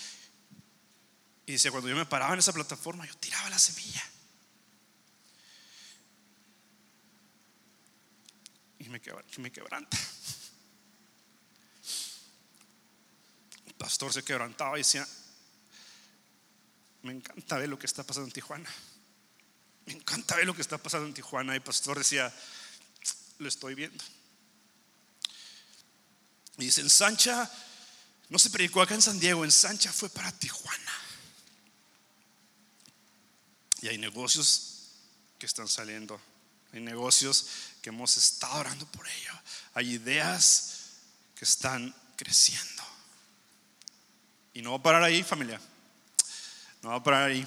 Y 1.46 1.53
dice, 1.53 1.70
cuando 1.70 1.88
yo 1.88 1.94
me 1.94 2.07
paraba 2.07 2.32
en 2.32 2.40
esa 2.40 2.53
plataforma, 2.53 3.07
yo 3.07 3.16
tiraba 3.18 3.48
la 3.50 3.59
semilla. 3.61 4.03
Y 8.84 8.88
me, 8.88 9.00
quebranta. 9.00 9.96
El 13.66 13.74
pastor 13.74 14.12
se 14.12 14.24
quebrantaba 14.24 14.76
y 14.76 14.80
decía, 14.80 15.06
me 17.02 17.12
encanta 17.12 17.58
ver 17.58 17.68
lo 17.68 17.78
que 17.78 17.86
está 17.86 18.02
pasando 18.02 18.26
en 18.26 18.32
Tijuana. 18.32 18.68
Me 19.86 19.92
encanta 19.92 20.34
ver 20.34 20.46
lo 20.46 20.54
que 20.54 20.62
está 20.62 20.78
pasando 20.78 21.06
en 21.06 21.14
Tijuana. 21.14 21.52
Y 21.52 21.56
el 21.56 21.62
pastor 21.62 21.98
decía, 21.98 22.34
lo 23.38 23.48
estoy 23.48 23.76
viendo. 23.76 24.02
Y 26.58 26.64
dice, 26.64 26.80
en 26.80 26.90
Sancha, 26.90 27.48
no 28.30 28.38
se 28.38 28.50
predicó 28.50 28.82
acá 28.82 28.94
en 28.94 29.02
San 29.02 29.20
Diego, 29.20 29.44
en 29.44 29.52
Sancha 29.52 29.92
fue 29.92 30.08
para 30.08 30.32
Tijuana. 30.32 30.92
Y 33.80 33.88
hay 33.88 33.98
negocios 33.98 34.90
que 35.38 35.46
están 35.46 35.68
saliendo. 35.68 36.20
Hay 36.72 36.80
negocios 36.80 37.46
que 37.82 37.90
hemos 37.90 38.16
estado 38.16 38.60
orando 38.60 38.86
por 38.86 39.06
ello. 39.06 39.32
Hay 39.74 39.94
ideas 39.94 40.92
que 41.34 41.44
están 41.44 41.94
creciendo. 42.16 42.82
Y 44.54 44.62
no 44.62 44.70
va 44.70 44.76
a 44.78 44.82
parar 44.82 45.02
ahí, 45.02 45.22
familia. 45.22 45.60
No 46.80 46.90
va 46.90 46.96
a 46.96 47.02
parar 47.02 47.30
ahí. 47.30 47.46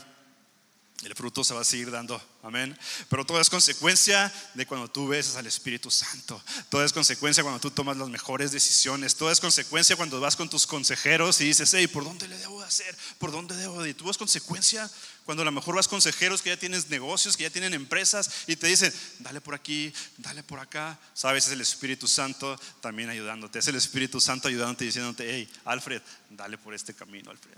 El 1.04 1.14
fruto 1.14 1.44
se 1.44 1.54
va 1.54 1.62
a 1.62 1.66
seguir 1.66 1.92
dando. 1.92 2.22
Amén. 2.42 2.76
Pero 3.10 3.26
todo 3.26 3.42
es 3.42 3.50
consecuencia 3.50 4.32
de 4.54 4.66
cuando 4.66 4.88
tú 4.88 5.08
besas 5.10 5.36
al 5.36 5.46
Espíritu 5.46 5.92
Santo. 5.92 6.42
Todo 6.70 6.86
es 6.86 6.94
consecuencia 6.94 7.44
cuando 7.44 7.60
tú 7.60 7.70
tomas 7.70 7.98
las 7.98 8.08
mejores 8.08 8.54
decisiones. 8.54 9.16
Todo 9.16 9.30
es 9.30 9.42
consecuencia 9.42 9.98
cuando 9.98 10.22
vas 10.22 10.38
con 10.38 10.50
tus 10.50 10.66
consejeros 10.66 11.42
y 11.42 11.46
dices, 11.46 11.74
hey, 11.74 11.88
¿por 11.88 12.06
dónde 12.06 12.30
le 12.30 12.38
debo 12.38 12.62
de 12.62 12.68
hacer? 12.68 12.98
¿Por 13.20 13.32
dónde 13.32 13.56
debo 13.58 13.84
de 13.84 13.90
ir? 13.90 13.98
Tú 13.98 14.10
es 14.10 14.18
consecuencia 14.18 14.90
cuando 15.26 15.42
a 15.42 15.46
lo 15.46 15.52
mejor 15.52 15.76
vas 15.76 15.88
consejeros 15.88 16.42
que 16.42 16.50
ya 16.50 16.58
tienes 16.58 16.90
negocios, 16.90 17.36
que 17.36 17.44
ya 17.44 17.50
tienen 17.50 17.74
empresas 17.74 18.30
y 18.48 18.56
te 18.56 18.68
dicen, 18.68 18.94
dale 19.20 19.42
por 19.42 19.54
aquí, 19.54 19.94
dale 20.18 20.44
por 20.44 20.60
acá. 20.60 20.98
Sabes, 21.14 21.48
es 21.48 21.52
el 21.52 21.62
Espíritu 21.62 22.08
Santo 22.08 22.58
también 22.80 23.10
ayudándote. 23.10 23.60
Es 23.60 23.68
el 23.68 23.76
Espíritu 23.76 24.22
Santo 24.22 24.48
ayudándote 24.48 24.86
diciéndote, 24.86 25.30
hey, 25.30 25.52
Alfred, 25.66 26.02
dale 26.30 26.58
por 26.58 26.74
este 26.74 26.94
camino, 26.94 27.32
Alfred. 27.32 27.58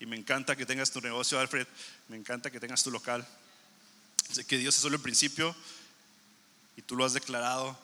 Y 0.00 0.06
me 0.06 0.16
encanta 0.16 0.56
que 0.56 0.64
tengas 0.64 0.90
tu 0.90 1.00
negocio, 1.00 1.38
Alfred. 1.40 1.66
Me 2.08 2.16
encanta 2.16 2.50
que 2.50 2.60
tengas 2.60 2.82
tu 2.82 2.90
local. 2.90 3.26
Sé 4.32 4.44
que 4.44 4.58
Dios 4.58 4.76
es 4.76 4.82
solo 4.82 4.96
el 4.96 5.02
principio 5.02 5.54
y 6.76 6.82
tú 6.82 6.96
lo 6.96 7.04
has 7.04 7.14
declarado 7.14 7.76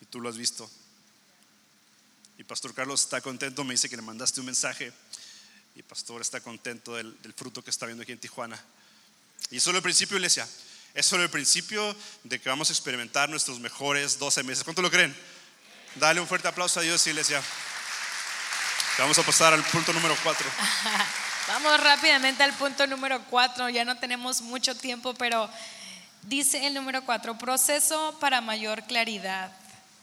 y 0.00 0.06
tú 0.06 0.20
lo 0.20 0.28
has 0.28 0.38
visto. 0.38 0.70
Y 2.38 2.44
Pastor 2.44 2.74
Carlos 2.74 3.02
está 3.02 3.20
contento, 3.20 3.64
me 3.64 3.74
dice 3.74 3.88
que 3.88 3.96
le 3.96 4.02
mandaste 4.02 4.40
un 4.40 4.46
mensaje 4.46 4.92
y 5.74 5.82
Pastor 5.82 6.20
está 6.20 6.40
contento 6.40 6.94
del, 6.94 7.14
fruto 7.36 7.62
que 7.62 7.70
está 7.70 7.86
viendo 7.86 8.02
aquí 8.02 8.12
en 8.12 8.18
Tijuana. 8.18 8.62
Y 9.50 9.58
es 9.58 9.62
solo 9.62 9.78
el 9.78 9.82
principio, 9.82 10.16
iglesia. 10.16 10.48
Es 10.94 11.04
solo 11.04 11.22
el 11.22 11.30
principio 11.30 11.94
de 12.24 12.40
que 12.40 12.48
vamos 12.48 12.70
a 12.70 12.72
experimentar 12.72 13.28
nuestros 13.28 13.60
mejores 13.60 14.18
12 14.18 14.42
meses. 14.44 14.64
¿Cuánto 14.64 14.80
lo 14.80 14.90
creen? 14.90 15.14
Dale 15.96 16.20
un 16.20 16.26
fuerte 16.26 16.48
aplauso 16.48 16.80
a 16.80 16.82
Dios, 16.82 17.06
iglesia. 17.06 17.42
Vamos 18.98 19.18
a 19.18 19.22
pasar 19.22 19.52
al 19.52 19.62
punto 19.64 19.92
número 19.92 20.16
4. 20.22 20.50
Vamos 21.48 21.78
rápidamente 21.78 22.42
al 22.42 22.52
punto 22.54 22.88
número 22.88 23.22
cuatro, 23.30 23.68
ya 23.68 23.84
no 23.84 23.96
tenemos 23.96 24.42
mucho 24.42 24.74
tiempo, 24.74 25.14
pero 25.14 25.48
dice 26.22 26.66
el 26.66 26.74
número 26.74 27.04
cuatro, 27.04 27.38
proceso 27.38 28.16
para 28.18 28.40
mayor 28.40 28.82
claridad. 28.82 29.52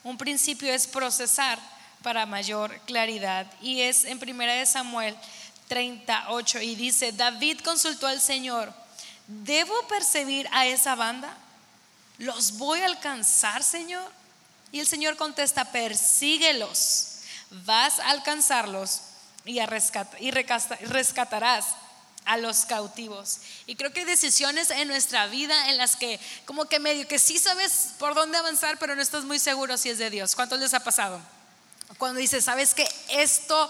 Un 0.06 0.18
principio 0.18 0.74
es 0.74 0.88
procesar 0.88 1.60
para 2.02 2.26
mayor 2.26 2.80
claridad 2.86 3.46
y 3.62 3.82
es 3.82 4.06
en 4.06 4.20
primera 4.20 4.54
de 4.54 4.66
Samuel 4.66 5.18
38 5.68 6.62
y 6.62 6.76
dice, 6.76 7.12
David 7.12 7.60
consultó 7.60 8.08
al 8.08 8.22
Señor, 8.22 8.74
¿debo 9.28 9.74
percibir 9.90 10.48
a 10.54 10.66
esa 10.66 10.96
banda? 10.96 11.36
¿Los 12.20 12.58
voy 12.58 12.80
a 12.80 12.86
alcanzar, 12.86 13.64
Señor? 13.64 14.10
Y 14.72 14.80
el 14.80 14.88
Señor 14.88 15.18
contesta, 15.18 15.66
persíguelos, 15.66 17.18
vas 17.66 18.00
a 18.00 18.12
alcanzarlos 18.12 19.02
y, 19.46 19.60
a 19.60 19.68
y 20.20 20.32
rescatarás 20.32 21.66
a 22.26 22.38
los 22.38 22.66
cautivos. 22.66 23.40
Y 23.66 23.76
creo 23.76 23.92
que 23.92 24.02
hay 24.02 24.06
decisiones 24.06 24.70
en 24.70 24.88
nuestra 24.88 25.28
vida 25.28 25.70
en 25.70 25.78
las 25.78 25.96
que 25.96 26.20
como 26.46 26.66
que 26.66 26.80
medio 26.80 27.08
que 27.08 27.20
sí 27.20 27.38
sabes 27.38 27.90
por 28.00 28.16
dónde 28.16 28.38
avanzar, 28.38 28.78
pero 28.80 28.96
no 28.96 29.02
estás 29.02 29.26
muy 29.26 29.40
seguro 29.40 29.78
si 29.78 29.90
es 29.90 29.98
de 29.98 30.10
Dios. 30.10 30.36
¿Cuántos 30.36 30.60
les 30.60 30.74
ha 30.74 30.84
pasado? 30.84 31.22
Cuando 31.98 32.20
dices, 32.20 32.46
sabes 32.46 32.74
que 32.74 32.88
esto 33.10 33.70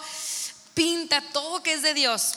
pinta 0.74 1.21
todo 1.34 1.61
que 1.61 1.74
es 1.74 1.82
de 1.82 1.93
Dios, 1.93 2.34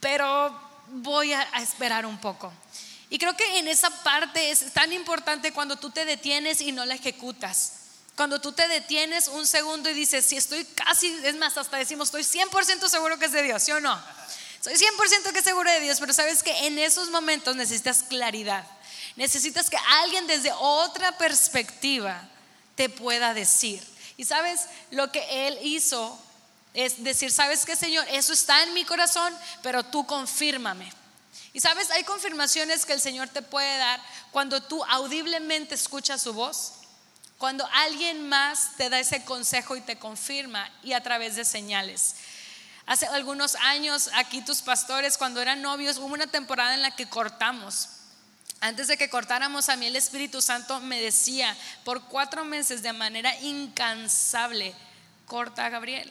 pero 0.00 0.58
voy 0.88 1.32
a 1.32 1.42
esperar 1.60 2.06
un 2.06 2.18
poco. 2.18 2.52
Y 3.10 3.18
creo 3.18 3.36
que 3.36 3.58
en 3.58 3.68
esa 3.68 3.90
parte 4.02 4.50
es 4.50 4.72
tan 4.72 4.92
importante 4.92 5.52
cuando 5.52 5.76
tú 5.76 5.90
te 5.90 6.04
detienes 6.04 6.60
y 6.60 6.72
no 6.72 6.84
la 6.84 6.94
ejecutas. 6.94 7.83
Cuando 8.16 8.40
tú 8.40 8.52
te 8.52 8.68
detienes 8.68 9.28
un 9.28 9.46
segundo 9.46 9.90
y 9.90 9.94
dices, 9.94 10.24
si 10.24 10.36
estoy 10.36 10.64
casi, 10.64 11.08
es 11.24 11.34
más, 11.36 11.56
hasta 11.58 11.76
decimos, 11.76 12.14
estoy 12.14 12.22
100% 12.22 12.88
seguro 12.88 13.18
que 13.18 13.24
es 13.24 13.32
de 13.32 13.42
Dios, 13.42 13.62
¿sí 13.62 13.72
o 13.72 13.80
no? 13.80 14.00
Soy 14.60 14.74
100% 14.74 15.32
que 15.32 15.42
seguro 15.42 15.70
de 15.70 15.80
Dios, 15.80 15.98
pero 15.98 16.12
sabes 16.12 16.42
que 16.42 16.66
en 16.66 16.78
esos 16.78 17.10
momentos 17.10 17.56
necesitas 17.56 18.04
claridad. 18.04 18.64
Necesitas 19.16 19.68
que 19.68 19.76
alguien 20.02 20.26
desde 20.26 20.52
otra 20.52 21.18
perspectiva 21.18 22.22
te 22.76 22.88
pueda 22.88 23.34
decir. 23.34 23.84
Y 24.16 24.24
sabes, 24.24 24.62
lo 24.90 25.10
que 25.10 25.48
Él 25.48 25.58
hizo 25.62 26.18
es 26.72 27.02
decir, 27.04 27.30
sabes 27.30 27.64
que 27.64 27.76
Señor, 27.76 28.04
eso 28.10 28.32
está 28.32 28.62
en 28.64 28.74
mi 28.74 28.84
corazón, 28.84 29.32
pero 29.62 29.84
tú 29.84 30.06
confírmame. 30.06 30.92
Y 31.52 31.60
sabes, 31.60 31.90
hay 31.90 32.02
confirmaciones 32.02 32.84
que 32.84 32.92
el 32.92 33.00
Señor 33.00 33.28
te 33.28 33.42
puede 33.42 33.78
dar 33.78 34.00
cuando 34.32 34.60
tú 34.60 34.84
audiblemente 34.84 35.76
escuchas 35.76 36.22
su 36.22 36.32
voz 36.32 36.72
cuando 37.38 37.68
alguien 37.72 38.28
más 38.28 38.76
te 38.76 38.88
da 38.88 39.00
ese 39.00 39.24
consejo 39.24 39.76
y 39.76 39.80
te 39.80 39.98
confirma 39.98 40.70
y 40.82 40.92
a 40.92 41.02
través 41.02 41.36
de 41.36 41.44
señales. 41.44 42.16
Hace 42.86 43.06
algunos 43.06 43.54
años 43.56 44.10
aquí 44.14 44.42
tus 44.42 44.62
pastores 44.62 45.16
cuando 45.16 45.40
eran 45.40 45.62
novios 45.62 45.98
hubo 45.98 46.14
una 46.14 46.26
temporada 46.26 46.74
en 46.74 46.82
la 46.82 46.94
que 46.94 47.08
cortamos. 47.08 47.88
Antes 48.60 48.88
de 48.88 48.96
que 48.96 49.10
cortáramos 49.10 49.68
a 49.68 49.76
mí 49.76 49.86
el 49.86 49.96
Espíritu 49.96 50.40
Santo 50.40 50.80
me 50.80 51.00
decía 51.00 51.56
por 51.84 52.04
cuatro 52.04 52.44
meses 52.44 52.82
de 52.82 52.92
manera 52.92 53.34
incansable, 53.40 54.74
corta 55.26 55.68
Gabriel, 55.68 56.10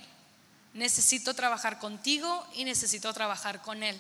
necesito 0.74 1.34
trabajar 1.34 1.80
contigo 1.80 2.46
y 2.54 2.64
necesito 2.64 3.14
trabajar 3.14 3.62
con 3.62 3.82
él. 3.82 4.00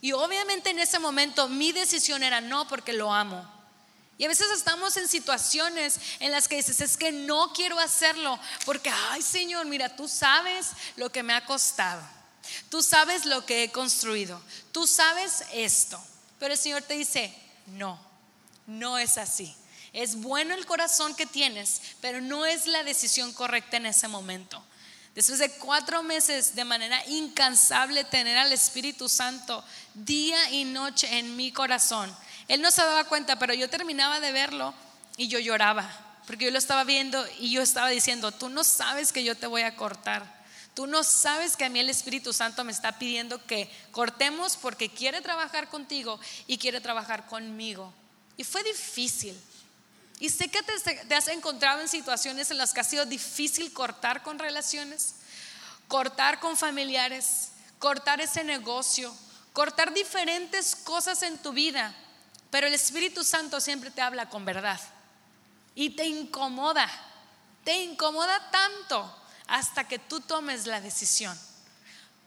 Y 0.00 0.12
obviamente 0.12 0.70
en 0.70 0.78
ese 0.78 0.98
momento 0.98 1.48
mi 1.48 1.72
decisión 1.72 2.22
era 2.22 2.40
no 2.40 2.66
porque 2.66 2.92
lo 2.92 3.12
amo 3.12 3.59
y 4.20 4.24
a 4.26 4.28
veces 4.28 4.50
estamos 4.50 4.98
en 4.98 5.08
situaciones 5.08 5.98
en 6.18 6.30
las 6.30 6.46
que 6.46 6.56
dices, 6.56 6.82
es 6.82 6.98
que 6.98 7.10
no 7.10 7.54
quiero 7.54 7.78
hacerlo, 7.78 8.38
porque, 8.66 8.92
ay 9.08 9.22
Señor, 9.22 9.64
mira, 9.64 9.96
tú 9.96 10.08
sabes 10.08 10.72
lo 10.96 11.10
que 11.10 11.22
me 11.22 11.32
ha 11.32 11.46
costado, 11.46 12.02
tú 12.68 12.82
sabes 12.82 13.24
lo 13.24 13.46
que 13.46 13.62
he 13.62 13.72
construido, 13.72 14.38
tú 14.72 14.86
sabes 14.86 15.44
esto. 15.54 15.98
Pero 16.38 16.52
el 16.52 16.60
Señor 16.60 16.82
te 16.82 16.98
dice, 16.98 17.34
no, 17.68 17.98
no 18.66 18.98
es 18.98 19.16
así. 19.16 19.56
Es 19.94 20.16
bueno 20.16 20.52
el 20.52 20.66
corazón 20.66 21.14
que 21.14 21.24
tienes, 21.24 21.80
pero 22.02 22.20
no 22.20 22.44
es 22.44 22.66
la 22.66 22.82
decisión 22.82 23.32
correcta 23.32 23.78
en 23.78 23.86
ese 23.86 24.06
momento. 24.06 24.62
Después 25.14 25.38
de 25.38 25.50
cuatro 25.52 26.02
meses 26.02 26.54
de 26.54 26.66
manera 26.66 27.02
incansable 27.06 28.04
tener 28.04 28.36
al 28.36 28.52
Espíritu 28.52 29.08
Santo 29.08 29.64
día 29.94 30.50
y 30.50 30.64
noche 30.64 31.08
en 31.18 31.36
mi 31.36 31.52
corazón, 31.52 32.14
él 32.50 32.62
no 32.62 32.72
se 32.72 32.82
daba 32.82 33.04
cuenta, 33.04 33.38
pero 33.38 33.54
yo 33.54 33.70
terminaba 33.70 34.18
de 34.18 34.32
verlo 34.32 34.74
y 35.16 35.28
yo 35.28 35.38
lloraba, 35.38 35.88
porque 36.26 36.46
yo 36.46 36.50
lo 36.50 36.58
estaba 36.58 36.82
viendo 36.82 37.24
y 37.38 37.52
yo 37.52 37.62
estaba 37.62 37.90
diciendo, 37.90 38.32
tú 38.32 38.48
no 38.48 38.64
sabes 38.64 39.12
que 39.12 39.22
yo 39.22 39.36
te 39.36 39.46
voy 39.46 39.62
a 39.62 39.76
cortar. 39.76 40.40
Tú 40.74 40.88
no 40.88 41.04
sabes 41.04 41.56
que 41.56 41.66
a 41.66 41.68
mí 41.68 41.78
el 41.78 41.88
Espíritu 41.88 42.32
Santo 42.32 42.64
me 42.64 42.72
está 42.72 42.98
pidiendo 42.98 43.44
que 43.46 43.70
cortemos 43.92 44.56
porque 44.56 44.88
quiere 44.88 45.20
trabajar 45.20 45.68
contigo 45.68 46.18
y 46.48 46.58
quiere 46.58 46.80
trabajar 46.80 47.26
conmigo. 47.26 47.94
Y 48.36 48.42
fue 48.42 48.64
difícil. 48.64 49.40
Y 50.18 50.28
sé 50.28 50.48
que 50.48 50.60
te, 50.64 51.14
has 51.14 51.28
encontrado 51.28 51.80
en 51.80 51.88
situaciones 51.88 52.50
en 52.50 52.58
las 52.58 52.74
que 52.74 52.80
ha 52.80 52.84
sido 52.84 53.06
difícil 53.06 53.72
cortar 53.72 54.24
con 54.24 54.40
relaciones, 54.40 55.14
cortar 55.86 56.40
con 56.40 56.56
familiares, 56.56 57.52
cortar 57.78 58.20
ese 58.20 58.42
negocio, 58.42 59.16
cortar 59.52 59.94
diferentes 59.94 60.74
cosas 60.74 61.22
en 61.22 61.38
tu 61.38 61.52
vida 61.52 61.94
pero 62.50 62.66
el 62.66 62.74
Espíritu 62.74 63.24
Santo 63.24 63.60
siempre 63.60 63.90
te 63.90 64.02
habla 64.02 64.28
con 64.28 64.44
verdad 64.44 64.80
y 65.74 65.90
te 65.90 66.06
incomoda, 66.06 66.88
te 67.64 67.82
incomoda 67.82 68.50
tanto 68.50 69.16
hasta 69.46 69.86
que 69.86 69.98
tú 69.98 70.20
tomes 70.20 70.66
la 70.66 70.80
decisión. 70.80 71.38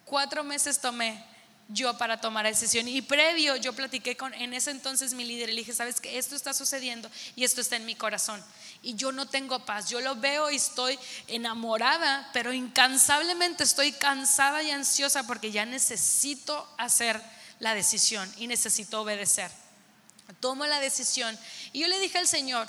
Cuatro 0.06 0.44
meses 0.44 0.80
tomé 0.80 1.26
yo 1.70 1.98
para 1.98 2.20
tomar 2.20 2.46
decisión. 2.46 2.88
Y 2.88 3.02
previo 3.02 3.56
yo 3.56 3.74
platiqué 3.74 4.16
con 4.16 4.34
en 4.34 4.54
ese 4.54 4.72
entonces 4.72 5.14
mi 5.14 5.26
líder 5.26 5.50
y 5.50 5.56
dije, 5.58 5.74
sabes 5.74 6.00
que 6.00 6.18
esto 6.18 6.36
está 6.36 6.54
sucediendo 6.54 7.10
y 7.36 7.44
esto 7.44 7.62
está 7.62 7.76
en 7.76 7.86
mi 7.86 7.96
corazón. 7.96 8.44
Y 8.82 8.96
yo 8.96 9.12
no 9.12 9.28
tengo 9.28 9.66
paz. 9.66 9.90
Yo 9.90 10.02
lo 10.02 10.16
veo 10.16 10.52
y 10.52 10.58
estoy 10.58 11.00
enamorada, 11.28 12.30
pero 12.34 12.54
incansablemente 12.54 13.64
estoy 13.64 13.94
cansada 13.94 14.62
y 14.64 14.72
ansiosa 14.72 15.26
porque 15.26 15.52
ya 15.52 15.66
necesito 15.66 16.68
hacer 16.78 17.22
la 17.60 17.74
decisión 17.74 18.32
y 18.38 18.48
necesito 18.48 19.02
obedecer. 19.02 19.63
Tomo 20.40 20.66
la 20.66 20.80
decisión. 20.80 21.38
Y 21.72 21.82
yo 21.82 21.88
le 21.88 22.00
dije 22.00 22.18
al 22.18 22.28
Señor, 22.28 22.68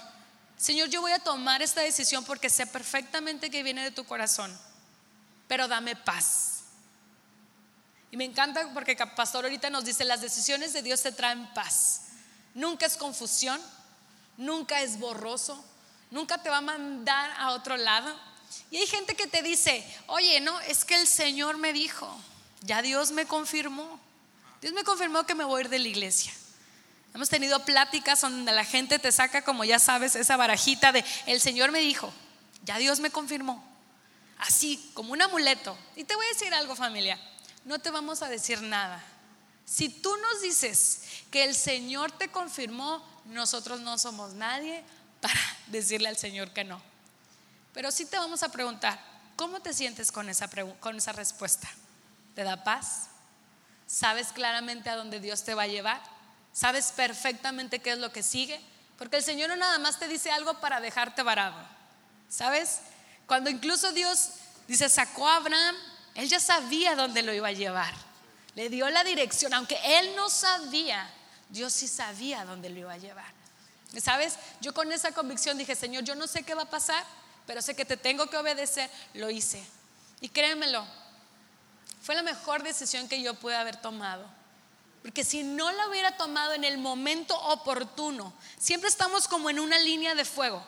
Señor, 0.57 0.89
yo 0.89 1.01
voy 1.01 1.13
a 1.13 1.19
tomar 1.19 1.63
esta 1.63 1.81
decisión 1.81 2.25
porque 2.25 2.49
sé 2.49 2.67
perfectamente 2.67 3.51
que 3.51 3.63
viene 3.63 3.83
de 3.83 3.91
tu 3.91 4.05
corazón, 4.05 4.57
pero 5.49 5.69
dame 5.69 5.97
paz. 5.97 6.63
Y 8.11 8.17
me 8.17 8.25
encanta 8.25 8.73
porque 8.73 8.97
pastor 8.97 9.45
ahorita 9.45 9.71
nos 9.71 9.85
dice, 9.85 10.05
las 10.05 10.21
decisiones 10.21 10.73
de 10.73 10.83
Dios 10.83 11.03
te 11.03 11.11
traen 11.11 11.53
paz. 11.53 12.03
Nunca 12.55 12.87
es 12.87 12.97
confusión, 12.97 13.61
nunca 14.37 14.81
es 14.83 14.99
borroso, 15.01 15.65
nunca 16.11 16.41
te 16.41 16.49
va 16.49 16.59
a 16.59 16.61
mandar 16.61 17.33
a 17.37 17.51
otro 17.51 17.77
lado. 17.77 18.17
Y 18.71 18.77
hay 18.77 18.87
gente 18.87 19.17
que 19.17 19.27
te 19.27 19.43
dice, 19.43 19.85
oye, 20.07 20.41
no, 20.41 20.61
es 20.61 20.85
que 20.85 20.95
el 20.95 21.09
Señor 21.09 21.57
me 21.57 21.73
dijo, 21.73 22.09
ya 22.61 22.83
Dios 22.83 23.11
me 23.11 23.27
confirmó. 23.27 23.99
Dios 24.61 24.73
me 24.73 24.85
confirmó 24.85 25.27
que 25.27 25.35
me 25.35 25.45
voy 25.45 25.59
a 25.59 25.65
ir 25.65 25.69
de 25.69 25.81
la 25.81 25.89
iglesia. 25.89 26.33
Hemos 27.15 27.29
tenido 27.29 27.65
pláticas 27.65 28.21
donde 28.21 28.53
la 28.53 28.65
gente 28.65 28.99
te 28.99 29.13
saca, 29.13 29.43
como 29.43 29.65
ya 29.65 29.79
sabes, 29.79 30.17
esa 30.17 30.37
barajita 30.37 30.93
de, 30.93 31.05
el 31.27 31.41
Señor 31.41 31.71
me 31.71 31.79
dijo, 31.79 32.13
ya 32.65 32.77
Dios 32.79 33.01
me 33.01 33.11
confirmó. 33.11 33.65
Así, 34.39 34.91
como 34.95 35.13
un 35.13 35.23
amuleto. 35.23 35.79
Y 35.97 36.05
te 36.05 36.17
voy 36.17 36.27
a 36.27 36.31
decir 36.31 36.53
algo 36.53 36.75
familia 36.75 37.19
no 37.65 37.79
te 37.79 37.91
vamos 37.91 38.23
a 38.23 38.29
decir 38.29 38.63
nada. 38.63 39.03
Si 39.65 39.89
tú 39.89 40.15
nos 40.17 40.43
dices 40.43 41.03
que 41.31 41.45
el 41.45 41.55
Señor 41.55 42.13
te 42.13 42.29
confirmó, 42.29 43.03
nosotros 43.25 43.81
no 43.81 43.99
somos 43.99 44.35
nadie 44.35 44.85
para 45.21 45.41
decirle 45.69 46.09
al 46.09 46.17
Señor 46.17 46.53
que 46.53 46.65
no. 46.65 46.81
Pero 47.73 47.91
sí 47.91 48.05
te 48.05 48.19
vamos 48.19 48.43
a 48.43 48.51
preguntar, 48.51 49.01
¿cómo 49.37 49.61
te 49.61 49.73
sientes 49.73 50.13
con 50.13 50.29
esa, 50.29 50.49
con 50.81 50.97
esa 50.97 51.13
respuesta? 51.13 51.69
¿Te 52.35 52.45
da 52.45 52.63
paz? 52.63 53.09
¿Sabes 53.87 54.29
claramente 54.29 54.91
a 54.91 54.97
dónde 54.97 55.21
Dios 55.21 55.45
te 55.45 55.55
va 55.55 55.63
a 55.63 55.69
llevar? 55.69 56.01
¿Sabes 56.55 56.93
perfectamente 56.93 57.81
qué 57.81 57.93
es 57.93 57.99
lo 57.99 58.11
que 58.13 58.23
sigue? 58.23 58.59
Porque 58.97 59.19
el 59.19 59.23
Señor 59.23 59.51
no 59.51 59.57
nada 59.57 59.79
más 59.79 59.99
te 59.99 60.09
dice 60.09 60.31
algo 60.31 60.55
para 60.61 60.81
dejarte 60.81 61.23
varado. 61.23 61.57
¿Sabes? 62.31 62.79
Cuando 63.27 63.51
incluso 63.51 63.93
Dios 63.93 64.31
dice, 64.67 64.89
sacó 64.89 65.29
a 65.29 65.37
Abraham 65.37 65.77
él 66.15 66.29
ya 66.29 66.41
sabía 66.41 66.95
dónde 66.95 67.23
lo 67.23 67.33
iba 67.33 67.49
a 67.49 67.53
llevar. 67.53 67.93
Le 68.55 68.69
dio 68.69 68.89
la 68.89 69.03
dirección, 69.03 69.53
aunque 69.53 69.79
él 69.99 70.15
no 70.15 70.31
sabía, 70.31 71.11
Dios 71.49 71.73
sí 71.73 71.89
sabía 71.89 72.45
dónde 72.45 72.71
lo 72.71 72.79
iba 72.81 72.93
a 72.93 72.99
llevar. 72.99 73.33
¿Sabes? 74.01 74.37
Yo 74.61 74.73
con 74.75 74.91
esa 74.93 75.13
convicción 75.13 75.59
dije, 75.59 75.75
Señor, 75.75 76.05
yo 76.05 76.15
no 76.15 76.27
sé 76.27 76.45
qué 76.45 76.55
va 76.55 76.63
a 76.63 76.71
pasar, 76.71 77.05
pero 77.47 77.63
sé 77.63 77.75
que 77.75 77.85
te 77.85 77.97
tengo 77.97 78.29
que 78.29 78.37
obedecer. 78.37 78.89
Lo 79.15 79.29
hice. 79.31 79.65
Y 80.21 80.29
créemelo, 80.29 80.87
fue 82.03 82.15
la 82.15 82.23
mejor 82.23 82.63
decisión 82.63 83.09
que 83.09 83.21
yo 83.21 83.35
pude 83.35 83.57
haber 83.57 83.77
tomado. 83.77 84.25
Porque 85.05 85.23
si 85.23 85.43
no 85.43 85.71
la 85.71 85.87
hubiera 85.87 86.17
tomado 86.17 86.55
en 86.55 86.65
el 86.65 86.79
momento 86.79 87.39
oportuno, 87.39 88.33
siempre 88.57 88.89
estamos 88.89 89.29
como 89.29 89.51
en 89.51 89.61
una 89.61 89.79
línea 89.79 90.15
de 90.15 90.25
fuego, 90.25 90.65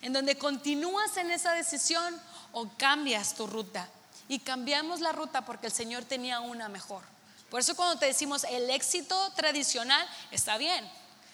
en 0.00 0.12
donde 0.12 0.36
continúas 0.36 1.16
en 1.16 1.30
esa 1.30 1.52
decisión 1.52 2.20
o 2.50 2.68
cambias 2.76 3.36
tu 3.36 3.46
ruta 3.46 3.88
y 4.26 4.40
cambiamos 4.40 4.98
la 4.98 5.12
ruta 5.12 5.44
porque 5.44 5.68
el 5.68 5.72
Señor 5.72 6.04
tenía 6.04 6.40
una 6.40 6.68
mejor. 6.68 7.04
Por 7.48 7.60
eso 7.60 7.76
cuando 7.76 7.96
te 7.96 8.06
decimos 8.06 8.42
el 8.42 8.68
éxito 8.70 9.16
tradicional 9.36 10.04
está 10.32 10.58
bien, 10.58 10.90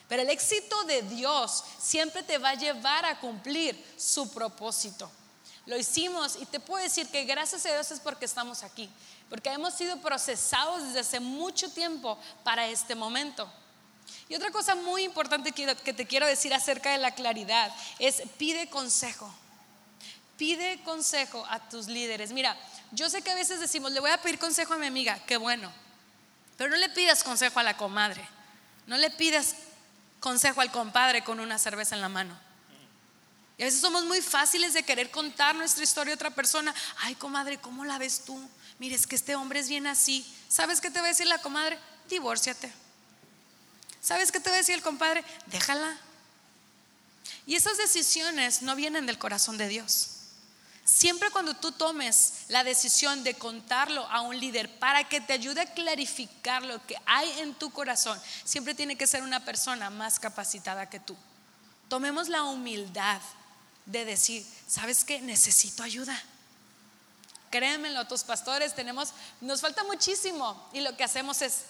pero 0.07 0.20
el 0.20 0.28
éxito 0.28 0.84
de 0.84 1.01
Dios 1.01 1.64
siempre 1.78 2.22
te 2.22 2.37
va 2.37 2.51
a 2.51 2.55
llevar 2.55 3.07
a 3.07 3.18
cumplir 3.18 3.82
su 3.97 4.30
propósito. 4.30 5.11
Lo 5.64 5.78
hicimos 5.78 6.37
y 6.37 6.45
te 6.45 6.61
puedo 6.61 6.84
decir 6.84 7.09
que 7.09 7.24
gracias 7.24 7.64
a 7.64 7.72
Dios 7.72 7.91
es 7.93 8.01
porque 8.01 8.26
estamos 8.26 8.62
aquí, 8.62 8.91
porque 9.29 9.51
hemos 9.51 9.74
sido 9.74 9.99
procesados 10.01 10.85
desde 10.85 11.01
hace 11.01 11.20
mucho 11.20 11.70
tiempo 11.70 12.18
para 12.45 12.66
este 12.66 12.95
momento. 12.95 13.51
Y 14.29 14.35
otra 14.35 14.51
cosa 14.51 14.74
muy 14.74 15.03
importante 15.03 15.53
que 15.53 15.93
te 15.93 16.07
quiero 16.07 16.27
decir 16.27 16.55
acerca 16.55 16.93
de 16.93 16.99
la 16.99 17.14
claridad 17.14 17.74
es 17.99 18.22
pide 18.39 18.68
consejo. 18.68 19.33
Pide 20.37 20.83
consejo 20.83 21.45
a 21.49 21.68
tus 21.68 21.87
líderes. 21.87 22.33
Mira, 22.33 22.57
yo 22.93 23.09
sé 23.09 23.22
que 23.22 23.31
a 23.31 23.35
veces 23.35 23.61
decimos, 23.61 23.93
le 23.93 24.01
voy 24.01 24.11
a 24.11 24.20
pedir 24.20 24.39
consejo 24.39 24.74
a 24.74 24.79
mi 24.79 24.87
amiga, 24.87 25.18
qué 25.27 25.37
bueno, 25.37 25.72
pero 26.57 26.70
no 26.70 26.77
le 26.77 26.89
pidas 26.91 27.24
consejo 27.24 27.59
a 27.59 27.62
la 27.62 27.77
comadre, 27.77 28.27
no 28.87 28.97
le 28.97 29.11
pidas 29.11 29.57
consejo 30.20 30.61
al 30.61 30.70
compadre 30.70 31.24
con 31.24 31.41
una 31.41 31.59
cerveza 31.59 31.95
en 31.95 32.01
la 32.01 32.09
mano. 32.09 32.39
Y 33.59 33.62
a 33.62 33.64
veces 33.66 33.81
somos 33.81 34.05
muy 34.05 34.20
fáciles 34.20 34.74
de 34.74 34.83
querer 34.83 35.11
contar 35.11 35.55
nuestra 35.55 35.83
historia 35.83 36.12
a 36.12 36.16
otra 36.16 36.31
persona. 36.31 36.74
Ay, 36.99 37.14
comadre, 37.14 37.59
¿cómo 37.59 37.85
la 37.87 37.97
ves 37.97 38.24
tú? 38.27 38.39
Mire, 38.79 38.95
es 38.95 39.07
que 39.07 39.16
este 39.16 39.37
hombre 39.37 39.61
es 39.61 39.68
bien 39.68 39.87
así. 39.87 40.27
¿Sabes 40.49 40.81
qué 40.81 40.91
te 40.91 41.01
va 41.01 41.07
a 41.07 41.09
decir 41.09 41.27
la 41.27 41.39
comadre? 41.39 41.79
Divórciate. 42.09 42.72
¿Sabes 44.01 44.31
qué 44.31 44.39
te 44.39 44.51
va 44.51 44.57
a 44.57 44.59
decir 44.59 44.74
el 44.74 44.83
compadre? 44.83 45.24
Déjala. 45.47 45.99
Y 47.47 47.55
esas 47.55 47.79
decisiones 47.79 48.62
no 48.62 48.77
vienen 48.77 49.07
del 49.07 49.18
corazón 49.18 49.57
de 49.57 49.68
Dios. 49.68 50.11
Siempre 50.85 51.31
cuando 51.31 51.55
tú 51.55 51.72
tomes 51.72 52.45
la 52.49 52.62
decisión 52.62 53.24
de 53.24 53.35
contarlo 53.35 54.07
a 54.07 54.20
un 54.20 54.39
líder 54.39 54.79
para 54.79 55.09
que 55.09 55.20
te 55.20 55.33
ayude 55.33 55.61
a 55.61 55.74
clarificar 55.74 56.62
lo 56.62 56.85
que 56.87 56.97
hay 57.07 57.29
en 57.41 57.55
tu 57.55 57.70
corazón, 57.70 58.20
siempre 58.45 58.74
tiene 58.74 58.97
que 58.97 59.09
ser 59.09 59.24
una 59.24 59.45
persona 59.45 59.91
más 59.91 60.20
capacitada 60.20 60.89
que 60.89 61.01
tú. 61.01 61.16
Tomemos 61.89 62.29
la 62.29 62.45
humildad 62.45 63.20
de 63.85 64.05
decir, 64.05 64.47
¿sabes 64.68 65.05
qué? 65.05 65.20
Necesito 65.20 65.83
ayuda. 65.83 66.22
Créanmelo, 67.57 68.07
tus 68.07 68.22
pastores 68.22 68.74
tenemos, 68.74 69.14
nos 69.40 69.62
falta 69.62 69.82
muchísimo 69.84 70.68
y 70.74 70.80
lo 70.80 70.94
que 70.94 71.04
hacemos 71.04 71.40
es, 71.40 71.62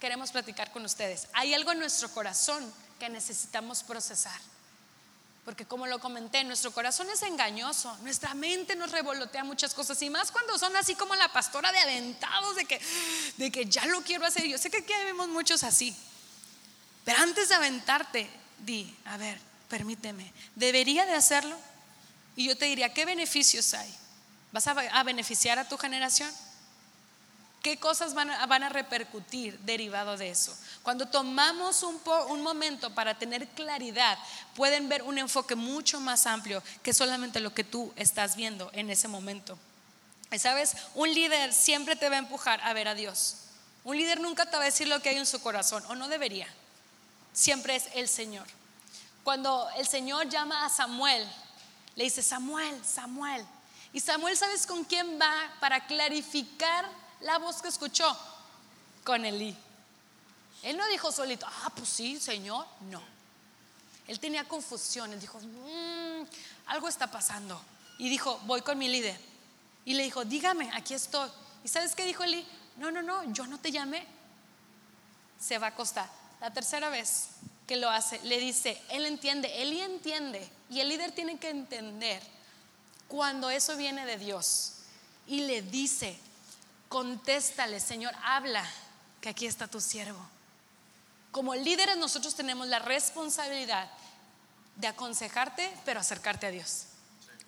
queremos 0.00 0.30
platicar 0.30 0.72
con 0.72 0.86
ustedes. 0.86 1.28
Hay 1.34 1.52
algo 1.52 1.72
en 1.72 1.80
nuestro 1.80 2.08
corazón 2.08 2.72
que 2.98 3.10
necesitamos 3.10 3.82
procesar. 3.82 4.40
Porque 5.44 5.66
como 5.66 5.86
lo 5.86 5.98
comenté, 5.98 6.42
nuestro 6.44 6.72
corazón 6.72 7.10
es 7.10 7.20
engañoso, 7.24 7.94
nuestra 7.98 8.32
mente 8.32 8.74
nos 8.74 8.90
revolotea 8.90 9.44
muchas 9.44 9.74
cosas 9.74 10.00
y 10.00 10.08
más 10.08 10.30
cuando 10.30 10.58
son 10.58 10.74
así 10.76 10.94
como 10.94 11.14
la 11.14 11.30
pastora 11.30 11.70
de 11.70 11.78
aventados 11.80 12.56
de 12.56 12.64
que, 12.64 12.80
de 13.36 13.52
que 13.52 13.66
ya 13.66 13.84
lo 13.84 14.00
quiero 14.00 14.24
hacer. 14.24 14.46
Yo 14.46 14.56
sé 14.56 14.70
que 14.70 14.78
aquí 14.78 14.94
vemos 15.04 15.28
muchos 15.28 15.62
así. 15.62 15.94
Pero 17.04 17.18
antes 17.18 17.50
de 17.50 17.54
aventarte, 17.54 18.30
di, 18.60 18.96
a 19.04 19.18
ver, 19.18 19.38
permíteme, 19.68 20.32
¿debería 20.54 21.04
de 21.04 21.12
hacerlo? 21.12 21.54
Y 22.34 22.46
yo 22.46 22.56
te 22.56 22.64
diría, 22.64 22.94
¿qué 22.94 23.04
beneficios 23.04 23.74
hay? 23.74 23.94
¿Vas 24.52 24.66
a, 24.66 25.02
beneficiar 25.02 25.58
a 25.58 25.68
tu 25.68 25.76
generación? 25.76 26.32
¿Qué 27.62 27.78
cosas 27.78 28.14
van 28.14 28.30
a, 28.30 28.68
repercutir 28.68 29.58
derivado 29.60 30.16
de 30.16 30.30
eso? 30.30 30.56
Cuando 30.82 31.06
tomamos 31.06 31.82
un, 31.82 32.00
un 32.28 32.42
momento 32.42 32.94
para 32.94 33.18
tener 33.18 33.48
claridad, 33.48 34.18
pueden 34.54 34.88
ver 34.88 35.02
un 35.02 35.18
enfoque 35.18 35.56
mucho 35.56 36.00
más 36.00 36.26
amplio 36.26 36.62
que 36.82 36.94
solamente 36.94 37.40
lo 37.40 37.52
que 37.52 37.64
tú 37.64 37.92
estás 37.96 38.36
viendo 38.36 38.70
en 38.72 38.90
ese 38.90 39.08
momento. 39.08 39.58
¿Sabes? 40.38 40.76
Un 40.94 41.12
líder 41.12 41.52
siempre 41.52 41.96
te 41.96 42.08
va 42.08 42.16
a 42.16 42.18
empujar 42.18 42.60
a 42.62 42.72
ver 42.72 42.88
a 42.88 42.94
Dios. 42.94 43.36
Un 43.84 43.96
líder 43.96 44.20
nunca 44.20 44.46
te 44.46 44.56
va 44.56 44.62
a 44.62 44.66
decir 44.66 44.88
lo 44.88 45.00
que 45.00 45.10
hay 45.10 45.16
en 45.16 45.26
su 45.26 45.40
corazón, 45.40 45.84
o 45.88 45.94
no 45.94 46.08
debería. 46.08 46.48
Siempre 47.32 47.76
es 47.76 47.84
el 47.94 48.08
Señor. 48.08 48.46
Cuando 49.22 49.68
el 49.76 49.86
Señor 49.86 50.28
llama 50.28 50.66
a 50.66 50.68
Samuel, 50.68 51.26
le 51.94 52.04
dice, 52.04 52.22
Samuel, 52.22 52.84
Samuel. 52.84 53.46
Y 53.96 54.00
Samuel, 54.00 54.36
¿sabes 54.36 54.66
con 54.66 54.84
quién 54.84 55.18
va 55.18 55.32
para 55.58 55.86
clarificar 55.86 56.86
la 57.20 57.38
voz 57.38 57.62
que 57.62 57.68
escuchó 57.68 58.14
con 59.02 59.24
Elí. 59.24 59.56
Él 60.62 60.76
no 60.76 60.86
dijo 60.88 61.10
solito, 61.10 61.46
ah, 61.46 61.72
pues 61.74 61.88
sí, 61.88 62.20
Señor, 62.20 62.66
no. 62.90 63.00
Él 64.06 64.20
tenía 64.20 64.46
confusión, 64.46 65.14
él 65.14 65.18
dijo, 65.18 65.40
mm, 65.40 66.26
algo 66.66 66.88
está 66.88 67.10
pasando. 67.10 67.58
Y 67.96 68.10
dijo, 68.10 68.38
voy 68.44 68.60
con 68.60 68.76
mi 68.76 68.86
líder. 68.86 69.18
Y 69.86 69.94
le 69.94 70.02
dijo, 70.02 70.26
dígame, 70.26 70.70
aquí 70.74 70.92
estoy. 70.92 71.30
¿Y 71.64 71.68
sabes 71.68 71.94
qué 71.94 72.04
dijo 72.04 72.22
Elí? 72.22 72.46
No, 72.76 72.90
no, 72.90 73.00
no, 73.00 73.32
yo 73.32 73.46
no 73.46 73.58
te 73.58 73.72
llamé. 73.72 74.06
Se 75.40 75.56
va 75.56 75.68
a 75.68 75.70
acostar. 75.70 76.10
La 76.42 76.52
tercera 76.52 76.90
vez 76.90 77.28
que 77.66 77.76
lo 77.76 77.88
hace, 77.88 78.20
le 78.24 78.38
dice, 78.40 78.78
él 78.90 79.06
entiende, 79.06 79.62
Elí 79.62 79.80
entiende. 79.80 80.46
Y 80.68 80.80
el 80.80 80.90
líder 80.90 81.12
tiene 81.12 81.38
que 81.38 81.48
entender 81.48 82.35
cuando 83.08 83.50
eso 83.50 83.76
viene 83.76 84.06
de 84.06 84.16
Dios. 84.16 84.72
Y 85.26 85.42
le 85.42 85.62
dice, 85.62 86.18
contéstale, 86.88 87.80
Señor, 87.80 88.14
habla, 88.22 88.64
que 89.20 89.28
aquí 89.28 89.46
está 89.46 89.66
tu 89.68 89.80
siervo. 89.80 90.20
Como 91.32 91.54
líderes 91.54 91.96
nosotros 91.96 92.34
tenemos 92.34 92.66
la 92.68 92.78
responsabilidad 92.78 93.90
de 94.76 94.86
aconsejarte, 94.86 95.74
pero 95.84 96.00
acercarte 96.00 96.46
a 96.46 96.50
Dios. 96.50 96.86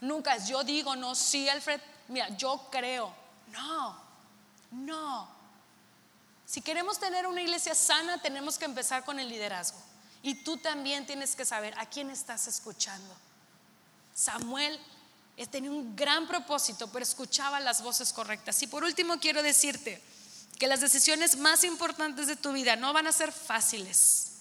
Nunca 0.00 0.36
es 0.36 0.48
yo 0.48 0.64
digo, 0.64 0.96
no, 0.96 1.14
sí, 1.14 1.48
Alfred, 1.48 1.80
mira, 2.08 2.28
yo 2.36 2.68
creo. 2.70 3.14
No, 3.52 3.98
No. 4.70 5.38
Si 6.44 6.62
queremos 6.62 6.98
tener 6.98 7.26
una 7.26 7.42
iglesia 7.42 7.74
sana, 7.74 8.22
tenemos 8.22 8.56
que 8.56 8.64
empezar 8.64 9.04
con 9.04 9.18
el 9.18 9.28
liderazgo. 9.28 9.78
Y 10.22 10.44
tú 10.44 10.56
también 10.56 11.04
tienes 11.04 11.36
que 11.36 11.44
saber 11.44 11.78
a 11.78 11.84
quién 11.84 12.08
estás 12.08 12.46
escuchando. 12.46 13.14
Samuel 14.14 14.80
tenía 15.46 15.70
un 15.70 15.94
gran 15.94 16.26
propósito, 16.26 16.88
pero 16.88 17.02
escuchaba 17.02 17.60
las 17.60 17.82
voces 17.82 18.12
correctas. 18.12 18.62
Y 18.62 18.66
por 18.66 18.82
último 18.84 19.20
quiero 19.20 19.42
decirte 19.42 20.02
que 20.58 20.66
las 20.66 20.80
decisiones 20.80 21.36
más 21.38 21.62
importantes 21.64 22.26
de 22.26 22.36
tu 22.36 22.52
vida 22.52 22.74
no 22.76 22.92
van 22.92 23.06
a 23.06 23.12
ser 23.12 23.32
fáciles, 23.32 24.32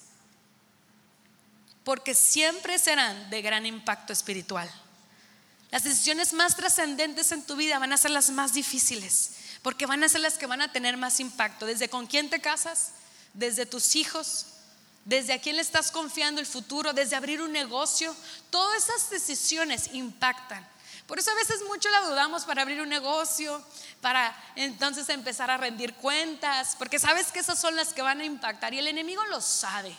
porque 1.84 2.14
siempre 2.14 2.78
serán 2.78 3.30
de 3.30 3.40
gran 3.40 3.64
impacto 3.64 4.12
espiritual. 4.12 4.68
Las 5.70 5.84
decisiones 5.84 6.32
más 6.32 6.56
trascendentes 6.56 7.30
en 7.30 7.44
tu 7.44 7.54
vida 7.54 7.78
van 7.78 7.92
a 7.92 7.98
ser 7.98 8.10
las 8.10 8.30
más 8.30 8.52
difíciles, 8.52 9.32
porque 9.62 9.86
van 9.86 10.02
a 10.02 10.08
ser 10.08 10.22
las 10.22 10.34
que 10.34 10.46
van 10.46 10.62
a 10.62 10.72
tener 10.72 10.96
más 10.96 11.20
impacto. 11.20 11.66
Desde 11.66 11.88
con 11.88 12.06
quién 12.06 12.30
te 12.30 12.40
casas, 12.40 12.92
desde 13.34 13.66
tus 13.66 13.94
hijos, 13.94 14.46
desde 15.04 15.32
a 15.32 15.40
quién 15.40 15.56
le 15.56 15.62
estás 15.62 15.90
confiando 15.90 16.40
el 16.40 16.46
futuro, 16.46 16.92
desde 16.92 17.16
abrir 17.16 17.40
un 17.40 17.52
negocio. 17.52 18.14
Todas 18.50 18.84
esas 18.84 19.10
decisiones 19.10 19.90
impactan. 19.92 20.66
Por 21.08 21.18
eso 21.18 21.30
a 21.30 21.34
veces 21.36 21.62
mucho 21.66 21.88
la 21.88 22.02
dudamos 22.02 22.44
para 22.44 22.60
abrir 22.60 22.82
un 22.82 22.88
negocio, 22.90 23.64
para 24.02 24.36
entonces 24.56 25.08
empezar 25.08 25.50
a 25.50 25.56
rendir 25.56 25.94
cuentas, 25.94 26.76
porque 26.78 26.98
sabes 26.98 27.32
que 27.32 27.38
esas 27.38 27.58
son 27.58 27.74
las 27.76 27.94
que 27.94 28.02
van 28.02 28.20
a 28.20 28.26
impactar 28.26 28.74
y 28.74 28.78
el 28.78 28.88
enemigo 28.88 29.24
lo 29.24 29.40
sabe. 29.40 29.96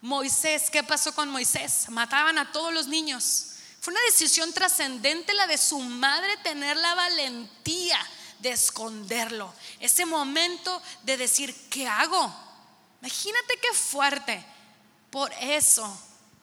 Moisés, 0.00 0.70
¿qué 0.70 0.82
pasó 0.82 1.14
con 1.14 1.28
Moisés? 1.28 1.90
Mataban 1.90 2.38
a 2.38 2.50
todos 2.50 2.72
los 2.72 2.86
niños. 2.86 3.56
Fue 3.82 3.92
una 3.92 4.00
decisión 4.04 4.54
trascendente 4.54 5.34
la 5.34 5.46
de 5.46 5.58
su 5.58 5.78
madre 5.78 6.34
tener 6.38 6.78
la 6.78 6.94
valentía 6.94 7.98
de 8.38 8.52
esconderlo. 8.52 9.52
Ese 9.80 10.06
momento 10.06 10.80
de 11.02 11.18
decir, 11.18 11.54
¿qué 11.68 11.86
hago? 11.86 12.34
Imagínate 13.02 13.58
qué 13.60 13.76
fuerte. 13.76 14.42
Por 15.10 15.30
eso, 15.34 15.94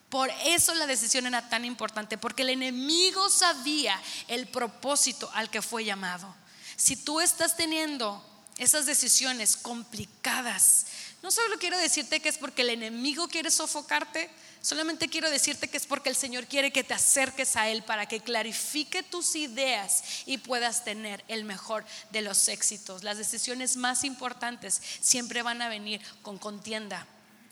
por 0.09 0.29
eso 0.45 0.73
la 0.75 0.87
decisión 0.87 1.25
era 1.25 1.49
tan 1.49 1.65
importante, 1.65 2.17
porque 2.17 2.43
el 2.43 2.49
enemigo 2.49 3.29
sabía 3.29 4.01
el 4.27 4.47
propósito 4.47 5.29
al 5.33 5.49
que 5.49 5.61
fue 5.61 5.83
llamado. 5.83 6.33
Si 6.75 6.95
tú 6.95 7.19
estás 7.19 7.57
teniendo 7.57 8.23
esas 8.57 8.85
decisiones 8.85 9.57
complicadas, 9.57 10.85
no 11.21 11.31
solo 11.31 11.57
quiero 11.59 11.77
decirte 11.77 12.19
que 12.19 12.29
es 12.29 12.37
porque 12.37 12.61
el 12.61 12.69
enemigo 12.69 13.27
quiere 13.27 13.51
sofocarte, 13.51 14.29
Solamente 14.67 15.07
quiero 15.07 15.29
decirte 15.29 15.69
que 15.69 15.77
es 15.77 15.85
porque 15.85 16.09
el 16.09 16.15
Señor 16.17 16.45
quiere 16.45 16.71
que 16.71 16.83
te 16.83 16.93
acerques 16.93 17.55
a 17.55 17.69
Él 17.69 17.83
para 17.83 18.05
que 18.05 18.19
clarifique 18.19 19.01
tus 19.01 19.37
ideas 19.37 20.03
y 20.25 20.39
puedas 20.39 20.83
tener 20.83 21.23
el 21.29 21.45
mejor 21.45 21.85
de 22.11 22.21
los 22.21 22.49
éxitos. 22.49 23.01
Las 23.01 23.17
decisiones 23.17 23.77
más 23.77 24.03
importantes 24.03 24.81
siempre 24.99 25.41
van 25.41 25.61
a 25.61 25.69
venir 25.69 26.01
con 26.21 26.37
contienda, 26.37 27.07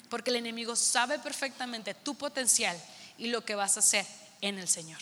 porque 0.10 0.30
el 0.30 0.38
enemigo 0.38 0.76
sabe 0.76 1.20
perfectamente 1.20 1.94
tu 1.94 2.16
potencial 2.16 2.78
y 3.18 3.28
lo 3.28 3.44
que 3.44 3.56
vas 3.56 3.78
a 3.78 3.80
hacer 3.80 4.06
en 4.42 4.58
el 4.60 4.68
Señor. 4.68 5.00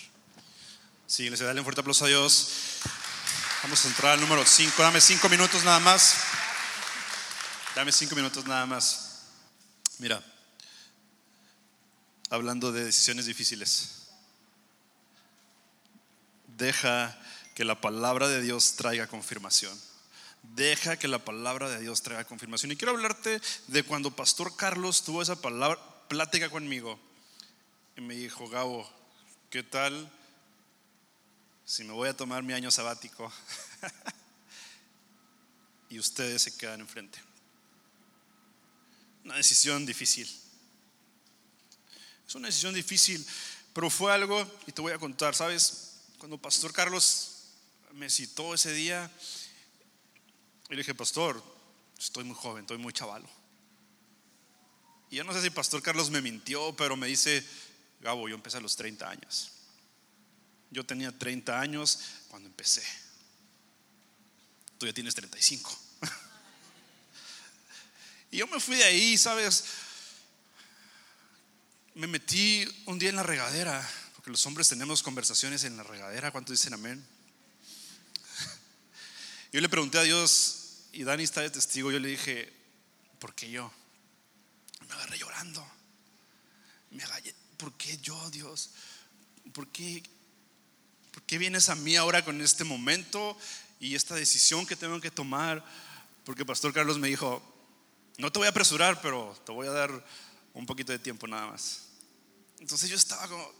Sí, 1.07 1.29
les 1.29 1.39
dale 1.39 1.59
un 1.59 1.65
fuerte 1.65 1.81
aplauso 1.81 2.05
a 2.05 2.07
Dios. 2.07 2.49
Vamos 3.63 3.83
a 3.85 3.87
entrar 3.87 4.11
al 4.13 4.21
número 4.21 4.45
5. 4.45 4.81
Dame 4.81 4.99
cinco 4.99 5.29
minutos 5.29 5.63
nada 5.63 5.79
más. 5.79 6.15
Dame 7.75 7.91
cinco 7.91 8.15
minutos 8.15 8.45
nada 8.45 8.65
más. 8.65 9.21
Mira 9.99 10.23
hablando 12.33 12.71
de 12.71 12.83
decisiones 12.83 13.27
difíciles. 13.27 14.07
Deja 16.47 17.15
que 17.53 17.63
la 17.63 17.79
palabra 17.79 18.27
de 18.27 18.41
Dios 18.41 18.73
traiga 18.75 19.05
confirmación. 19.05 19.79
Deja 20.43 20.97
que 20.97 21.07
la 21.07 21.23
palabra 21.23 21.69
de 21.69 21.79
Dios 21.79 22.01
traiga 22.01 22.25
confirmación. 22.25 22.71
Y 22.71 22.75
quiero 22.75 22.91
hablarte 22.91 23.41
de 23.67 23.83
cuando 23.83 24.15
Pastor 24.15 24.55
Carlos 24.55 25.03
tuvo 25.03 25.21
esa 25.21 25.41
palabra, 25.41 25.79
plática 26.07 26.49
conmigo. 26.49 26.99
Y 27.95 28.01
me 28.01 28.13
dijo, 28.13 28.47
Gabo, 28.49 28.89
¿qué 29.49 29.63
tal 29.63 30.11
si 31.65 31.83
me 31.83 31.93
voy 31.93 32.09
a 32.09 32.15
tomar 32.15 32.43
mi 32.43 32.53
año 32.53 32.69
sabático? 32.69 33.31
y 35.89 35.97
ustedes 35.97 36.41
se 36.41 36.57
quedan 36.57 36.81
enfrente. 36.81 37.19
Una 39.23 39.35
decisión 39.35 39.85
difícil. 39.85 40.29
Es 42.27 42.35
una 42.35 42.47
decisión 42.47 42.73
difícil, 42.73 43.25
pero 43.73 43.89
fue 43.89 44.11
algo, 44.11 44.45
y 44.67 44.71
te 44.71 44.81
voy 44.81 44.91
a 44.91 44.99
contar, 44.99 45.35
¿sabes? 45.35 45.99
Cuando 46.17 46.37
Pastor 46.37 46.73
Carlos 46.73 47.45
me 47.93 48.09
citó 48.09 48.53
ese 48.53 48.73
día, 48.73 49.09
y 50.69 50.73
le 50.73 50.77
dije, 50.77 50.95
Pastor, 50.95 51.43
estoy 51.97 52.23
muy 52.23 52.35
joven, 52.35 52.63
estoy 52.63 52.77
muy 52.77 52.93
chavalo. 52.93 53.27
Y 55.09 55.17
yo 55.17 55.23
no 55.23 55.33
sé 55.33 55.41
si 55.41 55.49
Pastor 55.49 55.81
Carlos 55.81 56.09
me 56.09 56.21
mintió, 56.21 56.75
pero 56.75 56.97
me 56.97 57.07
dice, 57.07 57.45
Gabo, 58.01 58.27
yo 58.27 58.35
empecé 58.35 58.57
a 58.57 58.61
los 58.61 58.75
30 58.75 59.09
años. 59.09 59.51
Yo 60.71 60.85
tenía 60.85 61.11
30 61.11 61.59
años 61.59 61.99
cuando 62.29 62.49
empecé. 62.49 62.83
Tú 64.77 64.87
ya 64.87 64.93
tienes 64.93 65.13
35. 65.13 65.77
y 68.31 68.37
yo 68.37 68.47
me 68.47 68.59
fui 68.59 68.75
de 68.75 68.83
ahí, 68.83 69.17
¿sabes? 69.17 69.65
me 71.95 72.07
metí 72.07 72.65
un 72.85 72.97
día 72.97 73.09
en 73.09 73.15
la 73.15 73.23
regadera, 73.23 73.87
porque 74.15 74.31
los 74.31 74.45
hombres 74.45 74.67
tenemos 74.67 75.03
conversaciones 75.03 75.63
en 75.63 75.77
la 75.77 75.83
regadera, 75.83 76.31
¿cuántos 76.31 76.57
dicen 76.57 76.73
amén? 76.73 77.05
Yo 79.53 79.61
le 79.61 79.69
pregunté 79.69 79.99
a 79.99 80.01
Dios, 80.01 80.87
y 80.93 81.03
Dani 81.03 81.21
está 81.21 81.41
de 81.41 81.51
testigo, 81.51 81.91
yo 81.91 81.99
le 81.99 82.07
dije, 82.07 82.51
¿por 83.19 83.35
qué 83.35 83.51
yo? 83.51 83.71
Me 84.87 84.95
agarré 84.95 85.19
llorando. 85.19 85.63
Me 86.89 87.03
agarré, 87.03 87.35
¿por 87.57 87.71
qué 87.73 87.99
yo, 87.99 88.31
Dios? 88.31 88.71
¿Por 89.53 89.67
qué, 89.67 90.01
¿Por 91.11 91.21
qué 91.21 91.37
vienes 91.37 91.69
a 91.69 91.75
mí 91.75 91.95
ahora 91.95 92.25
con 92.25 92.41
este 92.41 92.63
momento 92.63 93.37
y 93.79 93.93
esta 93.93 94.15
decisión 94.15 94.65
que 94.65 94.75
tengo 94.75 94.99
que 94.99 95.11
tomar? 95.11 95.63
Porque 96.25 96.43
Pastor 96.43 96.73
Carlos 96.73 96.97
me 96.97 97.09
dijo, 97.09 97.39
no 98.17 98.31
te 98.31 98.39
voy 98.39 98.47
a 98.47 98.49
apresurar, 98.49 99.03
pero 99.03 99.39
te 99.45 99.51
voy 99.51 99.67
a 99.67 99.71
dar 99.71 100.03
un 100.55 100.65
poquito 100.65 100.91
de 100.91 100.97
tiempo 100.97 101.27
nada 101.27 101.45
más. 101.45 101.89
Entonces 102.59 102.89
yo 102.89 102.95
estaba 102.95 103.27
como, 103.27 103.53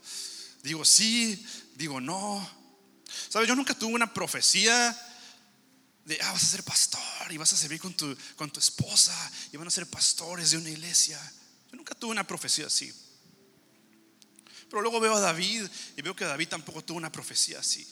digo 0.64 0.84
sí, 0.86 1.46
digo 1.76 2.02
no. 2.02 2.50
¿Sabes? 3.30 3.48
Yo 3.48 3.56
nunca 3.56 3.78
tuve 3.78 3.94
una 3.94 4.12
profecía 4.12 5.00
de, 6.06 6.20
ah, 6.22 6.32
vas 6.32 6.43
a 6.43 6.47
ser 6.47 6.64
pastor 6.64 7.32
y 7.32 7.38
vas 7.38 7.54
a 7.54 7.58
servir 7.58 7.80
con 7.80 7.93
tu, 7.93 8.16
con 8.36 8.51
tu 8.51 8.60
esposa 8.60 9.32
y 9.51 9.58
van 9.58 9.68
a 9.68 9.72
ser 9.72 9.88
pastores 9.88 10.51
de 10.51 10.58
una 10.58 10.70
iglesia. 10.70 11.20
Yo 11.72 11.78
nunca 11.78 11.95
tuve 11.95 12.12
una 12.12 12.26
profecía 12.26 12.68
así. 12.68 12.93
Pero 14.70 14.82
luego 14.82 14.99
veo 14.99 15.16
a 15.16 15.20
David 15.20 15.68
y 15.95 16.01
veo 16.01 16.16
que 16.16 16.26
David 16.26 16.49
tampoco 16.49 16.84
tuvo 16.84 16.97
una 16.97 17.12
profecía 17.12 17.60
así. 17.60 17.88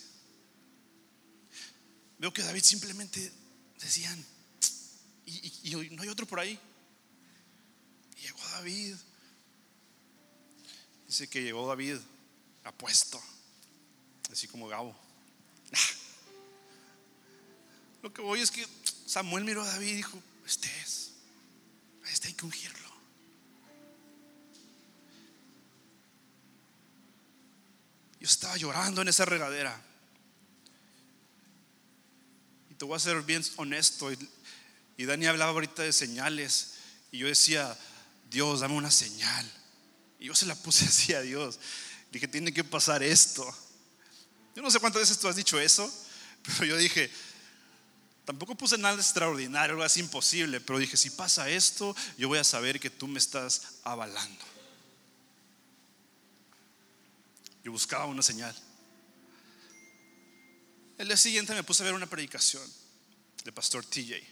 Veo 2.18 2.34
que 2.34 2.44
David 2.44 2.64
simplemente 2.64 3.32
decían, 3.80 4.26
y, 5.26 5.90
no 5.92 6.04
hay 6.04 6.10
otro 6.10 6.26
por 6.26 6.40
ahí. 6.40 6.60
Llegó 8.22 8.40
David 8.50 8.96
Dice 11.12 11.28
que 11.28 11.44
llegó 11.44 11.68
David 11.68 11.98
apuesto, 12.64 13.22
así 14.32 14.48
como 14.48 14.70
Gabo. 14.70 14.98
Lo 18.02 18.14
que 18.14 18.22
voy 18.22 18.42
es 18.42 18.52
que 18.52 18.66
Samuel 19.06 19.44
miró 19.44 19.62
a 19.62 19.68
David 19.68 19.88
y 19.88 19.96
dijo, 19.96 20.22
este 20.46 20.68
es, 20.82 21.12
este 22.12 22.30
hay 22.30 22.34
que 22.34 22.46
ungirlo. 22.46 22.92
Yo 28.20 28.28
estaba 28.28 28.56
llorando 28.56 29.02
en 29.02 29.08
esa 29.08 29.26
regadera. 29.26 29.82
Y 32.70 32.76
te 32.76 32.86
voy 32.86 32.96
a 32.96 33.00
ser 33.00 33.22
bien 33.24 33.44
honesto. 33.58 34.12
Y 34.96 35.06
Dani 35.06 35.26
hablaba 35.26 35.52
ahorita 35.52 35.82
de 35.82 35.92
señales. 35.92 36.76
Y 37.12 37.18
yo 37.18 37.28
decía, 37.28 37.76
Dios, 38.30 38.60
dame 38.60 38.76
una 38.76 38.92
señal. 38.92 39.52
Y 40.20 40.26
yo 40.26 40.36
se 40.36 40.46
la 40.46 40.54
puse 40.56 40.86
así 40.88 41.14
a 41.14 41.22
Dios. 41.22 41.60
Dije, 42.12 42.28
tiene 42.28 42.54
que 42.54 42.64
pasar 42.64 43.02
esto. 43.02 43.44
Yo 44.56 44.62
no 44.62 44.70
sé 44.70 44.80
cuántas 44.80 45.02
veces 45.02 45.18
tú 45.18 45.28
has 45.28 45.36
dicho 45.36 45.60
eso, 45.60 45.92
pero 46.44 46.66
yo 46.66 46.78
dije, 46.78 47.10
tampoco 48.32 48.56
puse 48.56 48.78
nada 48.78 48.96
extraordinario, 48.96 49.74
algo 49.74 49.84
así 49.84 50.00
imposible, 50.00 50.62
pero 50.62 50.80
dije, 50.80 50.96
si 50.96 51.10
pasa 51.10 51.50
esto, 51.50 51.94
yo 52.18 52.30
voy 52.30 52.40
a 52.40 52.46
saber 52.46 52.80
que 52.80 52.90
tú 52.90 53.06
me 53.06 53.20
estás 53.20 53.80
avalando. 53.84 54.46
Yo 57.62 57.74
buscaba 57.74 58.06
una 58.06 58.22
señal. 58.22 58.56
El 60.98 61.08
día 61.08 61.18
siguiente 61.18 61.54
me 61.54 61.62
puse 61.62 61.84
a 61.84 61.88
ver 61.88 61.94
una 61.94 62.06
predicación 62.06 62.64
de 63.44 63.52
Pastor 63.52 63.86
TJ. 63.86 64.24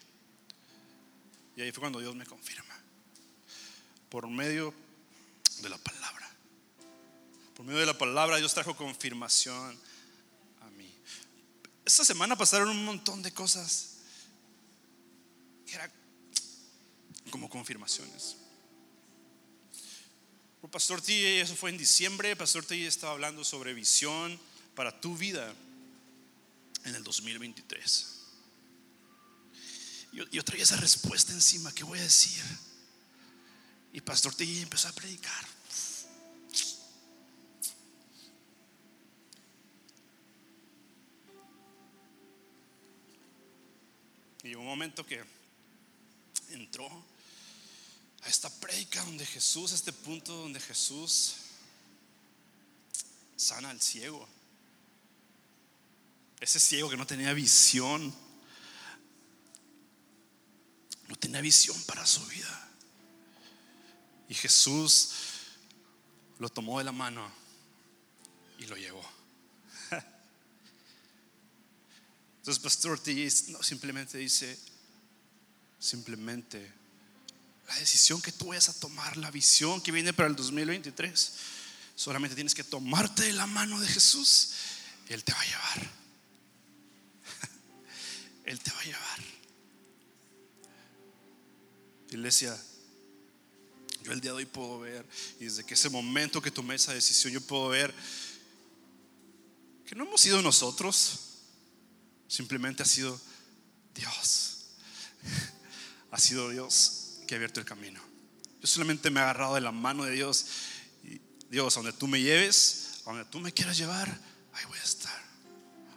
Y 1.58 1.62
ahí 1.62 1.74
fue 1.74 1.82
cuando 1.82 2.00
Dios 2.00 2.16
me 2.16 2.26
confirma. 2.26 2.80
Por 4.08 4.30
medio 4.30 4.74
de 5.62 5.68
la 5.68 5.78
palabra. 5.78 6.30
Por 7.54 7.66
medio 7.66 7.82
de 7.82 7.86
la 7.86 7.98
palabra 7.98 8.38
Dios 8.38 8.54
trajo 8.54 8.78
confirmación. 8.78 9.78
Esta 11.90 12.06
semana 12.06 12.36
pasaron 12.36 12.70
un 12.70 12.86
montón 12.86 13.24
de 13.24 13.34
cosas 13.34 13.96
que 15.66 15.74
era 15.74 15.92
como 17.32 17.50
confirmaciones. 17.50 18.36
Pastor 20.70 21.02
T, 21.02 21.42
eso 21.42 21.56
fue 21.56 21.72
en 21.72 21.80
diciembre, 21.80 22.36
Pastor 22.36 22.64
T 22.64 22.86
estaba 22.86 23.14
hablando 23.14 23.44
sobre 23.44 23.74
visión 23.74 24.40
para 24.76 25.02
tu 25.02 25.18
vida 25.18 25.52
en 26.86 26.94
el 26.94 27.04
2023. 27.04 28.08
Yo, 30.14 30.30
yo 30.30 30.44
traía 30.44 30.66
esa 30.66 30.78
respuesta 30.78 31.34
encima, 31.34 31.74
¿qué 31.74 31.84
voy 31.84 31.98
a 31.98 32.04
decir? 32.04 32.44
Y 33.94 34.02
Pastor 34.02 34.36
T 34.36 34.44
empezó 34.62 34.90
a 34.90 34.92
predicar. 34.92 35.44
Y 44.50 44.56
un 44.56 44.66
momento 44.66 45.06
que 45.06 45.24
entró 46.50 46.90
a 48.24 48.28
esta 48.28 48.50
predica 48.50 49.04
donde 49.04 49.24
Jesús, 49.24 49.72
a 49.72 49.76
este 49.76 49.94
punto 49.94 50.34
donde 50.34 50.60
Jesús 50.60 51.36
sana 53.36 53.70
al 53.70 53.80
ciego. 53.80 54.28
Ese 56.40 56.60
ciego 56.60 56.90
que 56.90 56.98
no 56.98 57.06
tenía 57.06 57.32
visión, 57.34 58.12
no 61.08 61.16
tenía 61.16 61.42
visión 61.42 61.80
para 61.84 62.04
su 62.08 62.26
vida. 62.26 62.72
Y 64.30 64.34
Jesús 64.34 65.12
lo 66.40 66.50
tomó 66.50 66.80
de 66.80 66.86
la 66.86 66.92
mano 66.92 67.32
y 68.58 68.66
lo 68.66 68.76
llevó. 68.78 69.19
Entonces, 72.50 72.64
Pastor 72.64 73.00
T 73.00 73.14
no, 73.50 73.62
simplemente 73.62 74.18
dice, 74.18 74.58
simplemente 75.78 76.74
la 77.68 77.76
decisión 77.76 78.20
que 78.24 78.32
tú 78.32 78.48
vayas 78.48 78.70
a 78.70 78.80
tomar, 78.80 79.18
la 79.18 79.30
visión 79.30 79.80
que 79.82 79.92
viene 79.92 80.14
para 80.14 80.30
el 80.30 80.36
2023, 80.36 81.32
solamente 81.94 82.34
tienes 82.34 82.56
que 82.56 82.64
tomarte 82.64 83.22
de 83.22 83.34
la 83.34 83.46
mano 83.46 83.80
de 83.80 83.88
Jesús. 83.88 84.54
Él 85.10 85.24
te 85.24 85.32
va 85.32 85.40
a 85.40 85.46
llevar. 85.46 85.92
Él 88.46 88.60
te 88.60 88.72
va 88.72 88.80
a 88.80 88.84
llevar. 88.84 89.20
Iglesia, 92.10 92.60
yo 94.02 94.12
el 94.12 94.22
día 94.22 94.32
de 94.32 94.38
hoy 94.38 94.46
puedo 94.48 94.80
ver, 94.80 95.06
y 95.40 95.44
desde 95.44 95.64
que 95.64 95.76
ese 95.76 95.92
momento 95.92 96.42
que 96.42 96.50
tomé 96.50 96.74
esa 96.74 96.96
decisión, 96.96 97.32
yo 97.32 97.42
puedo 97.42 97.70
ver 97.70 97.94
que 99.86 99.94
no 99.94 100.06
hemos 100.06 100.20
sido 100.20 100.42
nosotros, 100.42 101.29
simplemente 102.30 102.84
ha 102.84 102.86
sido 102.86 103.20
Dios. 103.94 104.56
Ha 106.12 106.18
sido 106.18 106.50
Dios 106.50 107.20
que 107.28 107.36
ha 107.36 107.38
abierto 107.38 107.60
el 107.60 107.68
camino. 107.68 108.02
Yo 108.60 108.68
solamente 108.68 109.12
me 109.12 109.20
he 109.20 109.24
agarrado 109.24 109.54
de 109.54 109.62
la 109.62 109.72
mano 109.72 110.06
de 110.06 110.12
Dios. 110.12 110.44
Y 111.04 111.22
Dios, 111.52 111.76
donde 111.76 111.94
tú 111.94 112.08
me 112.08 112.20
lleves, 112.20 113.04
a 113.06 113.12
donde 113.12 113.26
tú 113.26 113.40
me 113.40 113.52
quieras 113.52 113.78
llevar, 113.78 114.10
ahí 114.54 114.66
voy 114.66 114.80
a 114.80 114.84
estar. 114.84 115.24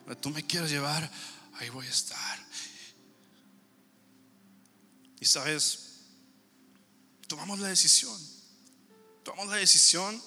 Donde 0.05 0.16
tú 0.16 0.28
me 0.28 0.47
quieras 0.47 0.70
llevar, 0.70 1.11
ahí 1.55 1.70
voy 1.70 1.87
a 1.87 1.89
estar. 1.89 2.47
Y 5.18 5.24
sabes, 5.24 6.01
tomamos 7.26 7.59
la 7.59 7.68
decisión. 7.68 8.20
Tomamos 9.24 9.49
la 9.49 9.57
decisión 9.57 10.22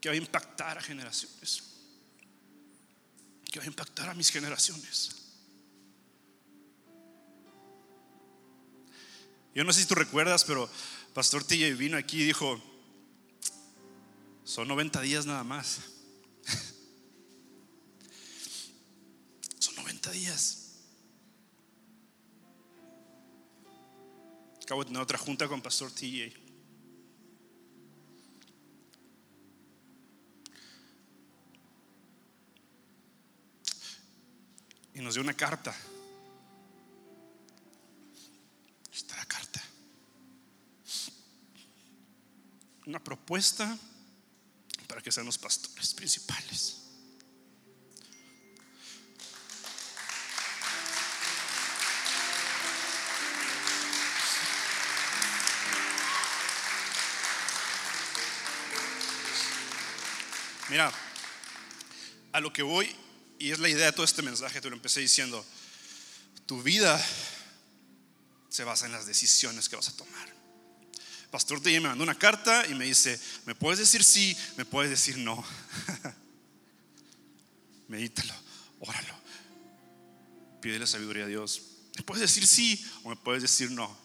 que 0.00 0.08
va 0.08 0.14
a 0.14 0.18
impactar 0.18 0.78
a 0.78 0.82
generaciones. 0.82 1.71
Que 3.52 3.60
va 3.60 3.64
a 3.64 3.68
impactar 3.68 4.08
a 4.08 4.14
mis 4.14 4.30
generaciones. 4.30 5.22
Yo 9.54 9.62
no 9.62 9.72
sé 9.72 9.82
si 9.82 9.86
tú 9.86 9.94
recuerdas, 9.94 10.44
pero 10.44 10.68
Pastor 11.12 11.44
TJ 11.44 11.74
vino 11.74 11.98
aquí 11.98 12.22
y 12.22 12.24
dijo, 12.24 12.58
son 14.44 14.66
90 14.68 15.02
días 15.02 15.26
nada 15.26 15.44
más. 15.44 15.80
son 19.58 19.76
90 19.76 20.10
días. 20.12 20.58
Acabo 24.62 24.82
de 24.82 24.86
tener 24.86 25.02
otra 25.02 25.18
junta 25.18 25.46
con 25.46 25.60
Pastor 25.60 25.92
TJ. 25.92 26.41
Y 34.94 35.00
nos 35.00 35.14
dio 35.14 35.22
una 35.22 35.34
carta. 35.34 35.74
Está 38.92 39.16
la 39.16 39.24
carta. 39.24 39.62
Una 42.86 43.02
propuesta 43.02 43.78
para 44.86 45.00
que 45.00 45.10
sean 45.10 45.26
los 45.26 45.38
pastores 45.38 45.94
principales. 45.94 46.78
Mira, 60.72 60.90
a 62.32 62.40
lo 62.40 62.50
que 62.50 62.62
voy, 62.62 62.96
y 63.42 63.50
es 63.50 63.58
la 63.58 63.68
idea 63.68 63.86
de 63.86 63.92
todo 63.92 64.04
este 64.04 64.22
mensaje, 64.22 64.60
te 64.60 64.70
lo 64.70 64.76
empecé 64.76 65.00
diciendo, 65.00 65.44
tu 66.46 66.62
vida 66.62 67.04
se 68.48 68.62
basa 68.62 68.86
en 68.86 68.92
las 68.92 69.04
decisiones 69.04 69.68
que 69.68 69.74
vas 69.74 69.88
a 69.88 69.96
tomar. 69.96 70.32
Pastor 71.28 71.60
te 71.60 71.72
me 71.72 71.88
mandó 71.88 72.04
una 72.04 72.16
carta 72.16 72.64
y 72.68 72.74
me 72.76 72.84
dice, 72.84 73.18
me 73.44 73.56
puedes 73.56 73.80
decir 73.80 74.04
sí, 74.04 74.36
me 74.56 74.64
puedes 74.64 74.92
decir 74.92 75.18
no. 75.18 75.44
Medítalo, 77.88 78.32
óralo. 78.78 79.14
Pídele 80.60 80.86
sabiduría 80.86 81.24
a 81.24 81.26
Dios. 81.26 81.62
Me 81.96 82.04
puedes 82.04 82.20
decir 82.20 82.46
sí 82.46 82.86
o 83.02 83.08
me 83.08 83.16
puedes 83.16 83.42
decir 83.42 83.72
no. 83.72 83.98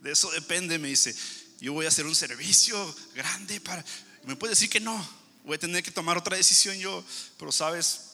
De 0.00 0.12
eso 0.12 0.30
depende, 0.30 0.78
me 0.78 0.88
dice. 0.88 1.14
Yo 1.60 1.74
voy 1.74 1.84
a 1.84 1.88
hacer 1.88 2.06
un 2.06 2.14
servicio 2.14 2.96
grande 3.14 3.60
para... 3.60 3.84
Me 4.24 4.36
puedes 4.36 4.56
decir 4.56 4.70
que 4.70 4.80
no 4.80 5.19
voy 5.44 5.56
a 5.56 5.58
tener 5.58 5.82
que 5.82 5.90
tomar 5.90 6.16
otra 6.16 6.36
decisión 6.36 6.76
yo, 6.78 7.04
pero 7.38 7.52
sabes, 7.52 8.10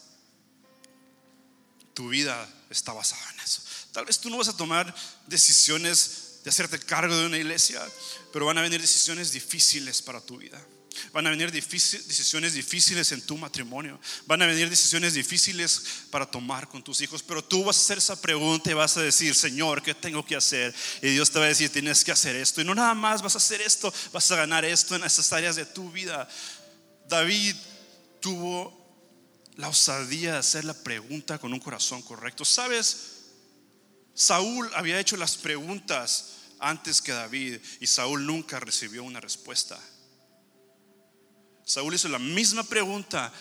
tu 1.95 2.09
vida 2.09 2.49
está 2.71 2.93
basada 2.93 3.31
en 3.33 3.41
eso. 3.41 3.63
Tal 3.93 4.05
vez 4.05 4.19
tú 4.19 4.29
no 4.29 4.37
vas 4.37 4.49
a 4.49 4.57
tomar 4.57 4.95
decisiones 5.27 6.41
de 6.45 6.51
hacerte 6.51 6.79
cargo 6.79 7.17
de 7.17 7.27
una 7.27 7.39
iglesia, 7.39 7.83
pero 8.33 8.47
van 8.47 8.59
a 8.59 8.63
venir 8.63 8.81
decisiones 8.81 9.33
difíciles 9.33 10.03
para 10.03 10.21
tu 10.21 10.37
vida. 10.37 10.63
Van 11.13 11.27
a 11.27 11.31
venir 11.31 11.51
decisiones 11.51 12.55
difíciles 12.55 13.13
en 13.13 13.21
tu 13.21 13.37
matrimonio. 13.37 14.01
Van 14.27 14.43
a 14.43 14.47
venir 14.47 14.71
decisiones 14.71 15.15
difíciles 15.15 15.83
para 16.11 16.27
tomar 16.27 16.69
con 16.69 16.83
tus 16.83 17.01
hijos. 17.01 17.23
Pero 17.23 17.43
tú 17.45 17.65
vas 17.65 17.77
a 17.77 17.81
hacer 17.81 17.99
esa 17.99 18.21
pregunta 18.21 18.71
y 18.71 18.75
vas 18.75 18.97
a 18.97 19.03
decir, 19.03 19.35
Señor, 19.35 19.83
¿qué 19.83 19.95
tengo 19.95 20.25
que 20.25 20.37
hacer? 20.37 20.75
Y 21.03 21.09
Dios 21.09 21.31
te 21.31 21.39
va 21.39 21.47
a 21.47 21.49
decir, 21.49 21.71
tienes 21.71 22.05
que 22.05 22.13
hacer 22.13 22.37
esto. 22.37 22.61
Y 22.61 22.65
no 22.65 22.75
nada 22.75 22.95
más 22.95 23.23
vas 23.23 23.35
a 23.35 23.39
hacer 23.39 23.61
esto, 23.61 23.93
vas 24.13 24.31
a 24.31 24.37
ganar 24.37 24.65
esto 24.65 24.97
en 24.97 25.05
esas 25.05 25.33
áreas 25.33 25.57
de 25.57 25.67
tu 25.67 25.91
vida. 25.91 26.29
David 27.09 27.55
tuvo 28.21 28.77
la 29.57 29.69
osadía 29.69 30.33
de 30.33 30.39
hacer 30.39 30.65
la 30.65 30.75
pregunta 30.75 31.39
con 31.39 31.53
un 31.53 31.61
corazón 31.61 32.03
correcto. 32.03 32.45
¿Sabes? 32.45 33.15
Saúl 34.15 34.71
había 34.75 34.99
hecho 34.99 35.17
las 35.17 35.37
preguntas 35.37 36.33
antes 36.59 37.03
que 37.03 37.13
David 37.13 37.61
y 37.81 37.87
Saúl 37.87 38.27
nunca 38.27 38.61
recibió 38.61 39.05
una 39.05 39.21
respuesta. 39.21 39.79
Saúl 41.65 41.95
hizo 41.95 42.09
la 42.09 42.19
misma 42.19 42.63
pregunta 42.63 43.33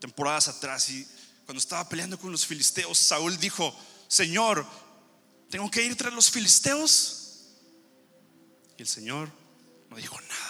temporadas 0.00 0.48
atrás 0.48 0.88
y 0.90 1.06
cuando 1.44 1.58
estaba 1.58 1.88
peleando 1.88 2.18
con 2.18 2.30
los 2.30 2.46
filisteos, 2.46 2.96
Saúl 2.96 3.36
dijo, 3.38 3.76
Señor, 4.08 4.64
¿tengo 5.50 5.70
que 5.70 5.84
ir 5.84 5.96
tras 5.96 6.14
los 6.14 6.30
filisteos? 6.30 7.16
Y 8.78 8.82
el 8.82 8.88
Señor 8.88 9.30
no 9.90 9.96
dijo 9.96 10.18
nada 10.20 10.49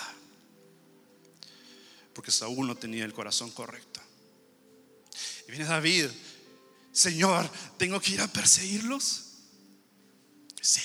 porque 2.20 2.32
Saúl 2.32 2.66
no 2.66 2.76
tenía 2.76 3.06
el 3.06 3.14
corazón 3.14 3.50
correcto. 3.50 3.98
Y 5.48 5.52
viene 5.52 5.64
David, 5.64 6.10
Señor, 6.92 7.50
¿tengo 7.78 7.98
que 7.98 8.10
ir 8.10 8.20
a 8.20 8.30
perseguirlos? 8.30 9.38
Sí. 10.60 10.82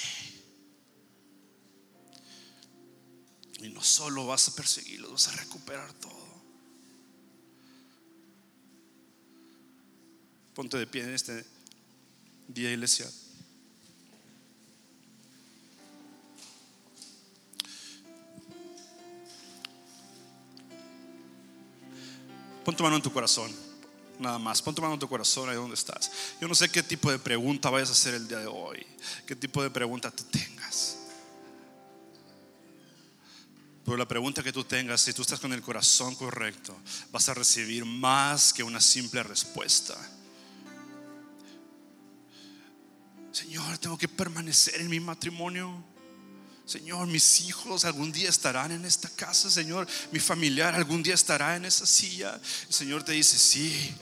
Y 3.59 3.67
no 3.67 3.83
solo 3.83 4.25
vas 4.25 4.47
a 4.47 4.55
perseguirlos, 4.55 5.11
vas 5.11 5.27
a 5.27 5.31
recuperar 5.35 5.91
todo. 5.95 6.41
Ponte 10.53 10.77
de 10.77 10.87
pie 10.87 11.03
en 11.03 11.15
este 11.15 11.45
día, 12.47 12.71
iglesia. 12.71 13.11
Pon 22.65 22.75
tu 22.75 22.83
mano 22.83 22.95
en 22.95 23.01
tu 23.01 23.13
corazón. 23.13 23.51
Nada 24.19 24.39
más, 24.39 24.61
pon 24.61 24.73
tu 24.73 24.81
mano 24.81 24.95
en 24.95 24.99
tu 24.99 25.07
corazón 25.07 25.47
ahí 25.49 25.55
donde 25.55 25.75
estás. 25.75 26.11
Yo 26.41 26.47
no 26.47 26.55
sé 26.55 26.69
qué 26.69 26.81
tipo 26.81 27.11
de 27.11 27.19
pregunta 27.19 27.69
vayas 27.69 27.89
a 27.89 27.91
hacer 27.91 28.15
el 28.15 28.27
día 28.27 28.39
de 28.39 28.47
hoy, 28.47 28.85
qué 29.27 29.35
tipo 29.35 29.61
de 29.61 29.69
pregunta 29.69 30.09
tú 30.09 30.23
tengas. 30.23 30.97
Pero 33.83 33.97
la 33.97 34.07
pregunta 34.07 34.41
que 34.41 34.51
tú 34.51 34.63
tengas, 34.63 35.01
si 35.01 35.13
tú 35.13 35.21
estás 35.21 35.39
con 35.39 35.53
el 35.53 35.61
corazón 35.61 36.15
correcto, 36.15 36.75
vas 37.11 37.29
a 37.29 37.35
recibir 37.35 37.85
más 37.85 38.51
que 38.51 38.63
una 38.63 38.81
simple 38.81 39.21
respuesta. 39.21 39.95
Señor, 43.31 43.77
tengo 43.77 43.97
que 43.97 44.07
permanecer 44.07 44.81
en 44.81 44.89
mi 44.89 44.99
matrimonio. 44.99 45.83
Señor, 46.65 47.05
mis 47.07 47.41
hijos 47.41 47.85
algún 47.85 48.11
día 48.11 48.29
estarán 48.29 48.71
en 48.71 48.85
esta 48.85 49.09
casa, 49.09 49.51
Señor. 49.51 49.87
Mi 50.11 50.19
familiar 50.19 50.73
algún 50.73 51.03
día 51.03 51.13
estará 51.13 51.55
en 51.55 51.65
esa 51.65 51.85
silla. 51.85 52.39
El 52.67 52.73
Señor 52.73 53.03
te 53.03 53.11
dice, 53.11 53.37
sí. 53.37 53.93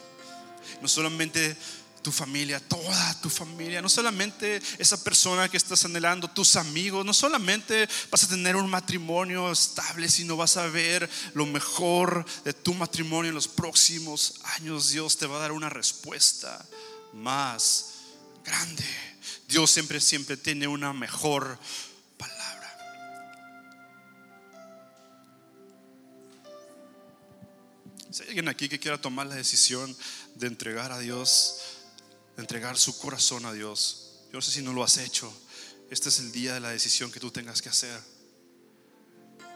No 0.82 0.88
solamente 0.88 1.58
tu 2.02 2.12
familia, 2.12 2.60
toda 2.60 3.22
tu 3.22 3.30
familia, 3.30 3.82
no 3.82 3.90
solamente 3.90 4.62
esa 4.78 5.02
persona 5.04 5.50
que 5.50 5.58
estás 5.58 5.86
anhelando, 5.86 6.30
tus 6.30 6.58
amigos, 6.58 7.06
no 7.06 7.14
solamente 7.14 7.88
vas 8.12 8.26
a 8.26 8.28
tener 8.28 8.56
un 8.56 8.70
matrimonio 8.70 9.52
estable, 9.52 10.10
sino 10.10 10.36
vas 10.36 10.58
a 10.58 10.68
ver 10.68 11.10
lo 11.34 11.46
mejor 11.46 12.26
de 12.44 12.54
tu 12.54 12.74
matrimonio 12.74 13.30
en 13.30 13.36
los 13.36 13.48
próximos 13.48 14.36
años. 14.58 14.90
Dios 14.90 15.18
te 15.18 15.26
va 15.26 15.38
a 15.38 15.42
dar 15.42 15.54
una 15.54 15.70
respuesta 15.70 16.64
más 17.14 17.86
grande. 18.44 18.86
Dios 19.48 19.72
siempre, 19.72 20.00
siempre 20.00 20.38
tiene 20.38 20.68
una 20.68 20.94
mejor 20.94 21.58
Si 28.14 28.22
hay 28.22 28.30
alguien 28.30 28.48
aquí 28.48 28.70
que 28.70 28.80
quiera 28.80 29.02
tomar 29.02 29.26
la 29.26 29.34
decisión 29.34 29.98
de 30.36 30.46
entregar 30.46 30.92
a 30.92 31.00
Dios, 31.00 31.62
de 32.36 32.44
entregar 32.44 32.78
su 32.78 32.96
corazón 33.00 33.44
a 33.48 33.54
Dios, 33.54 34.20
yo 34.28 34.34
no 34.34 34.42
sé 34.44 34.52
si 34.52 34.62
no 34.62 34.72
lo 34.72 34.84
has 34.84 34.98
hecho. 34.98 35.34
Este 35.90 36.10
es 36.10 36.20
el 36.20 36.32
día 36.32 36.54
de 36.54 36.60
la 36.60 36.70
decisión 36.70 37.12
que 37.12 37.20
tú 37.20 37.32
tengas 37.32 37.60
que 37.60 37.70
hacer. 37.70 38.00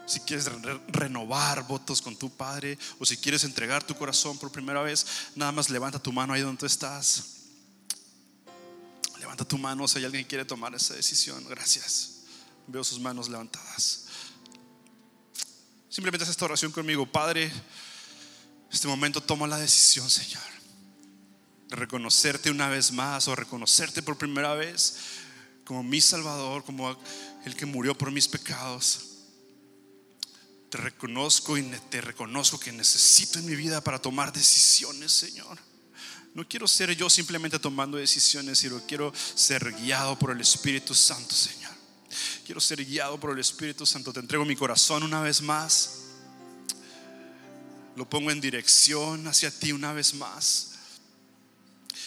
Si 0.06 0.18
quieres 0.18 0.50
renovar 0.88 1.68
votos 1.68 2.02
con 2.02 2.16
tu 2.16 2.36
Padre 2.36 2.76
o 2.98 3.06
si 3.06 3.16
quieres 3.16 3.44
entregar 3.44 3.84
tu 3.84 3.94
corazón 3.94 4.36
por 4.38 4.50
primera 4.50 4.82
vez, 4.82 5.06
nada 5.36 5.52
más 5.52 5.70
levanta 5.70 6.00
tu 6.00 6.12
mano 6.12 6.32
ahí 6.32 6.40
donde 6.40 6.58
tú 6.58 6.66
estás. 6.66 7.42
Levanta 9.20 9.44
tu 9.44 9.56
mano 9.56 9.86
si 9.86 9.98
hay 9.98 10.04
alguien 10.04 10.24
que 10.24 10.30
quiere 10.30 10.44
tomar 10.44 10.74
esa 10.74 10.94
decisión. 10.94 11.46
Gracias. 11.48 12.22
Veo 12.66 12.82
sus 12.82 12.98
manos 12.98 13.28
levantadas. 13.28 14.06
Simplemente 15.88 16.24
haz 16.24 16.30
esta 16.30 16.46
oración 16.46 16.72
conmigo, 16.72 17.06
Padre 17.06 17.52
este 18.70 18.88
momento 18.88 19.22
toma 19.22 19.46
la 19.46 19.58
decisión, 19.58 20.08
Señor, 20.10 20.42
de 21.68 21.76
reconocerte 21.76 22.50
una 22.50 22.68
vez 22.68 22.92
más 22.92 23.28
o 23.28 23.36
reconocerte 23.36 24.02
por 24.02 24.18
primera 24.18 24.54
vez 24.54 24.96
como 25.64 25.82
mi 25.82 26.00
Salvador, 26.00 26.64
como 26.64 26.98
el 27.44 27.56
que 27.56 27.66
murió 27.66 27.96
por 27.96 28.10
mis 28.10 28.28
pecados. 28.28 29.00
Te 30.70 30.78
reconozco 30.78 31.56
y 31.56 31.62
te 31.90 32.00
reconozco 32.00 32.60
que 32.60 32.72
necesito 32.72 33.38
en 33.38 33.46
mi 33.46 33.56
vida 33.56 33.82
para 33.82 34.00
tomar 34.00 34.32
decisiones, 34.32 35.12
Señor. 35.12 35.58
No 36.34 36.46
quiero 36.46 36.68
ser 36.68 36.94
yo 36.94 37.08
simplemente 37.08 37.58
tomando 37.58 37.96
decisiones, 37.96 38.58
sino 38.58 38.80
quiero 38.86 39.12
ser 39.34 39.72
guiado 39.72 40.18
por 40.18 40.30
el 40.30 40.40
Espíritu 40.40 40.94
Santo, 40.94 41.34
Señor. 41.34 41.72
Quiero 42.44 42.60
ser 42.60 42.84
guiado 42.84 43.18
por 43.18 43.32
el 43.32 43.38
Espíritu 43.38 43.86
Santo. 43.86 44.12
Te 44.12 44.20
entrego 44.20 44.44
mi 44.44 44.56
corazón 44.56 45.02
una 45.02 45.20
vez 45.20 45.40
más 45.40 46.07
lo 47.98 48.08
pongo 48.08 48.30
en 48.30 48.40
dirección 48.40 49.26
hacia 49.26 49.50
ti 49.50 49.72
una 49.72 49.92
vez 49.92 50.14
más. 50.14 50.70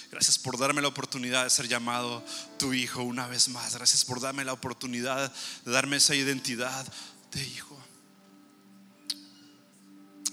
Gracias 0.09 0.39
por 0.39 0.57
darme 0.57 0.81
la 0.81 0.87
oportunidad 0.87 1.43
de 1.43 1.49
ser 1.49 1.67
llamado 1.67 2.23
tu 2.57 2.73
hijo 2.73 3.03
una 3.03 3.27
vez 3.27 3.49
más. 3.49 3.75
Gracias 3.75 4.05
por 4.05 4.21
darme 4.21 4.45
la 4.45 4.53
oportunidad 4.53 5.31
de 5.65 5.71
darme 5.71 5.97
esa 5.97 6.15
identidad 6.15 6.87
de 7.33 7.45
hijo. 7.45 7.77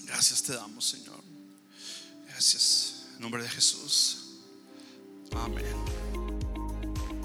Gracias 0.05 0.43
te 0.43 0.53
damos, 0.53 0.85
Señor. 0.85 1.21
Gracias. 2.27 3.05
En 3.15 3.21
nombre 3.21 3.43
de 3.43 3.49
Jesús. 3.49 4.17
Amén. 5.35 5.65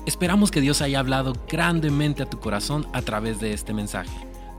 Esperamos 0.06 0.50
que 0.50 0.60
Dios 0.60 0.82
haya 0.82 0.98
hablado 0.98 1.34
grandemente 1.48 2.24
a 2.24 2.28
tu 2.28 2.40
corazón 2.40 2.86
a 2.92 3.02
través 3.02 3.38
de 3.38 3.52
este 3.52 3.72
mensaje. 3.72 4.23